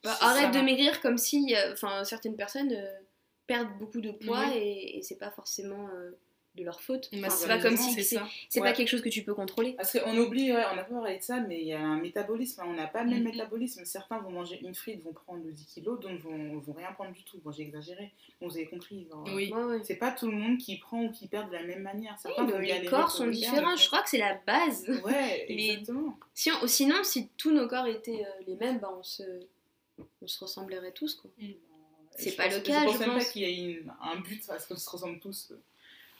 [0.06, 2.92] Bah, Ça arrête de maigrir comme si, euh, enfin, certaines personnes euh,
[3.48, 6.12] perdent beaucoup de poids et, et c'est pas forcément euh,
[6.56, 7.10] de leur faute.
[7.12, 8.18] Bah, Enfin, c'est pas comme si c'est
[8.62, 8.62] Ouais.
[8.70, 9.74] pas quelque chose que tu peux contrôler.
[9.74, 11.98] Parce qu'on oublie, ouais, on n'a pas parlé de ça, mais il y a un
[11.98, 12.62] métabolisme.
[12.62, 12.66] hein.
[12.70, 13.32] On n'a pas le même Mhm.
[13.32, 13.84] métabolisme.
[13.84, 17.24] Certains vont manger une frite, vont prendre 10 kilos, d'autres vont, vont rien prendre du
[17.26, 17.40] tout.
[17.44, 18.14] Bon, j'ai exagéré.
[18.40, 19.06] Bon, vous avez compris.
[19.10, 19.52] genre, Oui.
[19.54, 19.82] Ouais, ouais.
[19.84, 22.18] C'est pas tout le monde qui prend ou qui perd de la même manière.
[22.20, 24.88] Certains Oui, vont les corps sont différents, je crois que c'est la base.
[25.04, 26.18] Ouais, Les- exactement.
[26.34, 29.24] Si on- sinon, si tous nos corps étaient euh, les mêmes, bah, on, se,
[30.22, 31.16] on se ressemblerait tous.
[31.16, 31.32] Quoi.
[32.18, 34.50] C'est Je pas le cas, Je pense même pas qu'il y ait une- un but
[34.50, 35.52] à ce qu'on se ressemble tous.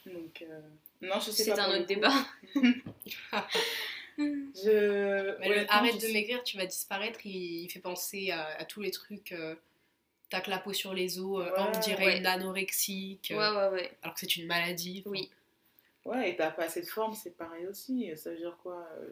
[0.06, 0.62] Donc, euh,
[1.02, 1.62] non, je sais C'est pas.
[1.62, 2.14] un pour le autre débat.
[4.18, 5.38] Je...
[5.40, 8.46] Mais le honnêtement, arrête je de maigrir, tu vas disparaître, il, il fait penser à,
[8.58, 9.32] à tous les trucs.
[9.34, 9.56] euh,
[10.30, 11.72] Tac la peau sur les os, euh, Ouais.
[11.76, 12.18] on dirait Ouais.
[12.18, 13.92] une anorexique, euh, Ouais, ouais, ouais.
[14.02, 15.00] alors que c'est une maladie.
[15.06, 15.12] enfin.
[15.12, 15.30] Oui.
[16.06, 18.10] Ouais, et t'as pas assez de forme, c'est pareil aussi.
[18.16, 19.10] Ça veut dire quoi euh,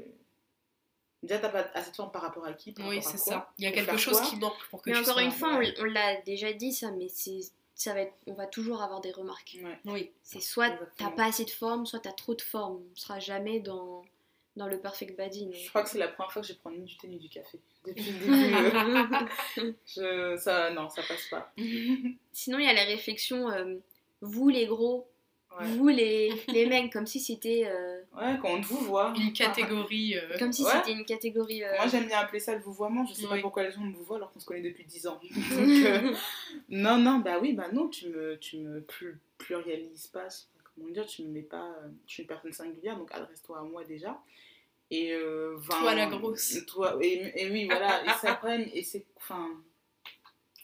[1.24, 3.52] Déjà, t'as pas assez de forme par rapport à qui par Oui, c'est ça.
[3.58, 5.32] Il y a quelque chose quoi qui manque pour que Mais tu encore sois- une
[5.32, 7.40] fois, on, on l'a déjà dit ça, mais c'est
[7.76, 9.58] ça va être, on va toujours avoir des remarques.
[9.64, 9.80] Ouais.
[9.86, 12.84] Oui, C'est soit t'as pas assez de forme, soit t'as trop de forme.
[12.92, 14.04] On sera jamais dans,
[14.56, 15.50] dans le perfect body.
[15.54, 17.30] Je crois que c'est la première fois que je prends ni du thé ni du
[17.30, 17.60] café.
[17.86, 18.20] Depuis le
[19.62, 20.38] début, je...
[20.38, 21.52] ça, non, ça passe pas.
[22.32, 23.76] Sinon, il y a la réflexion, euh,
[24.22, 25.08] vous les gros,
[25.60, 29.14] Ouais, vous les, les mecs, comme si c'était euh, ouais quand on te vous voit.
[29.18, 30.16] une catégorie.
[30.18, 30.72] euh, comme si Ouais.
[30.76, 31.64] c'était une catégorie.
[31.64, 33.06] euh, Moi, j'aime bien appeler ça le vouvoiement.
[33.06, 35.20] Je sais pas pourquoi les gens me voient alors qu'on se connaît depuis 10 ans.
[35.22, 35.32] Donc,
[35.86, 36.14] euh,
[36.70, 40.28] non, non, bah oui, bah non, tu me, tu me plu- pluralises pas.
[40.30, 41.66] je sais pas Comment dire, tu me mets pas.
[41.84, 44.20] euh, Je suis une personne singulière, donc adresse-toi à moi déjà.
[44.92, 46.58] Et euh, 20 Toi, la grosse.
[46.68, 48.04] Toi, et, et oui, voilà.
[48.06, 49.06] et ça, après, et c'est.
[49.18, 49.50] Enfin,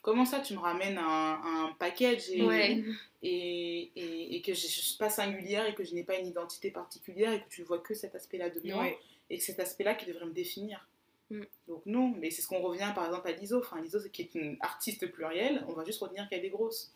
[0.01, 2.83] comment ça tu me ramènes un, un package et, Ouais.
[3.21, 6.27] et, et, et que je ne suis pas singulière et que je n'ai pas une
[6.27, 8.97] identité particulière et que tu vois que cet aspect-là de moi Ouais.
[9.29, 10.87] et que cet aspect-là qui devrait me définir.
[11.29, 11.41] Mm.
[11.67, 13.59] Donc non, mais c'est ce qu'on revient par exemple à Liso.
[13.59, 16.91] Enfin, Liso, c'est qui est une artiste plurielle, on va juste retenir qu'elle est grosse.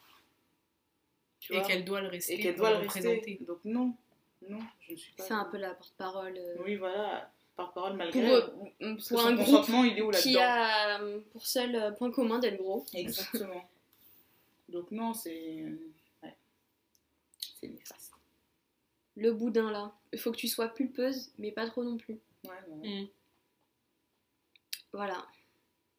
[1.40, 2.34] Tu Et qu'elle doit le rester.
[2.36, 3.00] Et qu'elle pour doit le rester.
[3.02, 3.40] représenter.
[3.46, 3.94] Donc non,
[4.50, 5.24] non, je ne suis pas...
[5.24, 6.38] C'est un peu la porte-parole.
[6.38, 8.32] euh, Oui, voilà, par parole Pour, malgré...
[8.32, 11.76] euh, pour que un son groupe consentement, il est où qui a euh, pour seul
[11.76, 12.86] euh, point commun d'être gros.
[12.94, 13.70] Exactement.
[14.70, 15.64] Donc non, c'est...
[16.24, 16.36] Ouais.
[17.60, 18.12] C'est néfaste.
[19.16, 19.94] Le boudin là.
[20.12, 22.20] Il faut que tu sois pulpeuse, mais pas trop non plus.
[22.46, 23.02] Ouais, ouais.
[23.04, 23.08] Mm.
[24.94, 25.28] Voilà.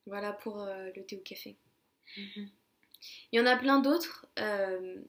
[0.07, 1.57] Voilà pour euh, le thé au café.
[2.17, 2.49] Mhm.
[3.33, 4.27] Il y en a plein d'autres.
[4.39, 5.01] euh,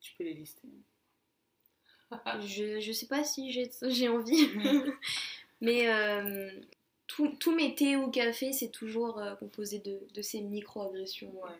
[0.00, 0.68] Tu peux les lister.
[2.40, 4.48] je, je sais pas si j'ai j'ai envie.
[5.62, 6.50] mais euh,
[7.06, 11.32] tous tous mes thés au café, c'est toujours euh, composé de, de ces micro-agressions.
[11.42, 11.50] Ouais.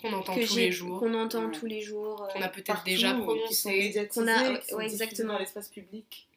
[0.00, 0.98] Qu'on entend que tous les jours.
[1.00, 1.52] Qu'on entend Ouais.
[1.58, 2.22] tous les jours.
[2.24, 4.06] euh, Qu'on a peut-être déjà Qui sont prononcé.
[4.12, 5.32] Qu'on a- qui sont ouais, exactement.
[5.34, 6.28] dans l'espace public.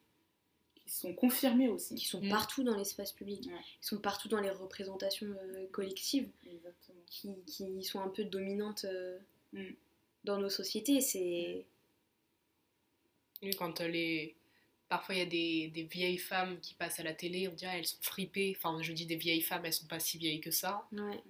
[0.85, 1.95] Qui sont confirmés aussi.
[1.95, 2.29] qui sont Mm.
[2.29, 3.45] partout dans l'espace public.
[3.47, 3.59] Ouais.
[3.81, 6.29] Ils sont partout dans les représentations euh, collectives.
[6.49, 6.97] Exactement.
[7.07, 9.17] qui, qui sont un peu dominantes euh,
[9.53, 9.71] Mm.
[10.25, 11.01] dans nos sociétés.
[11.01, 11.65] C'est
[13.43, 14.35] Oui, quand euh, les...
[14.89, 17.77] Parfois, il y a des, des vieilles femmes qui passent à la télé, on dirait
[17.79, 18.55] elles sont fripées.
[18.57, 20.87] Enfin, je dis des vieilles femmes, elles sont pas si vieilles que ça.
[20.93, 21.23] ouais,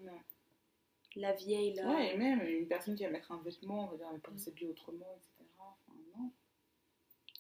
[1.16, 1.88] la vieille là.
[1.90, 4.38] Ouais, et même une personne qui va mettre un vêtement, on va dire, elle pourrait
[4.38, 5.50] s'habiller autrement, etc.
[5.58, 6.32] Enfin, non.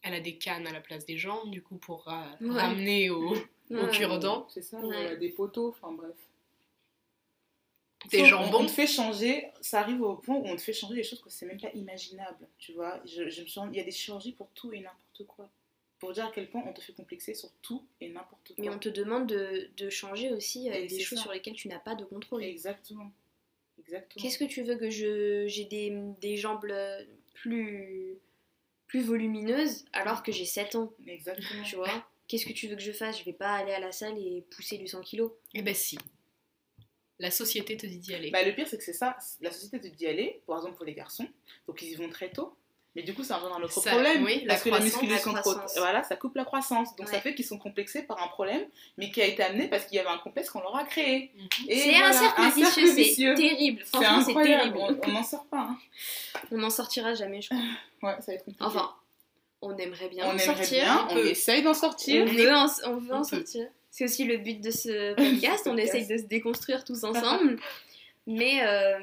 [0.02, 2.60] Elle a des cannes à la place des jambes, du coup, pour ra- Ouais.
[2.60, 3.36] ramener au,
[3.70, 3.84] Ouais.
[3.84, 4.48] au cure-dent.
[4.50, 4.84] C'est ça, Ouais.
[4.86, 6.16] voilà, des poteaux, enfin bref.
[8.10, 8.60] Des On- jambons.
[8.62, 11.22] On te fait changer, ça arrive au point où on te fait changer des choses
[11.22, 13.00] que c'est même pas imaginable, tu vois.
[13.06, 15.50] Je, je me rendu- il y a des chirurgies pour tout et n'importe quoi.
[16.00, 18.56] Pour dire à quel point on te fait complexer sur tout et n'importe quoi.
[18.60, 21.24] Mais on te demande de, de changer aussi euh, des choses ça.
[21.24, 22.44] sur lesquelles tu n'as pas de contrôle.
[22.44, 23.12] Exactement.
[23.80, 24.22] Exactement.
[24.22, 25.92] Qu'est-ce que tu veux que je j'ai des,
[26.22, 27.04] des jambes euh,
[27.34, 28.18] plus
[28.88, 31.64] plus volumineuses alors que j'ai 7 ans, Exactement.
[31.64, 32.08] tu vois?
[32.28, 33.20] Qu'est-ce que tu veux que je fasse?
[33.20, 35.32] Je vais pas aller à la salle et pousser du 100 kilos.
[35.54, 35.98] Eh ben si.
[37.20, 38.30] La société te dit d'y aller.
[38.30, 39.18] Bah, le pire, c'est que c'est ça.
[39.42, 41.28] La société te dit d'y aller, par exemple pour les garçons.
[41.68, 42.56] Donc ils y vont très tôt.
[42.98, 44.24] Mais du coup, ça engendre un autre Ça- problème.
[44.26, 45.78] oui, la parce que la croissance, musculation la trop- croissance.
[45.78, 46.96] voilà, ça coupe la croissance.
[46.98, 48.66] Donc ça fait qu'ils sont complexés par un problème,
[48.98, 51.32] mais qui a été amené parce qu'il y avait un complexe qu'on leur a créé.
[51.36, 51.48] Mhm.
[51.70, 53.82] C'est voilà, un cercle vicieux, c'est terrible.
[53.86, 54.74] C'est Franchement, c'est incroyable.
[54.74, 55.00] terrible.
[55.08, 55.60] On- n'en sort pas.
[55.70, 55.78] hein.
[56.52, 57.60] On n'en sortira jamais, je crois.
[58.04, 58.64] Ouais, ça va être compliqué.
[58.66, 58.92] Enfin,
[59.62, 60.84] on aimerait bien on en aimerait sortir.
[60.84, 62.24] bien, on, essaye d'en sortir.
[62.28, 63.38] On veut en, on veut en On peut.
[63.38, 63.68] sortir.
[63.92, 65.64] C'est aussi le but de ce podcast.
[65.68, 67.60] on essaye de se déconstruire tous ensemble.
[68.28, 69.00] mais euh,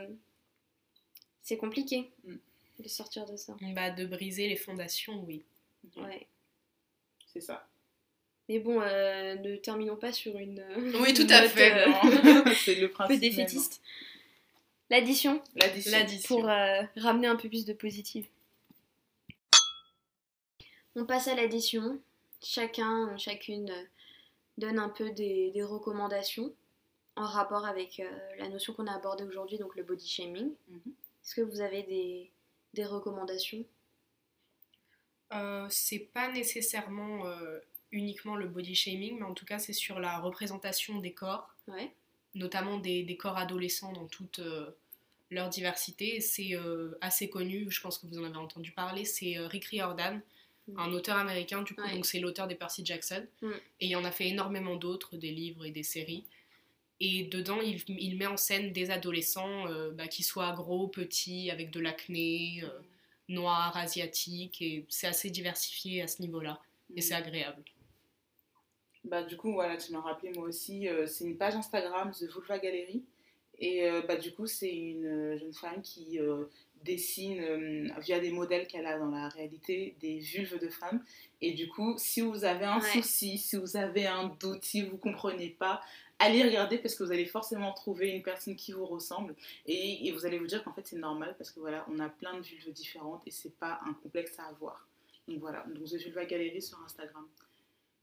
[1.42, 2.34] c'est compliqué Mm.
[2.78, 3.54] De sortir de ça.
[3.74, 5.42] Bah, de briser les fondations, oui.
[5.96, 6.26] Ouais.
[7.32, 7.66] C'est ça.
[8.48, 10.58] Mais bon, euh, ne terminons pas sur une.
[10.60, 13.20] euh, Oui, tout une à note, fait, euh, c'est le un peu principe.
[13.22, 13.30] même.
[13.30, 13.80] défaitiste.
[14.90, 16.20] L'addition, L'addition.
[16.36, 18.26] Pour euh, ramener un peu plus de positif.
[20.96, 21.98] On passe à l'addition.
[22.42, 23.72] Chacun, chacune
[24.58, 26.52] donne un peu des, des recommandations
[27.16, 30.52] en rapport avec euh, la notion qu'on a abordée aujourd'hui, donc le body shaming.
[30.68, 30.80] Mhm.
[31.24, 32.30] Est-ce que vous avez des,
[32.74, 33.64] des recommandations
[35.32, 37.58] Euh, c'est pas nécessairement euh,
[37.90, 41.90] uniquement le body shaming, mais en tout cas, c'est sur la représentation des corps, Ouais.
[42.34, 44.70] notamment des, des corps adolescents dans toute euh,
[45.30, 46.20] leur diversité.
[46.20, 50.20] C'est euh, assez connu, je pense que vous en avez entendu parler, c'est Rick Riordan,
[50.76, 51.94] un auteur américain, du coup, Ouais.
[51.94, 53.26] donc c'est l'auteur des Percy Jackson.
[53.80, 56.24] Et il en a fait énormément d'autres, des livres et des séries.
[57.00, 61.50] Et dedans, il, il met en scène des adolescents, euh, bah, qui soient gros, petits,
[61.50, 62.68] avec de l'acné, euh,
[63.28, 66.60] noirs, asiatiques, et c'est assez diversifié à ce niveau-là.
[66.96, 67.62] Et c'est agréable.
[69.04, 72.24] Bah, du coup, voilà, tu m'as rappelé moi aussi, euh, c'est une page Instagram, The
[72.32, 73.02] Vulva Gallery.
[73.58, 76.18] Et euh, bah, du coup, c'est une euh, jeune femme qui
[76.84, 81.02] dessine euh, via des modèles qu'elle a dans la réalité des vulves de femmes.
[81.40, 82.90] Et du coup, si vous avez un Ouais.
[83.02, 85.80] souci, si vous avez un doute, si vous comprenez pas,
[86.18, 89.34] allez regarder parce que vous allez forcément trouver une personne qui vous ressemble.
[89.66, 92.08] Et, et vous allez vous dire qu'en fait, c'est normal parce que voilà, on a
[92.08, 94.86] plein de vulves différentes et c'est pas un complexe à avoir.
[95.28, 97.26] Donc voilà, donc The Vulva Gallery sur Instagram.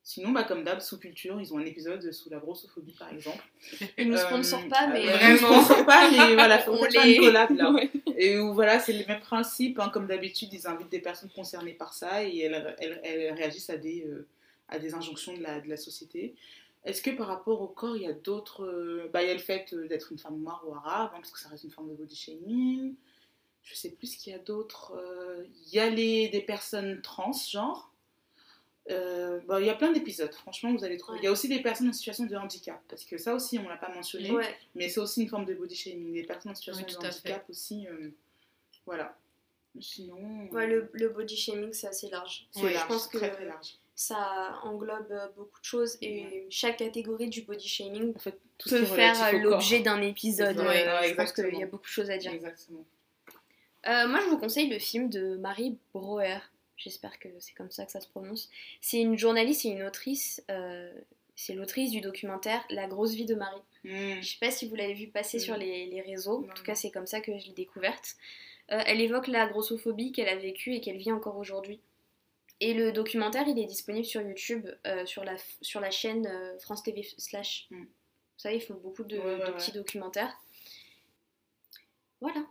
[0.03, 3.43] Sinon, bah, comme d'hab, sous culture, ils ont un épisode sous la grossophobie par exemple.
[3.99, 5.07] Ils nous Euh, sponsorent pas, mais.
[5.07, 5.61] euh, Vraiment.
[5.61, 7.71] ils nous pas, mais voilà, faut On les- une collab là.
[7.73, 7.91] Ouais.
[8.17, 11.73] Et où voilà, c'est le même principe, hein, comme d'habitude, ils invitent des personnes concernées
[11.73, 14.25] par ça et elles, elles- elles réagissent à des, euh,
[14.69, 16.33] à des injonctions de la, de la société.
[16.83, 18.63] Est-ce que par rapport au corps, il y a d'autres.
[18.65, 21.17] euh, bah, il y a le fait euh, d'être une femme noire ou arabe, hein,
[21.17, 22.95] parce que ça reste une forme de body shaming.
[23.63, 24.93] Je sais plus ce qu'il y a d'autre.
[24.97, 27.93] euh, Il y a les, des personnes trans, genre.
[28.89, 31.17] Euh, bah, Il y a plein d'épisodes, franchement, vous allez trouver.
[31.17, 31.21] Ouais.
[31.21, 33.69] Il y a aussi des personnes en situation de handicap, parce que ça aussi, on
[33.69, 34.57] l'a pas mentionné, Ouais.
[34.73, 36.13] mais c'est aussi une forme de body shaming.
[36.13, 38.09] Les personnes en situation Oui, de handicap aussi, euh,
[38.87, 39.15] voilà.
[39.79, 42.47] Sinon, Ouais, le, le body shaming, c'est assez large.
[42.51, 43.75] c'est Ouais, large, je pense que très très large.
[43.95, 48.69] Ça englobe euh, beaucoup de choses et chaque catégorie du body shaming En fait, tout
[48.69, 50.57] ce peut faire euh, l'objet d'un épisode.
[50.57, 52.31] Ouais, Euh, je pense qu'il y a beaucoup de choses à dire.
[52.33, 52.83] Exactement.
[53.87, 56.39] Euh, moi, je vous conseille le film de Marie Broer.
[56.77, 58.49] J'espère que c'est comme ça que ça se prononce.
[58.79, 60.43] C'est une journaliste et une autrice.
[60.49, 60.91] euh,
[61.35, 63.61] c'est l'autrice du documentaire La grosse vie de Marie.
[63.83, 64.21] Hmm.
[64.21, 66.45] Je sais pas si vous l'avez vu passer sur les, les réseaux.
[66.49, 68.15] En tout cas, c'est comme ça que je l'ai découverte.
[68.67, 71.81] Elle évoque la grossophobie qu'elle a vécue et qu'elle vit encore aujourd'hui.
[72.61, 76.57] Et le documentaire, il est disponible sur YouTube, euh, sur, la, sur la chaîne euh,
[76.59, 77.67] France TV slash.
[77.71, 77.81] Mm.
[77.83, 77.87] Vous
[78.37, 79.51] savez, ils font beaucoup de, Ouais, ouais, de ouais.
[79.53, 80.33] petits documentaires.
[82.19, 82.45] Voilà.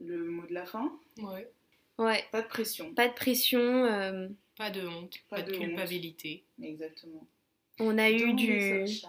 [0.00, 1.50] Le mot de la fin, Ouais.
[1.98, 2.24] Ouais.
[2.32, 2.92] pas de pression.
[2.94, 3.60] Pas de pression.
[3.60, 4.28] euh,
[4.58, 5.64] Pas de honte, Pas pas, de, de honte.
[5.66, 6.44] culpabilité.
[6.60, 7.26] Exactement.
[7.78, 8.46] on a eu Don't du.
[8.46, 9.06] be so shy,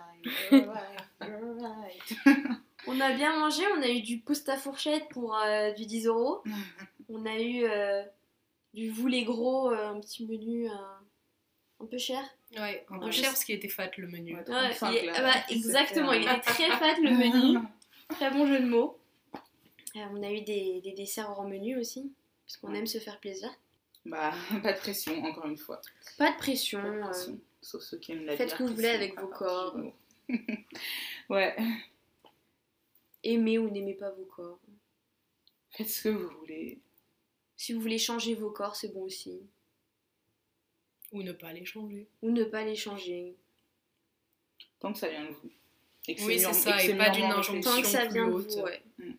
[0.52, 2.14] you're right, you're right.
[2.88, 6.06] On a bien mangé, on a eu du pouce à fourchette pour euh, du 10
[6.06, 6.44] euros.
[7.10, 8.04] On a eu euh,
[8.76, 10.74] du vous les gros, euh, un petit menu euh,
[11.80, 12.22] un peu cher.
[12.58, 14.34] Ouais, un peu cher parce qu'il était fat le menu.
[14.34, 14.40] Ouais.
[14.40, 15.14] Ouais, 35, il est- là.
[15.16, 17.60] ah bah, exactement, il était très fat le menu.
[18.10, 19.00] Très bon jeu de mots.
[19.98, 22.12] Euh, on a eu des, des desserts hors menu aussi,
[22.46, 22.80] parce qu'on Ouais.
[22.80, 23.50] aime se faire plaisir.
[24.06, 25.80] Bah, pas de pression, encore une fois.
[26.18, 26.82] Pas de pression.
[26.82, 27.40] Pas de euh, pression.
[27.62, 29.78] Sauf ceux qui aiment la faites ce que vous voulez avec vos corps.
[31.30, 31.56] ouais,
[33.24, 34.60] aimez ou n'aimez pas vos corps.
[35.72, 36.80] faites ce que vous voulez.
[37.58, 39.42] Si vous voulez changer vos corps, c'est bon aussi.
[41.12, 42.08] Ou ne pas les changer.
[42.22, 43.36] Ou ne pas les changer.
[44.80, 45.52] Tant que ça vient de vous.
[46.08, 47.62] Et Oui, c'est ça, et c'est pas d'une injonction.
[47.62, 48.84] Tant que ça plus vient de vous, ouais.
[49.00, 49.14] Mm.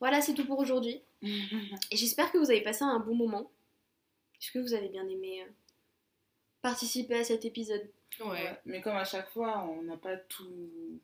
[0.00, 1.00] Voilà, c'est tout pour aujourd'hui.
[1.22, 3.52] Et j'espère que vous avez passé un bon moment.
[4.40, 5.50] Est-ce que vous avez bien aimé euh,
[6.60, 7.88] participer à cet épisode?
[8.20, 8.26] Ouais.
[8.30, 10.44] Ouais, Mais comme à chaque fois, on n'a pas tout,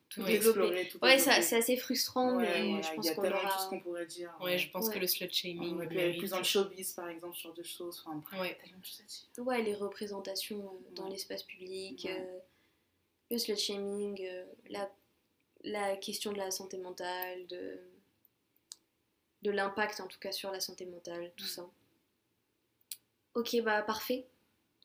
[0.08, 0.34] tout Ouais.
[0.36, 0.88] exploré.
[0.88, 3.30] Tout Ouais, ça- c'est assez frustrant, Ouais, mais voilà, je il pense y a tellement
[3.30, 3.56] de aura...
[3.58, 4.36] choses qu'on pourrait dire.
[4.40, 4.94] Ouais, je pense Ouais.
[4.94, 8.02] que le slut shaming plus dans le showbiz, par exemple, sur deux choses.
[8.06, 8.56] Enfin, Ouais.
[8.60, 9.46] tellement de choses à dire.
[9.46, 11.10] Ouais, les représentations euh, dans Ouais.
[11.10, 12.20] l'espace public, Ouais.
[12.20, 12.38] euh,
[13.30, 14.90] le slut shaming, euh, la,
[15.64, 17.80] la question de la santé mentale, de,
[19.42, 21.66] de l'impact en tout cas sur la santé mentale, tout ça.
[23.34, 24.26] Ok, bah parfait.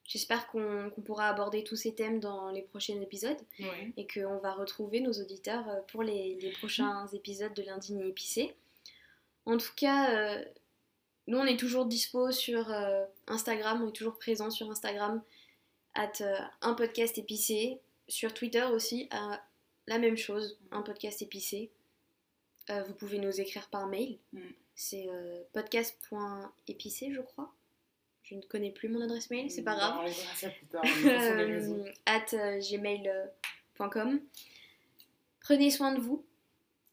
[0.05, 3.93] J'espère qu'on qu'on pourra aborder tous ces thèmes dans les prochains épisodes Ouais.
[3.97, 8.53] et qu'on va retrouver nos auditeurs euh, pour les, les prochains épisodes de Lundi épicé.
[9.45, 10.45] En tout cas, euh,
[11.27, 15.21] nous on est toujours dispo sur euh, Instagram, on est toujours présent sur Instagram,
[15.95, 19.41] at euh, un podcast épicé, sur Twitter aussi, à
[19.87, 21.71] la même chose, un podcast épicé.
[22.69, 24.39] Vous pouvez nous écrire par mail, Mm.
[24.75, 25.07] c'est
[25.51, 27.53] podcast.épicé je crois.
[28.23, 30.09] Je ne connais plus mon adresse mail, c'est pas grave.
[31.05, 34.21] Euh, at euh, gmail.com.
[35.41, 36.25] Prenez soin de vous,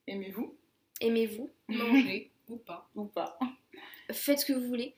[0.07, 0.57] Aimez-vous
[1.01, 2.91] aimez-vous, Manger ou pas.
[2.97, 3.39] ou pas
[4.13, 4.97] faites ce que vous voulez.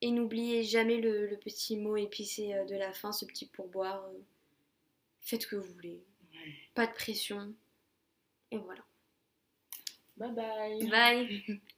[0.00, 4.04] Et n'oubliez jamais le, le petit mot épicé euh, de la fin, ce petit pourboire.
[5.20, 6.02] Faites ce que vous voulez.
[6.32, 6.52] Ouais.
[6.74, 7.54] Pas de pression.
[8.50, 8.82] Et voilà.
[10.16, 11.60] Bye bye Bye